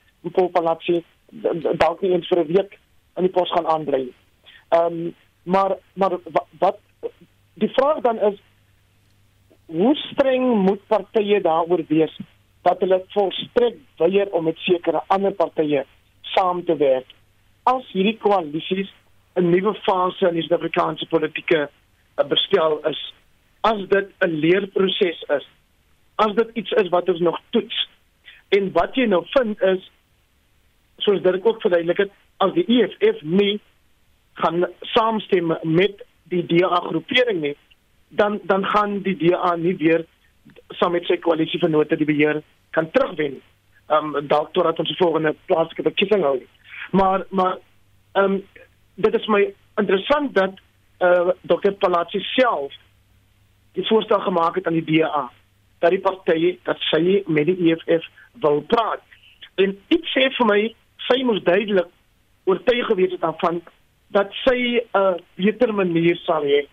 Palazzi 0.52 1.04
dalk 1.78 2.02
nie 2.02 2.12
eens 2.12 2.28
vir 2.28 2.40
'n 2.40 2.54
week 2.54 2.80
in 3.18 3.24
die 3.24 3.32
pos 3.32 3.52
gaan 3.52 3.68
aanbly. 3.68 4.12
Ehm 4.70 4.86
um, 4.86 5.16
maar 5.44 5.78
maar 5.94 6.18
wat 6.60 6.78
die 7.54 7.70
vraag 7.70 8.02
dan 8.02 8.20
is 8.20 8.40
hoe 9.66 9.96
streng 9.96 10.64
moet 10.64 10.88
partye 10.88 11.42
daaroor 11.42 11.84
wees 11.88 12.20
dat 12.62 12.80
hulle 12.80 13.04
volstrek 13.08 13.76
weier 13.98 14.32
om 14.32 14.44
met 14.44 14.58
sekere 14.58 15.02
ander 15.08 15.32
partye 15.32 15.86
saam 16.22 16.64
te 16.66 16.76
werk 16.76 17.14
as 17.64 17.92
hierdie 17.92 18.18
koalisies 18.18 18.92
'n 19.36 19.50
nuwe 19.50 19.74
fase 19.88 20.28
in 20.28 20.34
die 20.34 20.44
Suid-Afrikaanse 20.46 21.08
politieke 21.08 21.70
eh, 21.70 22.26
bestel 22.26 22.80
is 22.92 23.02
as 23.62 23.88
dit 23.90 24.08
'n 24.26 24.40
leerproses 24.44 25.24
is 25.38 25.48
as 26.18 26.34
dit 26.36 26.50
iets 26.62 26.72
is 26.82 26.90
wat 26.94 27.10
ons 27.10 27.24
nog 27.30 27.40
toets 27.56 27.86
en 28.58 28.72
wat 28.76 28.96
jy 28.96 29.06
nou 29.10 29.24
vind 29.36 29.62
is 29.62 29.92
soos 31.06 31.22
dit 31.22 31.40
ook 31.44 31.62
verduidelik 31.62 32.06
het 32.06 32.14
as 32.44 32.54
die 32.58 32.66
EFF 32.78 33.22
nie 33.22 33.60
gaan 34.42 34.68
saamstem 34.94 35.56
met 35.64 36.04
die 36.32 36.44
DA 36.46 36.82
groepering 36.90 37.42
nie 37.42 37.56
dan 38.10 38.40
dan 38.44 38.66
gaan 38.66 39.02
die 39.02 39.18
DA 39.18 39.56
nie 39.56 39.76
weer 39.78 40.06
saam 40.80 40.92
met 40.96 41.06
sy 41.06 41.18
koalisievennote 41.20 41.98
die 42.00 42.08
beheer 42.08 42.42
kan 42.76 42.92
terugwen. 42.92 43.42
Ehm 43.88 44.16
um, 44.16 44.28
dalk 44.28 44.54
totdat 44.54 44.80
ons 44.80 44.92
die 44.92 45.00
volgende 45.00 45.36
plaaslike 45.46 45.84
verkiesing 45.90 46.24
hou. 46.24 46.38
Maar 46.92 47.26
maar 47.30 47.58
ehm 48.12 48.38
um, 48.38 48.44
dit 48.96 49.16
is 49.20 49.28
my 49.28 49.54
interessant 49.76 50.34
dat 50.36 50.54
eh 50.98 51.10
uh, 51.10 51.30
Dr. 51.42 51.72
Palazzi 51.72 52.20
self 52.20 52.74
die 53.72 53.88
voorstel 53.88 54.20
gemaak 54.20 54.56
het 54.56 54.68
aan 54.68 54.80
die 54.80 54.88
DA 54.92 55.32
dat 55.80 55.94
die 55.94 56.02
party 56.02 56.58
dat 56.64 56.80
sy 56.90 57.24
met 57.28 57.46
die 57.46 57.72
EFF 57.72 58.06
wil 58.42 58.62
praat. 58.62 59.04
En 59.56 59.78
dit 59.88 60.10
sê 60.14 60.28
vir 60.38 60.50
my 60.50 60.62
sy 61.08 61.24
moes 61.24 61.44
duidelik 61.44 61.90
oortuig 62.48 62.86
gewees 62.88 63.12
het 63.12 63.22
daarvan 63.22 63.62
dat 64.16 64.32
sy 64.46 64.58
'n 64.58 64.82
uh, 64.98 65.16
beter 65.36 65.74
manier 65.74 66.18
sal 66.26 66.44
hê 66.44 66.66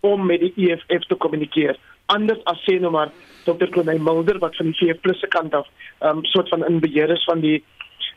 om 0.00 0.26
met 0.26 0.40
die 0.40 0.54
EFF 0.56 1.06
te 1.06 1.14
kommunikeer. 1.14 1.76
Anders 2.06 2.44
as 2.44 2.62
sê 2.64 2.78
nou 2.80 2.90
maar 2.90 3.10
Dr. 3.44 3.68
Klein 3.70 4.02
Mulder 4.02 4.38
wat 4.38 4.56
van 4.56 4.66
die 4.66 4.78
VF+ 4.78 5.18
se 5.20 5.28
kant 5.28 5.54
af 5.54 5.66
'n 6.00 6.06
um, 6.06 6.24
soort 6.24 6.48
van 6.48 6.66
in 6.66 6.80
beheer 6.80 7.10
is 7.10 7.24
van 7.24 7.40
die 7.40 7.64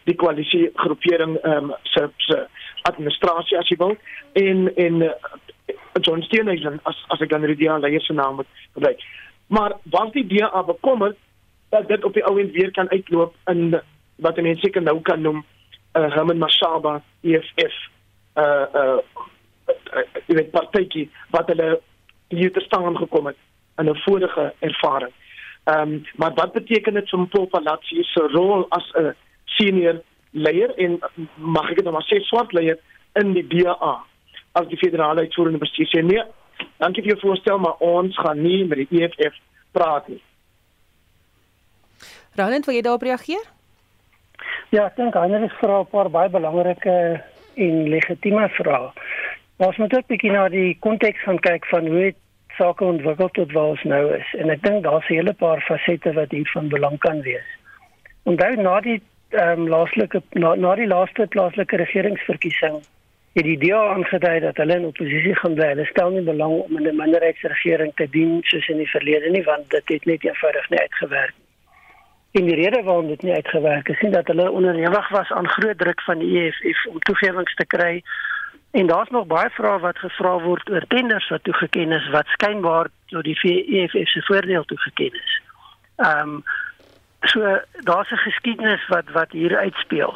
die 0.04 0.16
koalisie 0.16 0.70
groepering 0.74 1.38
um, 1.46 1.74
se 1.84 2.10
se 2.18 2.48
administrasie 2.82 3.58
as 3.58 3.68
jy 3.70 3.78
wil 3.78 3.96
en 4.34 4.76
en 4.76 5.02
uh, 5.02 5.12
John 6.02 6.22
Steenhuisen 6.22 6.80
as 6.84 7.06
as 7.08 7.22
ek 7.22 7.30
dan 7.30 7.42
die 7.42 7.56
DA 7.56 7.78
leier 7.78 8.02
se 8.02 8.14
naam 8.14 8.36
moet 8.36 8.48
gebruik. 8.74 9.02
Maar 9.52 9.74
was 9.84 10.12
die 10.12 10.28
DA 10.28 10.64
bekommerd 10.64 11.18
dat 11.70 11.88
dit 11.88 12.04
op 12.04 12.14
die 12.14 12.24
ou 12.24 12.39
end 12.39 12.52
weer 12.52 12.72
kan 12.72 12.89
uitloop 12.89 13.36
in 13.52 13.82
wat 14.16 14.41
mense 14.41 14.62
seker 14.62 14.82
nou 14.82 15.02
kan 15.02 15.22
noem 15.22 15.43
'n 15.93 15.99
uh, 15.99 16.14
Herman 16.16 16.38
Mashaba 16.38 17.02
EFF 17.22 17.76
uh 18.36 18.66
uh 18.82 18.99
jy 20.28 20.36
weet 20.36 20.52
partytjie 20.52 21.10
wat 21.36 21.47
hulle 21.52 21.82
hier 22.28 22.52
te 22.52 22.60
staan 22.60 22.97
gekom 22.97 23.26
het 23.26 23.38
in 23.78 23.89
'n 23.89 24.02
vorige 24.06 24.54
ervaring. 24.60 25.14
Ehm 25.64 25.82
um, 25.82 26.06
maar 26.16 26.34
wat 26.34 26.52
beteken 26.52 26.93
dit 26.93 27.10
vir 27.10 27.28
Paul 27.28 27.45
Palazzi 27.45 28.04
se 28.04 28.28
rol 28.32 28.66
as 28.70 28.91
'n 28.93 29.16
senior 29.45 30.02
leier 30.32 30.76
en 30.76 30.99
mag 31.36 31.70
ek 31.70 31.76
dit 31.76 31.84
nou 31.84 31.93
maar 31.93 32.08
sê 32.08 32.20
swart 32.20 32.54
leier 32.54 32.80
in 33.14 33.34
die 33.34 33.47
DA 33.47 34.04
as 34.52 34.68
die 34.68 34.78
federale 34.78 35.20
uitvoerende 35.20 35.60
bestuur 35.60 35.88
sê 35.88 36.02
nee, 36.04 36.24
dankie 36.78 37.03
vir 37.03 37.12
jou 37.14 37.20
voorstel 37.20 37.59
maar 37.59 37.78
ons 37.80 38.18
gaan 38.18 38.41
nie 38.41 38.66
met 38.66 38.78
die 38.78 39.01
EFF 39.01 39.38
praat 39.72 40.07
nie. 40.07 40.22
Roland, 42.36 42.66
wil 42.66 42.76
jy 42.76 42.82
daarop 42.82 43.01
reageer? 43.01 43.43
Ja, 44.72 44.86
ek 44.86 44.95
dink 44.95 45.16
ander 45.20 45.43
is 45.43 45.59
vra 45.59 45.82
'n 45.82 45.91
paar 45.91 46.09
baie 46.09 46.30
belangrike 46.30 47.22
en 47.55 47.89
legitieme 47.89 48.49
vrae. 48.49 48.91
Ons 49.57 49.78
moet 49.78 49.93
ook 49.93 50.07
bietjie 50.07 50.32
na 50.32 50.47
die 50.49 50.78
konteks 50.80 51.24
gaan 51.24 51.39
kyk 51.39 51.66
van 51.66 51.88
hoe 51.88 52.14
sake 52.57 52.84
ontwikkel 52.84 53.30
tot 53.30 53.51
waar 53.51 53.74
ons 53.76 53.84
nou 53.84 54.16
is. 54.16 54.34
En 54.39 54.49
ek 54.49 54.62
dink 54.64 54.84
daar's 54.84 55.09
'n 55.09 55.14
hele 55.14 55.34
paar 55.34 55.62
fasette 55.62 56.14
wat 56.14 56.32
hier 56.32 56.49
van 56.53 56.70
belang 56.70 56.97
kan 56.99 57.22
wees. 57.22 57.49
Onthou 58.24 58.55
na 58.55 58.80
die 58.82 59.01
ehm 59.30 59.59
um, 59.59 59.68
laaslike 59.68 60.22
na, 60.32 60.55
na 60.55 60.76
die 60.76 60.88
laaste 60.88 61.28
plaaslike 61.28 61.76
regeringsverkiesing 61.76 62.82
het 63.34 63.44
die 63.44 63.58
DA 63.58 63.82
aangedui 63.94 64.40
dat 64.40 64.58
hulle 64.58 64.76
in 64.76 64.86
oppositie 64.86 65.36
gaan 65.36 65.54
bly. 65.54 65.68
Hulle 65.68 65.86
stel 65.86 66.10
nie 66.10 66.26
belang 66.28 66.54
om 66.62 66.78
in 66.78 66.88
'n 66.88 66.96
minderheidsregering 66.96 67.92
te 67.96 68.10
dien 68.10 68.40
soos 68.44 68.68
in 68.68 68.78
die 68.78 68.90
verlede 68.90 69.30
nie, 69.30 69.44
want 69.44 69.70
dit 69.70 69.88
het 69.88 70.06
net 70.06 70.24
eenvoudig 70.24 70.70
nie 70.70 70.80
uitgewerk 70.80 71.34
nie. 71.38 71.48
En 72.32 72.46
die 72.46 72.56
rede 72.56 72.84
waarom 72.84 73.08
dit 73.08 73.22
nie 73.22 73.34
uitgewerk 73.34 73.88
het, 73.88 74.02
is 74.02 74.12
dat 74.12 74.28
hulle 74.28 74.52
onderhewig 74.52 75.10
was 75.10 75.32
aan 75.32 75.48
groot 75.48 75.78
druk 75.78 76.02
van 76.02 76.20
die 76.20 76.40
EFF 76.40 76.86
om 76.86 77.00
toegewings 77.00 77.56
te 77.56 77.66
kry 77.66 78.04
En 78.72 78.88
daar's 78.88 79.10
nog 79.10 79.26
baie 79.26 79.50
vrae 79.50 79.80
wat 79.80 79.98
gevra 79.98 80.38
word 80.40 80.70
oor 80.70 80.86
tenders 80.88 81.30
wat 81.30 81.44
toegeken 81.44 81.92
is 81.92 82.10
wat 82.10 82.28
skynbaar 82.28 82.88
tot 83.06 83.24
die 83.24 83.64
EFF 83.82 84.10
se 84.10 84.22
voordeel 84.22 84.66
toegeken 84.66 85.14
is. 85.14 85.42
Ehm 85.96 86.30
um, 86.30 86.44
so 87.22 87.60
daar's 87.84 88.12
'n 88.12 88.26
geskiedenis 88.28 88.88
wat 88.88 89.12
wat 89.12 89.32
hier 89.32 89.58
uitspeel. 89.58 90.16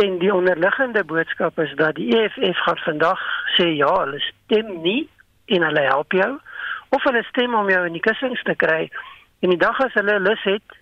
En 0.00 0.18
die 0.18 0.32
onderliggende 0.34 1.04
boodskap 1.04 1.58
is 1.58 1.72
dat 1.76 1.94
die 1.94 2.08
EFF 2.16 2.58
gaan 2.64 2.82
vandag 2.84 3.20
sê 3.56 3.66
ja, 3.76 3.90
hulle 4.02 4.20
stem 4.20 4.80
nie 4.84 5.08
en 5.46 5.66
hulle 5.68 5.82
help 5.88 6.12
jou 6.12 6.30
of 6.88 7.02
hulle 7.06 7.22
stem 7.28 7.54
om 7.54 7.68
jou 7.70 7.82
in 7.86 7.96
die 7.98 8.02
kussings 8.02 8.42
te 8.42 8.54
kry. 8.54 8.88
En 9.40 9.52
die 9.52 9.60
dag 9.60 9.78
as 9.80 9.94
hulle 9.94 10.16
lus 10.20 10.42
het, 10.42 10.78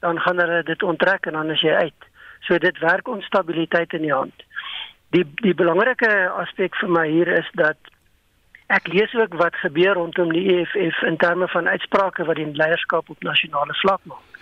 dan 0.00 0.18
gaan 0.20 0.40
hulle 0.42 0.62
dit 0.66 0.82
onttrek 0.82 1.26
en 1.26 1.38
dan 1.38 1.50
is 1.54 1.60
jy 1.62 1.74
uit. 1.86 2.08
So 2.48 2.58
dit 2.58 2.78
werk 2.78 3.08
onstabiliteit 3.08 3.92
in 3.92 4.08
die 4.08 4.14
hand 4.14 4.42
die 5.12 5.24
die 5.44 5.54
belangrike 5.56 6.10
aspek 6.42 6.76
vir 6.80 6.92
my 6.96 7.04
hier 7.10 7.28
is 7.36 7.48
dat 7.60 7.90
ek 8.72 8.88
lees 8.88 9.12
ook 9.18 9.34
wat 9.40 9.58
gebeur 9.60 9.98
rondom 9.98 10.32
die 10.32 10.44
EFF 10.54 11.02
in 11.08 11.18
terme 11.20 11.48
van 11.52 11.68
uitsprake 11.68 12.24
wat 12.28 12.40
die 12.40 12.48
leierskap 12.56 13.10
op 13.12 13.26
nasionale 13.28 13.76
vlak 13.82 14.00
maak. 14.08 14.38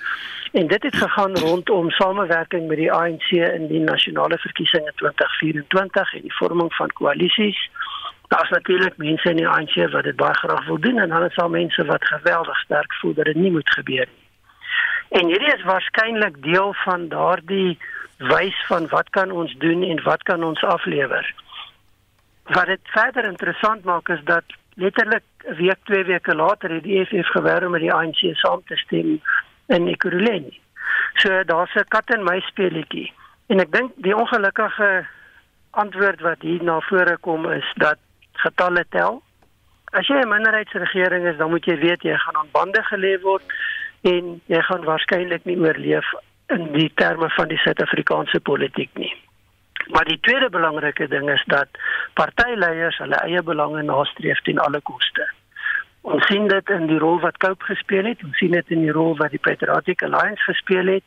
En 0.51 0.67
dit 0.67 0.83
het 0.83 0.97
gegaan 0.97 1.37
rondom 1.37 1.91
samewerking 1.91 2.69
met 2.69 2.77
die 2.77 2.93
ANC 2.93 3.31
in 3.31 3.67
die 3.67 3.81
nasionale 3.81 4.39
verkiesings 4.39 4.87
in 4.87 4.95
2024 4.95 6.15
en 6.15 6.21
die 6.21 6.35
vorming 6.35 6.75
van 6.75 6.93
koalisies. 6.93 7.71
Daar's 8.29 8.51
natuurlik 8.51 8.97
mense 8.97 9.31
in 9.31 9.37
die 9.37 9.49
ANC 9.49 9.75
wat 9.93 10.05
dit 10.05 10.17
baie 10.17 10.35
graag 10.35 10.67
wil 10.67 10.81
doen 10.81 10.99
en 10.99 11.23
is 11.23 11.35
daar 11.35 11.51
mense 11.51 11.85
wat 11.85 12.05
geweldig 12.05 12.59
sterk 12.59 12.95
voel 12.95 13.15
dat 13.15 13.25
dit 13.25 13.37
nie 13.37 13.51
moet 13.51 13.71
gebeur 13.71 14.07
nie. 14.07 14.29
En 15.09 15.27
hierdie 15.27 15.55
is 15.55 15.63
waarskynlik 15.63 16.43
deel 16.43 16.75
van 16.85 17.09
daardie 17.09 17.79
wys 18.17 18.67
van 18.67 18.89
wat 18.89 19.11
kan 19.11 19.31
ons 19.31 19.55
doen 19.59 19.83
en 19.83 20.03
wat 20.03 20.23
kan 20.23 20.45
ons 20.45 20.63
aflewer. 20.63 21.35
Wat 22.45 22.67
dit 22.67 22.81
verder 22.83 23.25
interessant 23.25 23.85
maak 23.85 24.09
is 24.09 24.21
dat 24.25 24.45
letterlik 24.75 25.23
'n 25.47 25.55
week, 25.55 25.79
twee 25.85 26.05
weke 26.05 26.35
later 26.35 26.71
het 26.71 26.83
die 26.83 26.99
EFF 27.01 27.29
gewer 27.29 27.65
om 27.65 27.71
met 27.71 27.81
die 27.81 27.93
ANC 27.93 28.19
saam 28.33 28.63
te 28.67 28.77
stem 28.77 29.21
in 29.77 29.89
Ekurhuleni. 29.89 30.61
So 31.23 31.45
daar's 31.45 31.75
'n 31.75 31.89
kat 31.89 32.11
en 32.15 32.23
muis 32.23 32.47
speletjie. 32.47 33.13
En 33.47 33.61
ek 33.61 33.73
dink 33.73 33.93
die 33.97 34.17
ongelukkige 34.17 35.07
antwoord 35.71 36.21
wat 36.21 36.43
hier 36.43 36.63
na 36.63 36.81
vore 36.81 37.17
kom 37.21 37.51
is 37.51 37.73
dat 37.77 37.99
getalle 38.33 38.85
tel. 38.89 39.23
As 39.93 40.07
jy 40.07 40.21
'n 40.21 40.29
minderheidsregering 40.29 41.27
is, 41.27 41.37
dan 41.37 41.51
moet 41.51 41.65
jy 41.65 41.79
weet 41.79 42.03
jy 42.03 42.17
gaan 42.17 42.37
aan 42.37 42.53
bande 42.53 42.83
gelê 42.83 43.21
word 43.23 43.43
en 44.03 44.41
jy 44.47 44.61
gaan 44.63 44.85
waarskynlik 44.85 45.45
nie 45.45 45.59
oorleef 45.59 46.07
in 46.47 46.73
die 46.73 46.93
terme 46.95 47.31
van 47.31 47.49
die 47.49 47.59
Suid-Afrikaanse 47.59 48.41
politiek 48.41 48.91
nie. 48.95 49.15
Maar 49.89 50.05
die 50.05 50.21
tweede 50.21 50.51
belangrike 50.51 51.09
ding 51.09 51.31
is 51.31 51.43
dat 51.47 51.69
partyleiers 52.15 52.99
hulle 52.99 53.17
eie 53.25 53.43
belange 53.43 53.83
nastreef 53.83 54.41
teen 54.41 54.59
alle 54.59 54.81
koste. 54.81 55.27
Ons 56.03 56.27
sien 56.27 56.47
dit 56.49 56.71
in 56.71 56.87
die 56.87 56.99
rol 56.99 57.21
wat 57.21 57.37
Cope 57.37 57.65
gespeel 57.65 58.09
het, 58.09 58.23
ons 58.25 58.39
sien 58.41 58.55
dit 58.57 58.71
in 58.73 58.87
die 58.87 58.93
rol 58.93 59.17
wat 59.19 59.35
die 59.35 59.43
Patriotic 59.43 60.03
Alliance 60.03 60.43
gespeel 60.49 60.87
het. 60.97 61.05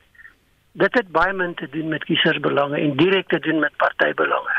Dit 0.78 0.94
het 0.94 1.10
baie 1.14 1.34
min 1.34 1.54
te 1.58 1.68
doen 1.70 1.90
met 1.90 2.06
kiesersbelange 2.06 2.78
en 2.78 2.96
direk 2.98 3.28
te 3.28 3.40
doen 3.40 3.60
met 3.60 3.76
partybelange. 3.78 4.56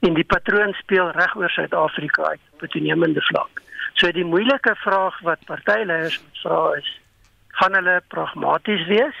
En 0.00 0.16
die 0.16 0.24
patroon 0.24 0.72
speel 0.72 1.10
reg 1.16 1.36
oor 1.36 1.50
Suid-Afrika 1.50 2.22
uit 2.22 2.40
op 2.52 2.62
'n 2.62 2.72
toenemende 2.76 3.22
vlak. 3.22 3.62
So 3.94 4.10
die 4.12 4.24
moeilike 4.24 4.74
vraag 4.74 5.20
wat 5.20 5.44
partyleiers 5.44 6.20
moet 6.22 6.40
vra 6.42 6.72
is: 6.76 7.00
gaan 7.48 7.74
hulle 7.74 8.02
pragmaties 8.08 8.86
wees 8.86 9.18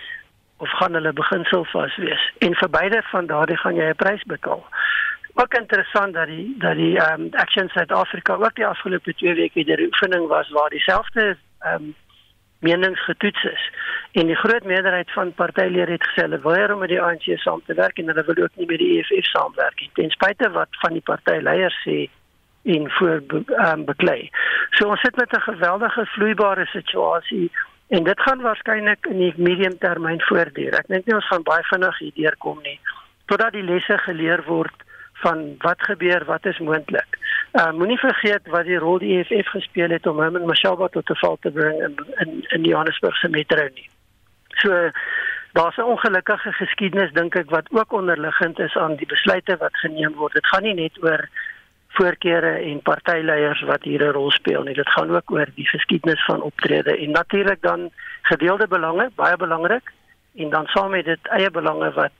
of 0.56 0.70
gaan 0.70 0.94
hulle 0.94 1.12
beginselvas 1.12 1.96
wees? 1.96 2.32
En 2.38 2.54
vir 2.54 2.70
beide 2.70 3.02
van 3.02 3.26
daardie 3.26 3.56
gaan 3.56 3.74
jy 3.74 3.88
'n 3.88 3.96
prys 3.96 4.22
betaal. 4.22 4.64
Ook 5.34 5.54
interessant 5.54 6.14
dat 6.14 6.26
die 6.26 6.54
dat 6.58 6.76
die 6.76 6.98
ehm 6.98 7.20
um, 7.20 7.28
Action 7.32 7.68
South 7.68 7.92
Africa 7.92 8.34
ook 8.34 8.54
die 8.54 8.66
afgelope 8.66 9.14
2 9.14 9.34
weke 9.34 9.64
die 9.64 9.86
oefening 9.86 10.26
was 10.26 10.50
waar 10.50 10.70
dieselfde 10.70 11.36
ehm 11.58 11.74
um, 11.74 11.94
menings 12.58 13.04
getoets 13.04 13.44
is. 13.44 13.70
En 14.12 14.26
die 14.26 14.36
groot 14.36 14.64
meerderheid 14.64 15.10
van 15.12 15.34
partylede 15.34 15.92
het 15.92 16.06
gesê 16.06 16.22
hulle 16.22 16.40
wil 16.40 16.54
hê 16.54 16.72
om 16.72 16.78
met 16.78 16.88
die 16.88 17.00
ANC 17.02 17.26
saam 17.36 17.60
te 17.66 17.74
werk 17.74 17.98
en 17.98 18.06
hulle 18.06 18.24
wil 18.24 18.44
ook 18.44 18.56
nie 18.56 18.66
met 18.66 18.78
die 18.78 18.98
EFF 18.98 19.26
saamwerk 19.26 19.80
nie. 19.80 19.90
Ten 19.92 20.10
spyte 20.10 20.50
wat 20.50 20.68
van 20.70 20.92
die 20.92 21.04
partyleiers 21.10 21.82
sê 21.86 21.98
en 22.62 22.90
voor 22.90 23.22
ehm 23.26 23.78
um, 23.78 23.84
beklei. 23.84 24.30
So 24.70 24.88
ons 24.88 25.00
sit 25.00 25.16
met 25.16 25.36
'n 25.36 25.48
geweldige 25.50 26.06
vloeibare 26.06 26.66
situasie 26.66 27.50
En 27.88 28.04
dit 28.04 28.20
gaan 28.20 28.40
waarskynlik 28.40 29.06
in 29.06 29.18
die 29.18 29.34
medium 29.36 29.78
termyn 29.78 30.20
voortduur. 30.20 30.74
Ek 30.74 30.86
dink 30.86 31.06
nie 31.06 31.14
ons 31.14 31.26
gaan 31.26 31.42
baie 31.42 31.62
vinnig 31.62 31.98
hier 31.98 32.14
deurkom 32.14 32.58
nie 32.62 32.80
totdat 33.26 33.52
die 33.56 33.64
lesse 33.64 33.98
geleer 33.98 34.42
word 34.48 34.83
van 35.26 35.54
wat 35.58 35.80
gebeur, 35.90 36.24
wat 36.24 36.46
is 36.46 36.58
moontlik. 36.58 37.18
Uh 37.52 37.72
moenie 37.78 37.98
vergeet 37.98 38.48
wat 38.54 38.66
die 38.68 38.80
rol 38.82 38.98
die 38.98 39.12
EFF 39.18 39.50
gespeel 39.56 39.94
het 39.96 40.06
om 40.10 40.20
hom 40.22 40.36
en 40.36 40.48
Mashaba 40.50 40.88
tot 40.96 41.10
'n 41.10 41.20
val 41.22 41.36
te 41.40 41.50
bring 41.58 41.82
in 41.86 41.94
in 42.22 42.30
in 42.54 42.62
die 42.62 42.72
Johannesburg 42.72 43.16
se 43.16 43.28
metro 43.28 43.68
nie. 43.74 43.88
So 44.62 44.90
daar's 45.52 45.78
'n 45.78 45.90
ongelukkige 45.94 46.52
geskiedenis 46.52 47.12
dink 47.12 47.36
ek 47.36 47.50
wat 47.50 47.68
ook 47.70 47.92
onderliggend 47.92 48.58
is 48.58 48.76
aan 48.76 48.96
die 48.96 49.06
besluite 49.14 49.56
wat 49.56 49.76
geneem 49.84 50.14
word. 50.14 50.32
Dit 50.32 50.46
gaan 50.46 50.62
nie 50.62 50.74
net 50.74 51.02
oor 51.02 51.28
voorkeure 51.88 52.54
en 52.70 52.82
partyleiers 52.82 53.62
wat 53.62 53.82
hier 53.82 54.02
'n 54.02 54.16
rol 54.18 54.30
speel 54.30 54.62
nie. 54.62 54.74
Dit 54.74 54.90
gaan 54.90 55.10
ook 55.16 55.30
oor 55.30 55.46
die 55.54 55.68
geskiedenis 55.68 56.24
van 56.24 56.42
optrede 56.42 56.96
en 56.98 57.10
natuurlik 57.10 57.62
dan 57.62 57.90
gedeelde 58.22 58.68
belange, 58.68 59.10
baie 59.14 59.36
belangrik 59.36 59.92
en 60.36 60.50
dan 60.50 60.66
saam 60.66 60.90
met 60.90 61.04
dit 61.04 61.28
eie 61.28 61.50
belange 61.50 61.92
wat 61.92 62.12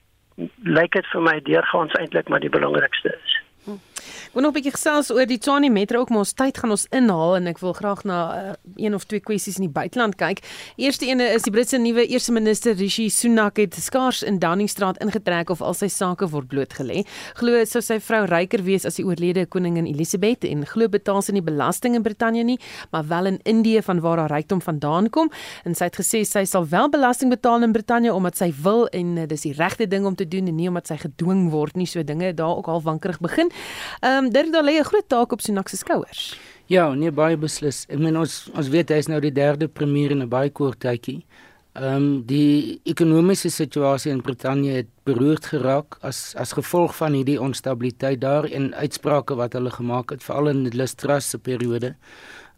lyk 0.65 0.93
dit 0.99 1.07
vir 1.13 1.23
my 1.23 1.39
deurgaans 1.47 1.95
eintlik 1.99 2.29
maar 2.29 2.43
die 2.43 2.53
belangrikste 2.53 3.15
is. 3.15 3.37
Hm. 3.65 3.79
Ek 4.05 4.35
wil 4.35 4.43
nog 4.43 4.53
'n 4.53 4.59
bietjie 4.59 4.73
gesels 4.73 5.11
oor 5.11 5.27
die 5.27 5.39
Tshwane 5.39 5.71
Metro 5.71 6.01
ook, 6.01 6.11
maar 6.11 6.25
ons 6.25 6.33
tyd 6.33 6.59
gaan 6.59 6.71
ons 6.71 6.87
inhaal 6.91 7.37
en 7.37 7.47
ek 7.47 7.59
wil 7.59 7.73
graag 7.73 8.05
na 8.05 8.19
uh, 8.35 8.53
een 8.77 8.95
of 8.95 9.05
twee 9.05 9.21
kwessies 9.21 9.57
in 9.57 9.67
die 9.67 9.73
buiteland 9.73 10.17
kyk. 10.17 10.43
Eerste 10.77 11.07
ene 11.07 11.25
is 11.35 11.43
die 11.43 11.51
Britse 11.51 11.79
nuwe 11.79 12.07
eerste 12.07 12.33
minister 12.33 12.75
Rishi 12.75 13.09
Sunak 13.11 13.57
het 13.57 13.75
skaars 13.75 14.23
in 14.23 14.39
Downingstraat 14.39 14.99
ingetrek 14.99 15.51
of 15.51 15.63
al 15.63 15.75
sy 15.75 15.89
sake 15.89 16.29
word 16.29 16.49
blootgelê. 16.49 17.05
Glo 17.35 17.65
sou 17.65 17.83
sy 17.83 17.99
vrou 18.01 18.25
ryker 18.27 18.63
wees 18.63 18.85
as 18.85 18.97
die 18.97 19.05
oorlede 19.07 19.47
koningin 19.47 19.87
Elizabeth 19.87 20.45
en 20.45 20.65
glo 20.67 20.89
betaal 20.89 21.23
sy 21.23 21.33
nie 21.33 21.45
belasting 21.45 21.95
in 21.95 22.03
Brittanje 22.03 22.45
nie, 22.45 22.59
maar 22.91 23.07
wel 23.09 23.27
in 23.27 23.39
Indië 23.45 23.83
van 23.83 24.01
waar 24.01 24.19
haar 24.19 24.31
rykdom 24.31 24.63
vandaan 24.65 25.11
kom. 25.11 25.31
En 25.65 25.75
sy 25.75 25.89
het 25.91 25.99
gesê 26.01 26.25
sy 26.29 26.45
sal 26.49 26.67
wel 26.69 26.91
belasting 26.91 27.31
betaal 27.31 27.63
in 27.63 27.73
Brittanje 27.73 28.15
omdat 28.15 28.39
sy 28.41 28.51
wil 28.63 28.87
en 28.93 29.17
uh, 29.19 29.27
dis 29.31 29.47
die 29.47 29.55
regte 29.57 29.87
ding 29.91 30.07
om 30.07 30.15
te 30.15 30.29
doen 30.29 30.49
en 30.51 30.57
nie 30.57 30.69
omdat 30.69 30.91
sy 30.93 30.99
gedwing 31.03 31.49
word 31.55 31.79
nie. 31.79 31.87
So 31.87 32.03
dinge 32.03 32.35
daar 32.35 32.57
ook 32.59 32.69
al 32.69 32.83
wankerig 32.83 33.21
begin. 33.21 33.51
Ehm 34.01 34.25
um, 34.25 34.31
dit 34.31 34.53
daar 34.53 34.65
lê 34.65 34.79
'n 34.79 34.85
groot 34.85 35.09
taak 35.09 35.33
op 35.33 35.41
Sunak 35.41 35.69
se 35.69 35.77
skouers. 35.77 36.39
Ja, 36.67 36.95
nee 36.95 37.11
baie 37.11 37.37
beslis. 37.37 37.85
Ek 37.89 37.99
meen 37.99 38.17
ons 38.17 38.51
ons 38.55 38.69
weet 38.69 38.89
hy 38.89 38.97
is 39.03 39.09
nou 39.09 39.21
die 39.21 39.33
derde 39.33 39.69
premier 39.69 40.11
in 40.11 40.23
'n 40.23 40.29
baie 40.29 40.51
kort 40.51 40.81
tydjie. 40.81 41.25
Ehm 41.75 41.97
um, 41.97 42.23
die 42.27 42.81
ekonomiese 42.85 43.51
situasie 43.51 44.13
in 44.13 44.23
Brittanje 44.23 44.73
het 44.73 44.87
beroerd 45.05 45.47
geraak 45.51 45.97
as 46.01 46.35
as 46.39 46.53
gevolg 46.53 46.95
van 46.97 47.13
hierdie 47.13 47.41
onstabiliteit 47.41 48.21
daar 48.21 48.45
en 48.45 48.75
uitsprake 48.75 49.35
wat 49.35 49.53
hulle 49.53 49.71
gemaak 49.71 50.11
het 50.11 50.23
veral 50.23 50.49
in 50.49 50.63
die 50.65 50.87
Truss 50.95 51.31
se 51.31 51.39
periode. 51.39 51.97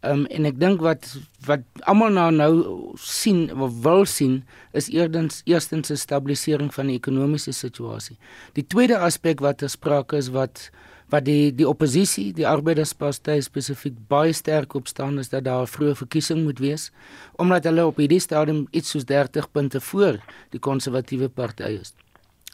Ehm 0.04 0.12
um, 0.12 0.26
en 0.26 0.44
ek 0.44 0.60
dink 0.60 0.80
wat 0.84 1.08
wat 1.46 1.64
almal 1.88 2.12
nou 2.12 2.30
nou 2.30 2.52
sien 3.00 3.48
of 3.56 3.80
wil 3.82 4.04
sien 4.04 4.44
is 4.72 4.90
eerdens 4.92 5.40
eerstens 5.44 5.90
'n 5.90 5.96
stabilisering 5.96 6.74
van 6.74 6.86
die 6.86 6.96
ekonomiese 6.96 7.52
situasie. 7.52 8.18
Die 8.52 8.66
tweede 8.66 8.98
aspek 8.98 9.40
wat 9.40 9.58
ter 9.58 9.70
sprake 9.70 10.16
is 10.16 10.28
wat 10.28 10.70
wat 11.12 11.24
die 11.24 11.54
die 11.54 11.68
oppositie, 11.68 12.32
die 12.34 12.46
Arbeidersparty 12.46 13.38
spesifiek 13.40 13.98
baie 14.08 14.32
sterk 14.32 14.74
op 14.74 14.88
staan 14.88 15.18
is 15.18 15.28
dat 15.28 15.44
daar 15.44 15.62
'n 15.62 15.74
vroeë 15.74 15.94
verkiesing 15.94 16.42
moet 16.42 16.58
wees 16.58 16.90
omdat 17.36 17.64
hulle 17.64 17.86
op 17.86 17.96
hierdie 17.96 18.20
stadium 18.20 18.66
iets 18.70 18.90
soos 18.90 19.04
30 19.04 19.50
punte 19.52 19.80
voor 19.80 20.18
die 20.50 20.60
konservatiewe 20.60 21.28
party 21.28 21.62
is. 21.62 21.94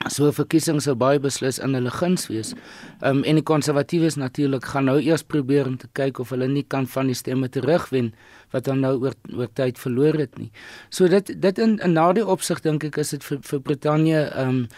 So 0.09 0.27
'n 0.27 0.33
verkiesing 0.33 0.81
sou 0.83 0.95
baie 0.95 1.19
beslis 1.21 1.59
in 1.59 1.75
hulle 1.75 1.91
guns 1.91 2.27
wees. 2.27 2.55
Ehm 3.01 3.17
um, 3.17 3.25
en 3.25 3.35
die 3.35 3.43
konservatiewes 3.43 4.17
natuurlik 4.17 4.65
gaan 4.65 4.85
nou 4.85 4.99
eers 5.01 5.23
probeer 5.23 5.67
om 5.67 5.77
te 5.77 5.89
kyk 5.93 6.19
of 6.19 6.31
hulle 6.31 6.49
nie 6.49 6.65
kan 6.69 6.87
van 6.87 7.07
die 7.07 7.15
stemme 7.15 7.49
terugwen 7.49 8.15
wat 8.51 8.65
dan 8.65 8.81
nou 8.81 8.99
oor 9.01 9.15
oor 9.35 9.49
tyd 9.53 9.79
verloor 9.79 10.15
het 10.15 10.39
nie. 10.39 10.51
So 10.89 11.09
dit 11.09 11.43
dit 11.43 11.59
in, 11.59 11.79
in 11.79 11.93
na 11.93 12.13
die 12.13 12.27
opsig 12.27 12.61
dink 12.61 12.85
ek 12.85 12.97
is 12.97 13.11
dit 13.11 13.25
vir 13.25 13.39
vir 13.43 13.61
Brittanje 13.61 14.31
ehm 14.31 14.49
um, 14.49 14.69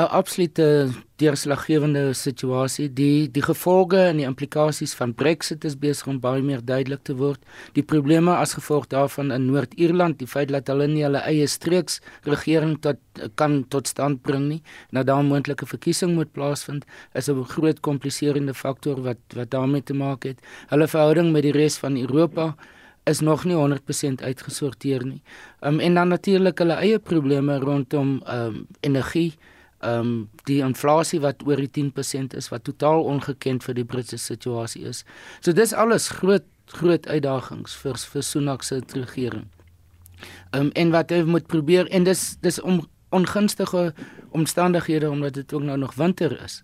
'n 0.00 0.08
absolute 0.08 0.88
deurslaggewende 1.16 2.12
situasie. 2.12 2.88
Die 2.92 3.30
die 3.30 3.42
gevolge 3.42 3.98
en 3.98 4.16
die 4.16 4.24
implikasies 4.24 4.94
van 4.94 5.12
Brexit 5.14 5.64
is 5.64 5.76
besig 5.78 6.06
om 6.06 6.20
baie 6.20 6.42
meer 6.42 6.62
duidelik 6.64 7.02
te 7.04 7.16
word. 7.16 7.40
Die 7.76 7.82
probleme 7.82 8.36
as 8.36 8.54
gevolg 8.56 8.86
daarvan 8.86 9.30
in 9.30 9.50
Noord-Ierland, 9.50 10.18
die 10.18 10.26
feit 10.26 10.48
dat 10.48 10.72
hulle 10.72 10.86
nie 10.88 11.04
hulle 11.04 11.20
eie 11.28 11.46
streeks 11.46 12.00
regering 12.24 12.78
tot 12.80 12.96
kan 13.34 13.64
tot 13.68 13.88
stand 13.88 14.22
bring 14.22 14.48
nie, 14.48 14.62
nou 14.90 15.04
daar 15.04 15.22
'n 15.22 15.28
moontlike 15.28 15.66
verkiesing 15.66 16.14
moet 16.14 16.32
plaasvind, 16.32 16.84
is 17.14 17.28
'n 17.28 17.44
groot 17.44 17.80
kompliserende 17.80 18.54
faktor 18.54 19.02
wat 19.02 19.20
wat 19.34 19.50
daarmee 19.50 19.82
te 19.82 19.94
maak 19.94 20.22
het. 20.24 20.38
Hulle 20.68 20.88
verhouding 20.88 21.32
met 21.32 21.42
die 21.42 21.52
res 21.52 21.76
van 21.76 21.96
Europa 21.96 22.56
is 23.04 23.20
nog 23.20 23.44
nie 23.44 23.54
100% 23.56 24.22
uitgesorteer 24.22 25.04
nie. 25.04 25.22
Um, 25.60 25.80
en 25.80 25.94
dan 25.94 26.08
natuurlik 26.08 26.58
hulle 26.58 26.74
eie 26.74 26.98
probleme 26.98 27.58
rondom 27.58 28.22
um, 28.26 28.66
energie 28.80 29.34
ehm 29.80 30.00
um, 30.00 30.28
die 30.44 30.60
inflasie 30.60 31.20
wat 31.20 31.42
oor 31.46 31.56
die 31.56 31.70
10% 31.72 32.34
is 32.36 32.50
wat 32.52 32.64
totaal 32.64 33.04
ongekend 33.04 33.64
vir 33.64 33.74
die 33.74 33.84
Britse 33.84 34.18
situasie 34.18 34.84
is. 34.84 35.04
So 35.40 35.52
dis 35.52 35.72
alles 35.72 36.08
groot 36.20 36.44
groot 36.70 37.08
uitdagings 37.08 37.74
vir 37.82 37.96
vir 38.12 38.22
Sunak 38.22 38.62
se 38.62 38.82
regering. 38.94 39.48
Ehm 40.52 40.66
um, 40.66 40.70
en 40.74 40.90
wat 40.90 41.10
hy 41.10 41.22
moet 41.24 41.46
probeer 41.46 41.88
en 41.88 42.04
dis 42.04 42.36
dis 42.40 42.60
om 42.60 42.84
ongunstige 43.10 43.94
omstandighede 44.30 45.10
omdat 45.10 45.34
dit 45.34 45.52
ook 45.52 45.62
nou 45.62 45.78
nog 45.78 45.94
winter 45.94 46.42
is. 46.44 46.62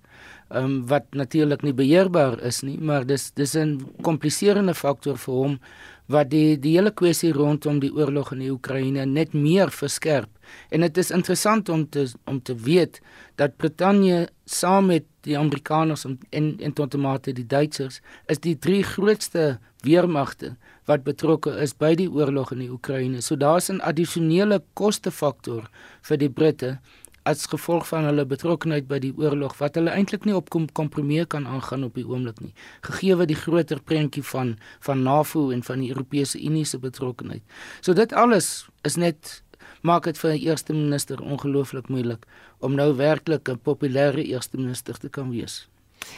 Ehm 0.48 0.64
um, 0.64 0.86
wat 0.86 1.04
natuurlik 1.10 1.62
nie 1.62 1.74
beheerbaar 1.74 2.38
is 2.46 2.60
nie, 2.62 2.78
maar 2.78 3.06
dis 3.06 3.32
dis 3.34 3.56
'n 3.56 3.80
kompliserende 4.02 4.74
faktor 4.74 5.16
vir 5.18 5.34
hom 5.34 5.58
wat 6.06 6.30
die 6.30 6.58
die 6.58 6.76
hele 6.76 6.90
kwessie 6.90 7.32
rondom 7.32 7.80
die 7.80 7.90
oorlog 7.90 8.32
in 8.32 8.38
die 8.38 8.50
Oekraïne 8.50 9.06
net 9.06 9.32
meer 9.34 9.70
verskerp. 9.70 10.30
En 10.70 10.80
dit 10.80 10.98
is 10.98 11.10
interessant 11.10 11.68
om 11.68 11.88
te 11.88 12.06
om 12.24 12.42
te 12.42 12.54
weet 12.54 13.00
dat 13.34 13.56
Brittanje 13.56 14.28
saam 14.44 14.86
met 14.86 15.04
die 15.20 15.38
Amerikaners 15.38 16.04
en 16.04 16.18
en, 16.30 16.54
en 16.60 16.72
tot 16.72 16.94
en 16.94 17.00
met 17.00 17.24
die 17.24 17.46
Duitsers 17.46 18.00
is 18.26 18.38
die 18.38 18.58
drie 18.58 18.82
grootste 18.82 19.58
weermagte 19.82 20.56
wat 20.86 21.02
betrokke 21.02 21.50
is 21.50 21.74
by 21.74 21.94
die 21.94 22.10
oorlog 22.10 22.52
in 22.52 22.58
die 22.58 22.70
Oekraïne. 22.70 23.20
So 23.20 23.36
daar's 23.36 23.68
'n 23.68 23.80
addisionele 23.80 24.62
kostefaktor 24.74 25.68
vir 26.02 26.16
die 26.16 26.30
Britte 26.30 26.78
as 27.26 27.46
gevolg 27.50 27.86
van 27.90 28.06
hulle 28.08 28.24
betrokkeheid 28.28 28.86
by 28.90 28.98
die 29.02 29.12
oorlog 29.18 29.56
wat 29.58 29.78
hulle 29.78 29.90
eintlik 29.90 30.26
nie 30.28 30.36
op 30.36 30.50
kom 30.54 30.68
kompromie 30.78 31.24
kan 31.26 31.46
aangaan 31.50 31.86
op 31.88 31.98
die 31.98 32.06
oomblik 32.06 32.38
nie 32.40 32.52
gegee 32.88 33.16
wat 33.18 33.32
die 33.32 33.38
groter 33.40 33.82
prentjie 33.82 34.22
van 34.30 34.54
van 34.86 35.02
NAVO 35.02 35.50
en 35.56 35.64
van 35.66 35.82
die 35.82 35.90
Europese 35.94 36.38
Unie 36.38 36.64
se 36.64 36.78
betrokkeheid. 36.78 37.42
So 37.80 37.94
dit 37.94 38.12
alles 38.12 38.68
is 38.84 38.96
net 38.96 39.42
maak 39.82 40.04
dit 40.04 40.18
vir 40.18 40.30
'n 40.30 40.42
eerste 40.48 40.72
minister 40.72 41.22
ongelooflik 41.22 41.88
moeilik 41.88 42.26
om 42.60 42.74
nou 42.74 42.94
werklik 42.96 43.48
'n 43.48 43.58
populêre 43.68 44.22
eerste 44.22 44.56
minister 44.56 44.94
te 44.98 45.08
kan 45.08 45.30
wees. 45.30 45.68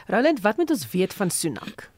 Roland, 0.07 0.41
wat 0.41 0.57
moet 0.57 0.71
ons 0.71 0.91
weet 0.93 1.15
van 1.15 1.31
Sunak? 1.31 1.89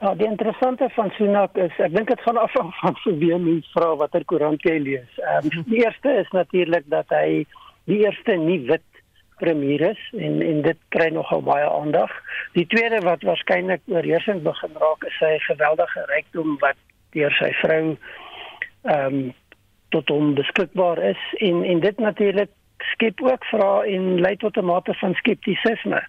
Ja, 0.00 0.14
die 0.14 0.26
interessante 0.26 0.88
van 0.94 1.10
Sunak 1.10 1.56
is 1.56 1.76
ek 1.78 1.94
dink 1.94 2.08
dit 2.08 2.20
gaan 2.20 2.36
afhang 2.36 2.72
van 2.80 3.18
wie 3.18 3.38
mens 3.38 3.68
vra 3.72 3.96
watter 3.96 4.24
koerant 4.24 4.62
jy 4.62 4.78
lees. 4.78 5.18
Ehm 5.18 5.46
um, 5.46 5.64
die 5.66 5.84
eerste 5.84 6.10
is 6.22 6.30
natuurlik 6.30 6.84
dat 6.86 7.08
hy 7.08 7.46
die 7.90 7.98
eerste 8.04 8.36
nie 8.36 8.60
wit 8.66 8.86
premier 9.42 9.80
is 9.90 10.02
en 10.12 10.40
en 10.42 10.62
dit 10.62 10.78
kry 10.94 11.08
nogal 11.10 11.42
baie 11.42 11.68
aandag. 11.68 12.10
Die 12.52 12.66
tweede 12.66 13.00
wat 13.06 13.22
waarskynlik 13.26 13.82
oorheersend 13.90 14.42
begin 14.46 14.76
raak 14.84 15.06
is 15.08 15.18
sy 15.18 15.36
geweldige 15.48 16.04
rykdom 16.14 16.58
wat 16.64 16.78
deur 17.16 17.34
sy 17.40 17.52
vrou 17.62 17.84
ehm 18.82 19.06
um, 19.06 19.22
tot 19.92 20.08
hom 20.08 20.30
beskikbaar 20.34 21.02
is 21.04 21.22
en 21.46 21.64
en 21.68 21.80
dit 21.80 21.98
natuurlik 22.00 22.52
skep 22.92 23.20
ook 23.22 23.44
vrae 23.50 23.90
en 23.96 24.20
lei 24.24 24.36
tot 24.36 24.56
'n 24.56 24.64
mate 24.64 24.94
van 25.00 25.14
skeptisisme. 25.14 26.00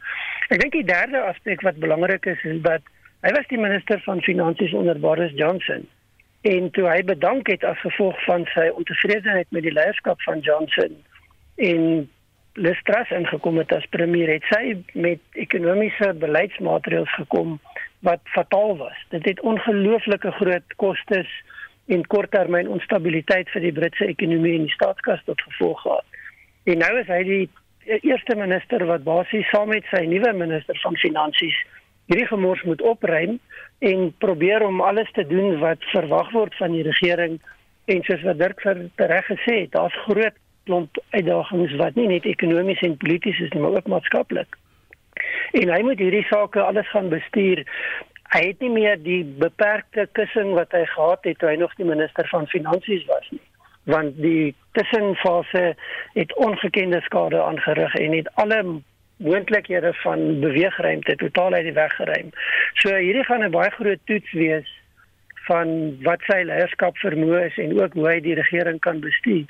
Ek 0.50 0.62
dink 0.62 0.72
die 0.74 0.92
derde 0.92 1.20
aspek 1.22 1.62
wat 1.62 1.84
belangrik 1.84 2.26
is 2.26 2.44
is 2.44 2.62
dat 2.62 2.82
hy 3.22 3.32
was 3.36 3.48
die 3.48 3.60
minister 3.60 4.00
van 4.06 4.22
finansies 4.22 4.74
onder 4.74 5.00
Boris 5.00 5.34
Johnson 5.36 5.88
en 6.42 6.72
toe 6.72 6.88
hy 6.88 7.04
bedank 7.04 7.48
het 7.48 7.64
as 7.64 7.80
gevolg 7.80 8.24
van 8.24 8.46
sy 8.54 8.68
ontevredenheid 8.70 9.48
met 9.50 9.64
die 9.64 9.74
leierskap 9.74 10.22
van 10.22 10.40
Johnson 10.40 10.96
en 11.56 12.10
Lestras 12.54 13.10
ingekom 13.10 13.58
het 13.58 13.72
as 13.74 13.86
premier 13.90 14.30
het 14.30 14.46
sy 14.52 14.76
met 14.94 15.22
ekonomiese 15.42 16.12
beleidsmaatreëls 16.22 17.16
gekom 17.16 17.58
wat 18.06 18.22
fataal 18.36 18.78
was. 18.78 19.00
Dit 19.10 19.26
het 19.26 19.42
ongelooflike 19.42 20.32
groot 20.38 20.76
kostes 20.78 21.30
en 21.86 22.06
korttermyn 22.08 22.70
onstabiliteit 22.70 23.50
vir 23.50 23.66
die 23.66 23.74
Britse 23.74 24.06
ekonomie 24.06 24.54
en 24.60 24.68
die 24.68 24.76
staatskas 24.76 25.24
tot 25.26 25.42
gevolg 25.42 25.82
gehad. 25.82 26.20
En 26.70 26.78
nou 26.86 26.92
is 27.00 27.10
hy 27.10 27.22
die 27.28 27.44
eerste 28.06 28.36
minister 28.40 28.86
wat 28.88 29.04
basies 29.04 29.50
saam 29.52 29.74
met 29.74 29.88
sy 29.92 30.06
nuwe 30.08 30.32
minister 30.38 30.78
van 30.84 31.00
finansies 31.02 31.58
hierdie 32.12 32.28
gemors 32.28 32.62
moet 32.68 32.82
opruim 32.82 33.40
en 33.80 34.14
probeer 34.24 34.64
om 34.64 34.82
alles 34.82 35.12
te 35.12 35.26
doen 35.28 35.58
wat 35.60 35.84
verwag 35.92 36.32
word 36.36 36.56
van 36.60 36.76
die 36.76 36.86
regering 36.86 37.40
en 37.92 38.04
soos 38.08 38.24
wat 38.28 38.40
Dirk 38.40 38.64
reg 38.64 39.26
gesê 39.28 39.64
het, 39.64 39.72
daar's 39.76 39.96
groot 40.06 40.38
klomp 40.64 40.98
uitdagings 41.10 41.76
wat 41.82 41.96
nie 41.96 42.08
net 42.08 42.26
ekonomies 42.26 42.82
en 42.82 42.98
polities 42.98 43.40
is 43.40 43.52
nie, 43.52 43.62
maar 43.62 43.78
ook 43.78 43.88
maatskaplik. 43.88 44.58
En 45.52 45.70
hy 45.70 45.82
moet 45.86 46.00
hierdie 46.00 46.26
sake 46.30 46.62
alles 46.62 46.90
gaan 46.90 47.10
bestuur 47.10 47.66
hy 48.34 48.42
het 48.48 48.62
nie 48.66 48.72
meer 48.74 48.98
die 48.98 49.22
beperkte 49.24 50.08
kussing 50.18 50.54
wat 50.58 50.72
hy 50.74 50.86
gehad 50.90 51.28
het 51.28 51.38
toe 51.40 51.52
hy 51.52 51.58
nog 51.62 51.74
die 51.78 51.86
minister 51.86 52.28
van 52.32 52.48
finansies 52.50 53.06
was 53.10 53.28
nie 53.30 53.44
want 53.84 54.16
die 54.24 54.56
tussenfase 54.78 55.74
het 56.14 56.36
ongekende 56.40 57.02
skade 57.04 57.42
aangerig 57.44 57.96
en 58.00 58.14
het 58.16 58.30
alle 58.40 58.62
moontlikhede 59.24 59.92
van 59.94 60.40
beweegruimte 60.40 61.16
totaal 61.16 61.54
uit 61.54 61.68
die 61.68 61.76
weg 61.76 61.96
geruim. 61.96 62.30
So 62.80 62.96
hierdie 62.96 63.26
gaan 63.28 63.44
'n 63.44 63.52
baie 63.52 63.72
groot 63.72 64.00
toets 64.06 64.32
wees 64.32 64.70
van 65.48 65.98
wat 66.08 66.24
sy 66.28 66.40
leierskap 66.48 66.98
vermoë 66.98 67.44
is 67.46 67.58
en 67.58 67.82
ook 67.82 67.94
hoe 67.94 68.08
hy 68.08 68.20
die 68.20 68.40
regering 68.40 68.80
kan 68.80 69.00
bestuur. 69.00 69.46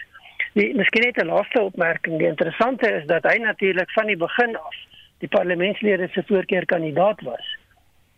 Die 0.53 0.69
miskien 0.75 1.03
net 1.03 1.17
'n 1.17 1.31
laaste 1.31 1.61
opmerking, 1.61 2.17
die 2.17 2.27
interessante 2.27 2.91
is 2.91 3.05
dat 3.05 3.23
hy 3.23 3.37
natuurlik 3.37 3.91
van 3.91 4.05
die 4.05 4.17
begin 4.17 4.55
af 4.57 4.75
die 5.19 5.27
parlementslede 5.27 6.07
se 6.11 6.23
voorkeurkandidaat 6.27 7.21
was 7.21 7.57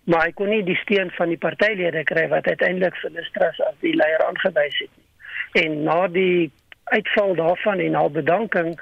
maar 0.05 0.27
hy 0.27 0.33
kon 0.37 0.51
nie 0.53 0.63
die 0.65 0.77
steun 0.83 1.09
van 1.17 1.31
die 1.33 1.39
partylede 1.41 2.03
kry 2.09 2.27
wat 2.33 2.47
uiteindelik 2.47 2.97
vir 3.01 3.13
Listras 3.15 3.57
as 3.65 3.77
die 3.81 3.95
leier 3.97 4.21
aangewys 4.25 4.77
het 4.83 4.91
nie. 4.91 5.63
En 5.63 5.81
na 5.87 6.05
die 6.13 6.51
uitval 6.93 7.33
daarvan 7.39 7.81
en 7.81 7.97
na 7.97 8.05
bedanking 8.09 8.75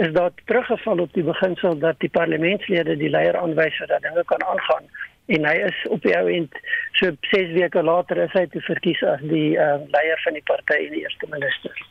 is 0.00 0.12
daar 0.16 0.32
teruggeval 0.48 1.04
op 1.04 1.12
die 1.12 1.26
beginsel 1.26 1.76
dat 1.78 2.00
die 2.00 2.12
parlementslede 2.16 2.96
die 2.96 3.12
leier 3.12 3.36
aanwys 3.36 3.76
sodat 3.76 4.02
dinge 4.06 4.24
kan 4.32 4.44
aangaan 4.48 4.88
en 5.36 5.44
hy 5.46 5.56
is 5.68 5.82
op 5.94 6.02
die 6.02 6.16
ou 6.16 6.24
end 6.32 6.56
so 6.98 7.12
6 7.28 7.52
weke 7.58 7.82
later 7.84 8.22
is 8.24 8.32
hy 8.32 8.46
te 8.50 8.64
verkies 8.64 9.02
as 9.12 9.20
die 9.28 9.52
uh, 9.60 9.76
leier 9.92 10.24
van 10.24 10.38
die 10.38 10.46
party 10.48 10.78
en 10.86 10.96
die 10.96 11.04
eerste 11.04 11.28
minister. 11.30 11.84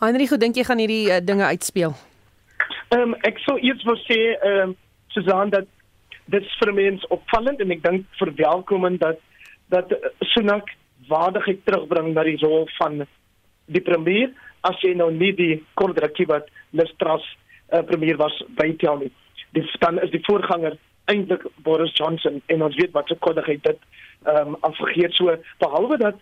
Heinrich, 0.00 0.30
hoe 0.32 0.38
dink 0.38 0.56
jy 0.56 0.64
gaan 0.64 0.80
hierdie 0.82 1.10
uh, 1.10 1.20
dinge 1.24 1.44
uitspeel? 1.44 1.94
Ehm 2.90 3.12
um, 3.12 3.16
ek 3.28 3.38
sou 3.46 3.58
eers 3.58 3.82
wou 3.88 3.96
sê 4.06 4.20
ehm 4.34 4.70
um, 4.70 4.76
Susan 5.10 5.50
dat 5.50 5.66
dit 6.30 6.46
vir 6.60 6.70
mense 6.74 7.08
opvallend 7.10 7.60
en 7.60 7.74
ek 7.74 7.82
dink 7.82 8.06
verwelkomend 8.18 9.00
dat 9.02 9.18
dat 9.70 9.92
Sunak 10.32 10.70
waardigheid 11.10 11.64
terugbring 11.66 12.12
na 12.14 12.24
die 12.26 12.38
rol 12.42 12.68
van 12.78 13.04
die 13.66 13.82
premier 13.86 14.30
as 14.66 14.78
jy 14.84 14.94
nou 14.94 15.10
nie 15.14 15.32
die 15.34 15.62
wat 16.28 16.50
Lestras 16.72 17.24
uh, 17.72 17.82
premier 17.82 18.16
was 18.16 18.36
bytel 18.58 18.98
nie. 19.04 19.12
Dis 19.54 19.70
dan 19.80 19.98
is 20.02 20.10
die 20.10 20.22
voorganger 20.26 20.76
eintlik 21.10 21.46
Boris 21.66 21.94
Johnson 21.98 22.42
en 22.46 22.62
ons 22.62 22.76
weet 22.76 22.92
wat 22.92 23.08
se 23.08 23.18
koddigheid 23.18 23.62
dit 23.62 23.78
ehm 24.26 24.54
um, 24.54 24.56
afgegeet 24.60 25.14
so 25.14 25.36
behalwe 25.58 25.96
dat 25.98 26.18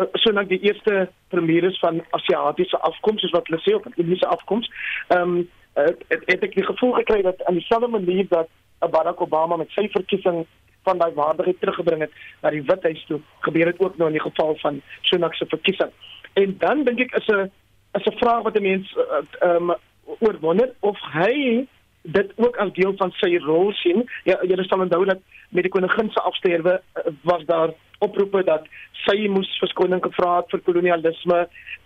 uh, 0.00 0.06
Sunak 0.12 0.48
die 0.48 0.60
eerste 0.60 1.08
premier 1.28 1.64
is 1.64 1.78
van 1.78 2.02
Asiatiese 2.10 2.78
afkoms 2.80 3.20
soos 3.20 3.36
wat 3.36 3.48
hulle 3.48 3.60
sê 3.64 3.74
of 3.74 3.86
Indiese 3.96 4.26
afkoms. 4.26 4.70
Ehm 5.08 5.36
um, 5.40 5.48
het, 5.78 6.02
het 6.26 6.42
ek 6.42 6.54
die 6.54 6.66
gevoel 6.66 6.92
gekry 6.92 7.22
dat 7.22 7.44
aan 7.46 7.54
dieselfde 7.54 7.88
manier 7.88 8.26
dat 8.28 8.48
Barack 8.90 9.20
Obama 9.20 9.56
met 9.56 9.70
sy 9.70 9.86
verkiesing 9.92 10.46
van 10.82 10.98
daai 10.98 11.12
waardigheid 11.14 11.60
teruggebring 11.60 12.00
het 12.00 12.12
na 12.42 12.50
die 12.50 12.62
Withuis 12.62 13.04
toe, 13.06 13.20
gebeur 13.46 13.70
dit 13.70 13.80
ook 13.80 13.96
nou 13.96 14.08
in 14.10 14.16
die 14.18 14.24
geval 14.24 14.56
van 14.62 14.80
Sunak 15.02 15.34
se 15.34 15.46
verkiesing. 15.46 15.92
En 16.32 16.56
dan 16.58 16.84
dink 16.84 17.00
ek 17.00 17.14
is 17.20 17.28
'n 17.28 17.50
is 17.98 18.06
'n 18.06 18.18
vraag 18.18 18.42
wat 18.42 18.56
'n 18.56 18.62
mens 18.62 18.96
eh, 18.96 19.48
ehm 19.48 19.70
uh, 19.70 19.76
um, 19.76 20.18
oorwonder 20.18 20.74
of 20.80 20.98
hy 21.12 21.66
dit 22.02 22.32
ook 22.36 22.56
as 22.56 22.72
deel 22.72 22.92
van 22.96 23.10
sy 23.10 23.36
rol 23.36 23.72
sien. 23.72 24.08
Ja, 24.24 24.38
jy 24.42 24.56
sal 24.62 24.80
onthou 24.80 25.04
dat 25.04 25.18
met 25.48 25.62
die 25.62 25.72
koningin 25.72 26.10
se 26.10 26.20
afsterwe 26.20 26.80
was 27.22 27.44
daar 27.44 27.70
oproepe 28.00 28.44
dat 28.44 28.66
sy 29.04 29.28
moes 29.28 29.50
verskoning 29.62 30.02
gevra 30.04 30.40
het 30.40 30.50
vir 30.52 30.64
kolonialisme 30.66 31.40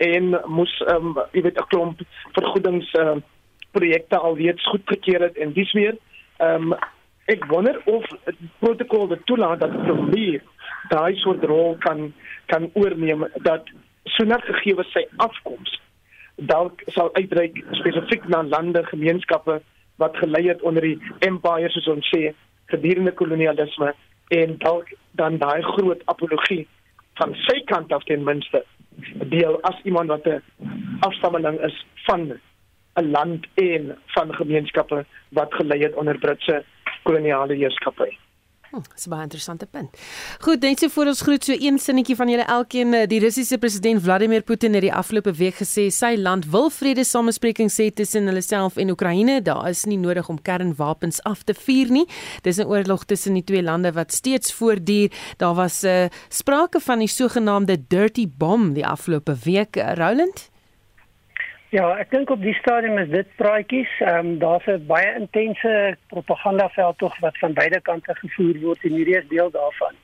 en 0.09 0.35
moes 0.47 0.75
ehm 0.89 1.13
um, 1.15 1.23
jy 1.33 1.43
weet 1.47 1.61
'n 1.61 1.71
klomp 1.75 2.03
vergoedings 2.39 2.91
uh, 2.99 3.17
projekte 3.77 4.19
alreeds 4.19 4.67
goedgekeur 4.73 5.21
het 5.29 5.37
en 5.37 5.53
dis 5.53 5.73
weer 5.73 5.99
Ehm 6.37 6.73
um, 6.73 6.79
ek 7.25 7.45
wonder 7.49 7.79
of 7.89 8.05
die 8.27 8.49
protokol 8.59 9.07
dit 9.09 9.21
toelaat 9.27 9.61
dat 9.61 9.71
die 9.73 9.85
premier 9.87 10.43
daai 10.91 11.15
soort 11.17 11.45
rol 11.49 11.77
kan 11.81 12.13
kan 12.53 12.67
oorneem 12.75 13.25
dat 13.47 13.71
sonder 14.17 14.43
gegee 14.45 14.75
word 14.77 14.91
sy 14.93 15.05
afkoms 15.27 15.79
dalk 16.51 16.83
sal 16.97 17.09
uitreik 17.15 17.63
spesifiek 17.79 18.27
na 18.29 18.43
lande 18.43 18.83
gemeenskappe 18.91 19.57
wat 20.03 20.19
gelei 20.21 20.43
het 20.51 20.67
onder 20.69 20.85
die 20.85 20.99
empire 21.31 21.71
soos 21.73 21.89
ons 21.95 22.11
sê 22.13 22.35
gedurende 22.75 23.15
kolonialisme 23.23 23.95
en 24.29 24.59
dalk 24.59 24.89
dan 25.11 25.39
daai 25.39 25.63
groot 25.63 26.03
apologie 26.05 26.67
van 27.15 27.35
sy 27.35 27.61
kant 27.65 27.93
af 27.93 28.05
ten 28.05 28.25
minste 28.25 28.65
deel 29.31 29.61
as 29.63 29.81
iemand 29.83 30.09
wat 30.09 30.27
'n 30.27 30.43
afstammeling 31.01 31.61
is 31.61 31.87
van 32.07 32.33
'n 32.97 33.11
land 33.11 33.47
en 33.55 33.99
van 34.07 34.35
gemeenskappe 34.35 35.05
wat 35.29 35.55
gelei 35.55 35.83
het 35.83 35.95
onder 35.95 36.19
Britse 36.19 36.65
koloniale 37.03 37.55
heerskappy. 37.55 38.24
Hm, 38.75 38.83
dis 38.95 39.07
'n 39.07 39.11
baie 39.11 39.23
interessante 39.23 39.67
punt. 39.67 39.91
Goed, 40.41 40.61
net 40.61 40.79
so 40.79 40.89
voor 40.89 41.07
ons 41.07 41.21
groet 41.21 41.45
so 41.45 41.53
een 41.59 41.79
sinnetjie 41.79 42.17
van 42.17 42.29
julle 42.29 42.45
elkeen. 42.45 42.95
Eh, 42.95 43.07
die 43.07 43.21
Russiese 43.21 43.59
president 43.59 44.03
Vladimir 44.03 44.43
Putin 44.43 44.73
het 44.73 44.83
die 44.83 44.93
afgelope 44.93 45.33
week 45.33 45.55
gesê 45.55 45.91
sy 45.91 46.17
land 46.17 46.47
wil 46.51 46.71
vrede 46.71 47.05
samesprekings 47.05 47.79
hê 47.79 47.93
tussen 47.95 48.27
hulle 48.27 48.43
self 48.43 48.77
en 48.77 48.91
Oekraïne. 48.91 49.43
Daar 49.43 49.69
is 49.69 49.85
nie 49.85 49.99
nodig 49.99 50.29
om 50.29 50.43
kernwapens 50.43 51.23
af 51.23 51.43
te 51.43 51.55
vuur 51.55 51.91
nie. 51.91 52.07
Dis 52.43 52.59
'n 52.59 52.67
oorlog 52.67 53.05
tussen 53.05 53.35
die 53.35 53.45
twee 53.45 53.63
lande 53.63 53.93
wat 53.93 54.13
steeds 54.13 54.53
voortduur. 54.53 55.11
Daar 55.37 55.55
was 55.55 55.83
'n 55.83 55.87
uh, 55.87 56.05
eh, 56.05 56.11
sprake 56.29 56.81
van 56.81 56.99
die 56.99 57.09
sogenaamde 57.09 57.87
dirty 57.89 58.29
bomb 58.39 58.75
die 58.75 58.87
afgelope 58.87 59.37
week. 59.45 59.77
Uh, 59.77 59.95
Roland 59.95 60.51
Ja, 61.75 61.89
ek 61.99 62.13
dink 62.13 62.31
op 62.31 62.39
die 62.39 62.55
stadium 62.55 63.01
is 63.03 63.09
dit 63.11 63.31
praatjies. 63.35 63.91
Ehm 63.99 64.19
um, 64.19 64.39
daar's 64.39 64.67
'n 64.71 64.87
baie 64.87 65.15
intense 65.19 65.97
propagandaveld 66.07 66.99
tog 66.99 67.19
wat 67.19 67.39
van 67.39 67.53
beide 67.53 67.81
kante 67.81 68.15
gevoer 68.15 68.61
word 68.61 68.85
en 68.85 68.93
hierdie 68.95 69.17
is 69.19 69.27
deel 69.29 69.51
daarvan. 69.51 69.95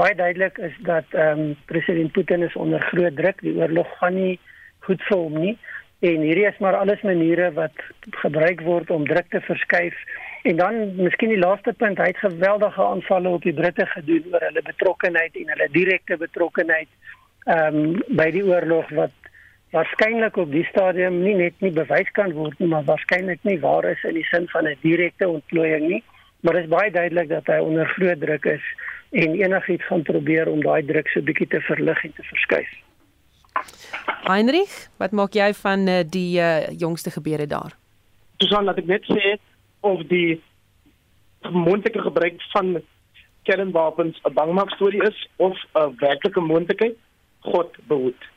Baie 0.00 0.14
duidelik 0.14 0.58
is 0.58 0.76
dat 0.78 1.04
ehm 1.10 1.40
um, 1.40 1.56
president 1.64 2.12
Putin 2.12 2.42
is 2.42 2.56
onder 2.56 2.80
groot 2.80 3.16
druk. 3.16 3.40
Die 3.40 3.56
oorlog 3.56 3.88
gaan 3.98 4.14
nie 4.14 4.38
goed 4.78 5.02
vir 5.02 5.18
hom 5.18 5.36
nie 5.40 5.58
en 6.00 6.20
hierdie 6.20 6.46
is 6.46 6.58
maar 6.58 6.76
alles 6.76 7.02
maniere 7.02 7.52
wat 7.52 7.76
gebruik 8.10 8.60
word 8.60 8.90
om 8.90 9.06
druk 9.06 9.28
te 9.28 9.40
verskuif. 9.40 9.96
En 10.42 10.56
dan 10.56 10.96
miskien 10.96 11.28
die 11.28 11.44
laaste 11.44 11.72
punt, 11.72 11.98
hy 11.98 12.06
het 12.06 12.24
geweldige 12.24 12.82
aanvalle 12.82 13.28
op 13.28 13.42
die 13.42 13.52
Britte 13.52 13.86
gedoen 13.86 14.24
oor 14.32 14.40
hulle 14.40 14.62
betrokkeheid 14.62 15.36
en 15.36 15.48
hulle 15.48 15.68
direkte 15.72 16.16
betrokkeheid 16.16 16.88
ehm 17.44 17.76
um, 17.76 18.00
by 18.08 18.30
die 18.30 18.44
oorlog 18.44 18.88
wat 18.88 19.21
waarskynlik 19.72 20.36
op 20.36 20.50
die 20.52 20.64
stadium 20.68 21.22
nie 21.24 21.34
net 21.38 21.60
nie 21.64 21.72
bewys 21.72 22.10
kan 22.16 22.32
word 22.36 22.58
nie, 22.60 22.68
maar 22.68 22.84
waarskynlik 22.84 23.40
nie 23.48 23.58
waar 23.60 23.88
is 23.88 24.02
in 24.04 24.18
die 24.20 24.26
sin 24.28 24.48
van 24.52 24.68
'n 24.68 24.76
direkte 24.82 25.28
ontplooiing 25.28 25.88
nie, 25.88 26.02
maar 26.40 26.54
dit 26.54 26.64
is 26.64 26.68
baie 26.68 26.90
duidelik 26.90 27.28
dat 27.28 27.46
hy 27.46 27.58
onder 27.58 27.86
groot 27.86 28.20
druk 28.20 28.44
is 28.44 28.64
en 29.10 29.34
enigiets 29.34 29.86
gaan 29.86 30.02
probeer 30.02 30.48
om 30.48 30.62
daai 30.62 30.84
druk 30.84 31.08
so 31.08 31.20
bietjie 31.20 31.46
te 31.46 31.60
verlig 31.60 32.04
en 32.04 32.12
te 32.12 32.22
verskuif. 32.22 32.70
Heinrich, 34.24 34.88
wat 34.98 35.12
maak 35.12 35.34
jy 35.34 35.52
van 35.54 35.88
uh, 35.88 36.00
die 36.08 36.40
uh, 36.40 36.68
jongste 36.78 37.10
gebeure 37.10 37.46
daar? 37.46 37.76
Susan, 38.38 38.64
laat 38.64 38.78
ek 38.78 38.88
net 38.88 39.04
sê 39.04 39.36
of 39.80 40.02
die 40.08 40.40
moontlike 41.50 42.00
gebruik 42.00 42.42
van 42.52 42.80
kernwapens 43.42 44.20
'n 44.24 44.34
bangmaak 44.34 44.70
storie 44.70 45.02
is 45.02 45.28
of 45.36 45.56
'n 45.74 45.96
werklike 45.98 46.40
moontlikheid, 46.40 46.96
God 47.40 47.76
behoed. 47.86 48.31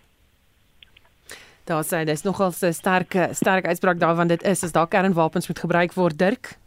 Daar 1.65 1.83
sê 1.83 2.05
dis 2.05 2.23
nogal 2.23 2.53
'n 2.61 2.73
sterk 2.73 3.15
sterk 3.31 3.65
uitspraak 3.65 3.99
daarvan 3.99 4.27
dit 4.27 4.43
is 4.43 4.63
as 4.63 4.71
daar 4.71 4.87
kernwapens 4.87 5.47
moet 5.47 5.59
gebruik 5.59 5.93
word, 5.93 6.17
Dirk. 6.17 6.57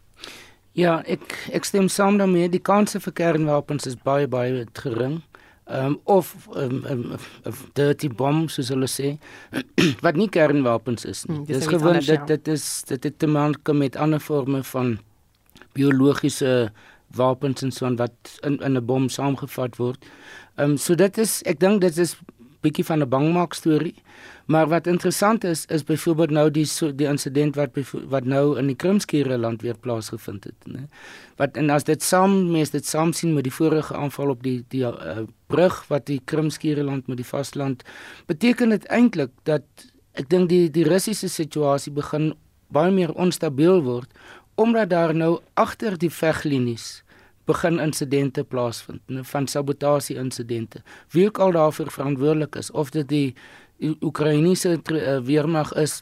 Ja, 0.72 1.02
ek 1.06 1.48
ek 1.52 1.64
stem 1.64 1.88
saam 1.88 2.18
daarmee. 2.18 2.48
Die 2.48 2.62
kanse 2.62 3.00
vir 3.00 3.12
kernwapens 3.12 3.86
is 3.86 3.96
baie 3.96 4.26
baie 4.26 4.66
gering. 4.72 5.22
Ehm 5.68 5.86
um, 5.86 6.00
of 6.04 6.48
'n 6.54 6.58
um, 6.58 6.84
um, 6.90 7.16
um, 7.44 7.54
dirty 7.74 8.08
bomb 8.08 8.50
soos 8.50 8.68
hulle 8.68 8.86
sê 8.88 9.18
wat 10.04 10.16
nie 10.16 10.28
kernwapens 10.28 11.04
is 11.04 11.24
nie. 11.26 11.36
Hmm, 11.36 11.44
dis 11.44 11.66
gewoon 11.66 12.00
dit 12.00 12.26
dit 12.26 12.48
is 12.48 12.82
dit 12.88 13.04
het 13.04 13.18
te 13.18 13.26
maak 13.26 13.72
met 13.72 13.96
ander 13.96 14.20
forme 14.20 14.62
van 14.64 14.98
biologiese 15.72 16.72
wapens 17.14 17.62
en 17.62 17.72
so 17.72 17.94
wat 17.96 18.38
in 18.40 18.58
in 18.58 18.76
'n 18.76 18.84
bom 18.86 19.08
saamgevat 19.08 19.76
word. 19.76 20.06
Ehm 20.56 20.70
um, 20.70 20.76
so 20.76 20.94
dit 20.94 21.18
is 21.18 21.42
ek 21.42 21.60
dink 21.60 21.80
dit 21.80 21.98
is 21.98 22.16
bietjie 22.60 22.84
van 22.84 23.02
'n 23.02 23.08
bangmaak 23.08 23.54
storie. 23.54 23.94
Maar 24.46 24.68
wat 24.68 24.86
interessant 24.86 25.44
is 25.44 25.64
is 25.66 25.84
byvoorbeeld 25.84 26.30
nou 26.30 26.50
die 26.50 26.64
so, 26.64 26.94
die 26.94 27.06
insident 27.06 27.56
wat 27.56 27.70
wat 28.08 28.24
nou 28.24 28.58
in 28.58 28.66
die 28.66 28.76
Krimskere 28.76 29.38
land 29.38 29.62
weer 29.62 29.76
plaasgevind 29.76 30.44
het, 30.44 30.66
né? 30.66 30.88
Wat 31.36 31.56
en 31.56 31.70
as 31.70 31.84
dit 31.84 32.02
saam 32.02 32.50
mes 32.50 32.70
dit 32.70 32.86
saam 32.86 33.12
sien 33.12 33.34
met 33.34 33.44
die 33.44 33.52
vorige 33.52 33.94
aanval 33.94 34.28
op 34.28 34.42
die 34.42 34.64
die 34.68 34.82
uh, 34.82 35.18
brug 35.46 35.84
wat 35.88 36.06
die 36.06 36.20
Krimskere 36.24 36.82
land 36.82 37.06
met 37.06 37.16
die 37.16 37.26
vasteland 37.26 37.82
beteken 38.26 38.68
dit 38.68 38.84
eintlik 38.84 39.30
dat 39.42 39.62
ek 40.12 40.28
dink 40.28 40.48
die 40.48 40.70
die 40.70 40.84
Russiese 40.84 41.28
situasie 41.28 41.92
begin 41.92 42.34
baie 42.68 42.90
meer 42.90 43.12
onstabiel 43.14 43.82
word 43.82 44.08
omdat 44.54 44.90
daar 44.90 45.14
nou 45.14 45.38
agter 45.54 45.98
die 45.98 46.10
veglinies 46.10 47.02
begin 47.48 47.78
insidente 47.80 48.44
plaasvind, 48.44 49.00
van 49.30 49.46
sabotasie 49.48 50.16
insidente. 50.16 50.82
Wie 51.10 51.26
ook 51.26 51.38
al 51.38 51.52
daarvoor 51.52 51.90
verantwoordelik 51.90 52.56
is 52.56 52.70
of 52.70 52.90
dit 52.90 53.08
die 53.08 53.34
Oekraïense 54.00 54.78
uh, 54.92 55.18
weermag 55.24 55.72
is 55.74 56.00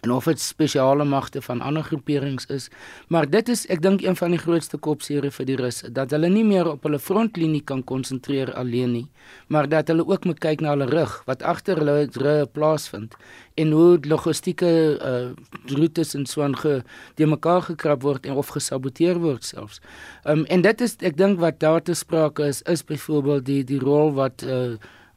en 0.00 0.10
of 0.10 0.24
dit 0.24 0.40
spesiale 0.40 1.04
magte 1.04 1.42
van 1.42 1.60
ander 1.60 1.82
groeperings 1.82 2.46
is, 2.46 2.68
maar 3.08 3.28
dit 3.30 3.48
is 3.48 3.66
ek 3.70 3.82
dink 3.84 4.02
een 4.02 4.16
van 4.16 4.32
die 4.34 4.40
grootste 4.40 4.78
kopseere 4.82 5.30
vir 5.30 5.46
die 5.46 5.56
Russe 5.60 5.90
dat 5.92 6.10
hulle 6.10 6.30
nie 6.32 6.44
meer 6.46 6.70
op 6.72 6.86
hulle 6.88 6.98
frontlinie 6.98 7.62
kan 7.68 7.84
konsentreer 7.84 8.54
alleen 8.58 8.92
nie, 8.96 9.06
maar 9.46 9.68
dat 9.68 9.92
hulle 9.92 10.06
ook 10.08 10.24
moet 10.24 10.40
kyk 10.42 10.64
na 10.64 10.72
hulle 10.74 10.88
rug 10.90 11.18
wat 11.28 11.44
agter 11.46 11.78
hulle 11.82 12.08
rug 12.18 12.50
plaasvind 12.56 13.14
en 13.60 13.74
hoe 13.76 14.00
logistieke 14.08 14.72
uh, 14.96 15.30
roetes 15.76 16.14
en 16.16 16.26
so 16.26 16.42
aan 16.42 16.56
ge 16.56 16.80
die 17.20 17.28
mekaar 17.28 17.62
gekrap 17.68 18.02
word 18.02 18.26
en 18.26 18.40
of 18.40 18.50
gesaboteer 18.56 19.20
word 19.20 19.44
selfs. 19.44 19.82
Um, 20.24 20.46
en 20.48 20.64
dit 20.64 20.80
is 20.80 20.96
ek 21.04 21.18
dink 21.20 21.38
wat 21.42 21.60
daar 21.60 21.82
te 21.84 21.94
sprake 21.94 22.48
is 22.48 22.62
is 22.66 22.82
byvoorbeeld 22.88 23.46
die 23.46 23.62
die 23.68 23.80
rol 23.82 24.14
wat 24.16 24.42
uh, 24.42 24.74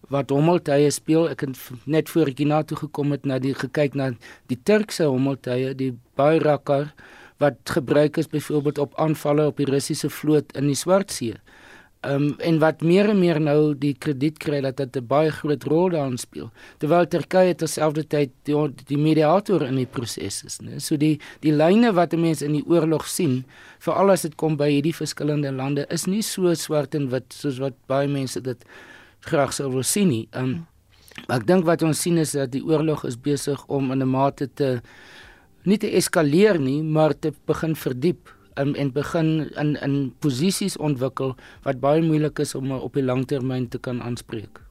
wat 0.09 0.29
hommeltuie 0.29 0.91
speel. 0.91 1.29
Ek 1.29 1.45
het 1.45 1.57
net 1.85 2.09
voor 2.09 2.31
ek 2.33 2.39
na 2.45 2.63
toe 2.63 2.77
gekom 2.77 3.11
het 3.11 3.25
na 3.25 3.39
die 3.39 3.53
gekyk 3.53 3.95
na 3.95 4.11
die 4.51 4.59
Turkse 4.63 5.07
hommeltuie, 5.09 5.73
die 5.75 5.93
Bayraktar 6.15 6.93
wat 7.37 7.57
gebruik 7.67 8.17
is 8.17 8.29
byvoorbeeld 8.31 8.77
op 8.79 8.93
aanvalle 8.99 9.47
op 9.47 9.57
die 9.57 9.67
Russiese 9.67 10.09
vloot 10.09 10.53
in 10.55 10.69
die 10.71 10.79
Swartsee. 10.79 11.35
Ehm 12.05 12.23
um, 12.23 12.35
en 12.37 12.59
wat 12.59 12.81
meer 12.81 13.09
en 13.09 13.19
meer 13.19 13.39
nou 13.41 13.73
die 13.81 13.95
krediet 13.97 14.37
kry 14.37 14.59
dat 14.61 14.77
dit 14.77 14.97
'n 14.97 15.07
baie 15.07 15.31
groot 15.31 15.63
rol 15.63 15.89
daarin 15.89 16.17
speel. 16.17 16.51
Terwyl 16.77 17.07
Turkye 17.07 17.55
terselfdertyd 17.55 18.29
die 18.43 18.55
die 18.85 18.97
mediator 18.97 19.63
in 19.63 19.75
die 19.75 19.85
proses 19.85 20.43
is, 20.43 20.59
né? 20.61 20.79
So 20.79 20.97
die 20.97 21.19
die 21.39 21.51
lyne 21.51 21.93
wat 21.93 22.11
mense 22.11 22.45
in 22.45 22.53
die 22.53 22.65
oorlog 22.67 23.07
sien, 23.07 23.43
veral 23.79 24.11
as 24.11 24.21
dit 24.21 24.35
kom 24.35 24.57
by 24.57 24.69
hierdie 24.69 24.95
verskillende 24.95 25.51
lande, 25.51 25.85
is 25.89 26.05
nie 26.05 26.21
so 26.21 26.53
swart 26.53 26.95
en 26.95 27.09
wit 27.09 27.33
soos 27.33 27.59
wat 27.59 27.73
baie 27.87 28.07
mense 28.07 28.41
dit 28.41 28.65
graag 29.29 29.53
sou 29.53 29.71
wil 29.73 29.83
sien 29.83 30.09
nie. 30.11 30.25
Um, 30.37 30.65
ek 31.31 31.45
dink 31.47 31.65
wat 31.65 31.83
ons 31.85 32.01
sien 32.01 32.17
is 32.21 32.35
dat 32.35 32.51
die 32.53 32.63
oorlog 32.63 33.05
is 33.07 33.17
besig 33.17 33.61
om 33.67 33.91
in 33.91 34.03
'n 34.03 34.09
mate 34.09 34.47
te 34.47 34.81
nie 35.65 35.77
te 35.77 35.89
eskaleer 35.89 36.59
nie, 36.59 36.83
maar 36.83 37.13
te 37.19 37.33
begin 37.45 37.75
verdiep 37.75 38.29
um, 38.57 38.75
en 38.75 38.91
begin 38.91 39.49
in 39.55 39.75
in 39.81 40.13
posisies 40.19 40.77
ontwikkel 40.77 41.35
wat 41.63 41.79
baie 41.79 42.01
moeilik 42.01 42.39
is 42.39 42.55
om 42.55 42.71
op 42.71 42.93
die 42.93 43.03
langtermyn 43.03 43.67
te 43.69 43.79
kan 43.79 44.01
aanspreek 44.01 44.64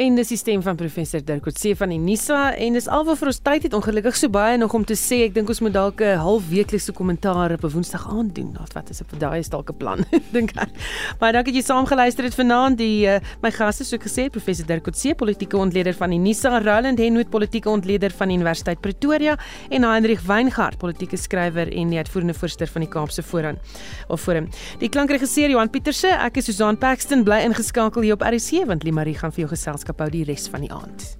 en 0.00 0.16
die 0.16 0.24
sisteem 0.24 0.62
van 0.64 0.78
professor 0.80 1.20
Dirk 1.24 1.42
Coetzee 1.44 1.76
van 1.76 1.90
die 1.92 1.98
Nisa 2.00 2.54
en 2.56 2.76
dis 2.76 2.86
alwaar 2.88 3.18
vir 3.20 3.28
ons 3.30 3.38
tyd 3.44 3.66
het. 3.66 3.74
Ongelukkig 3.76 4.16
so 4.16 4.32
baie 4.32 4.56
nog 4.56 4.72
om 4.76 4.84
te 4.88 4.96
sê 4.96 5.18
ek 5.26 5.34
dink 5.34 5.50
ons 5.52 5.60
moet 5.60 5.74
dalk 5.74 6.00
'n 6.00 6.16
halfweeklikse 6.16 6.92
kommentaar 6.96 7.52
op 7.52 7.64
'n 7.64 7.72
Woensdag 7.74 8.08
aand 8.08 8.34
doen. 8.34 8.56
Of 8.62 8.72
wat 8.72 8.88
is 8.90 9.00
op 9.02 9.12
daai 9.20 9.40
is 9.40 9.50
dalk 9.50 9.68
'n 9.68 9.76
plan 9.76 10.00
dink 10.36 10.56
ek. 10.56 10.70
Maar 11.20 11.32
dankie 11.32 11.52
dat 11.52 11.60
jy 11.60 11.66
saam 11.66 11.86
geluister 11.86 12.24
het 12.24 12.34
vanaand. 12.34 12.78
Die 12.78 13.06
uh, 13.06 13.20
my 13.42 13.50
gaste 13.50 13.84
so 13.84 13.98
gesê 13.98 14.30
professor 14.30 14.66
Dirk 14.66 14.84
Coetzee 14.84 15.14
politieke 15.14 15.56
ontleder 15.56 15.92
van 15.92 16.10
die 16.10 16.18
Nisa 16.18 16.48
Roland 16.58 16.98
Henwood 16.98 17.28
politieke 17.28 17.68
ontleder 17.68 18.10
van 18.10 18.30
Universiteit 18.30 18.80
Pretoria. 18.80 19.36
En 19.68 19.84
Heinrich 19.84 20.22
Weingart 20.22 20.78
politieke 20.78 21.16
skrywer 21.16 21.68
en 21.72 21.88
die 21.88 21.98
uitvoerende 21.98 22.34
voorsitter 22.34 22.68
van 22.68 22.80
die 22.80 22.90
Kaapse 22.90 23.22
Forum 23.22 23.58
of 24.08 24.20
Forum. 24.20 24.48
Die 24.78 24.88
klankregisseur 24.88 25.50
Johan 25.50 25.70
Pieterse 25.70 26.08
ek 26.08 26.36
is 26.36 26.44
Susan 26.44 26.78
Paxton. 26.78 27.22
Bly 27.22 27.44
ingeskakel 27.44 28.02
hier 28.02 28.14
op 28.14 28.22
RC 28.22 28.64
want 28.64 28.82
Limarie 28.82 29.18
gaan 29.18 29.32
vir 29.32 29.44
jou 29.44 29.50
geselskap 29.50 29.89
geselskap 29.90 30.00
hou 30.00 30.10
die 30.10 30.24
res 30.24 30.48
van 30.48 30.62
die 30.62 30.70
aand. 30.70 31.16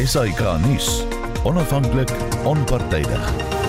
Esai 0.00 0.32
Kahnis, 0.32 1.04
onafhanklik, 1.44 2.10
onpartydig. 2.44 3.59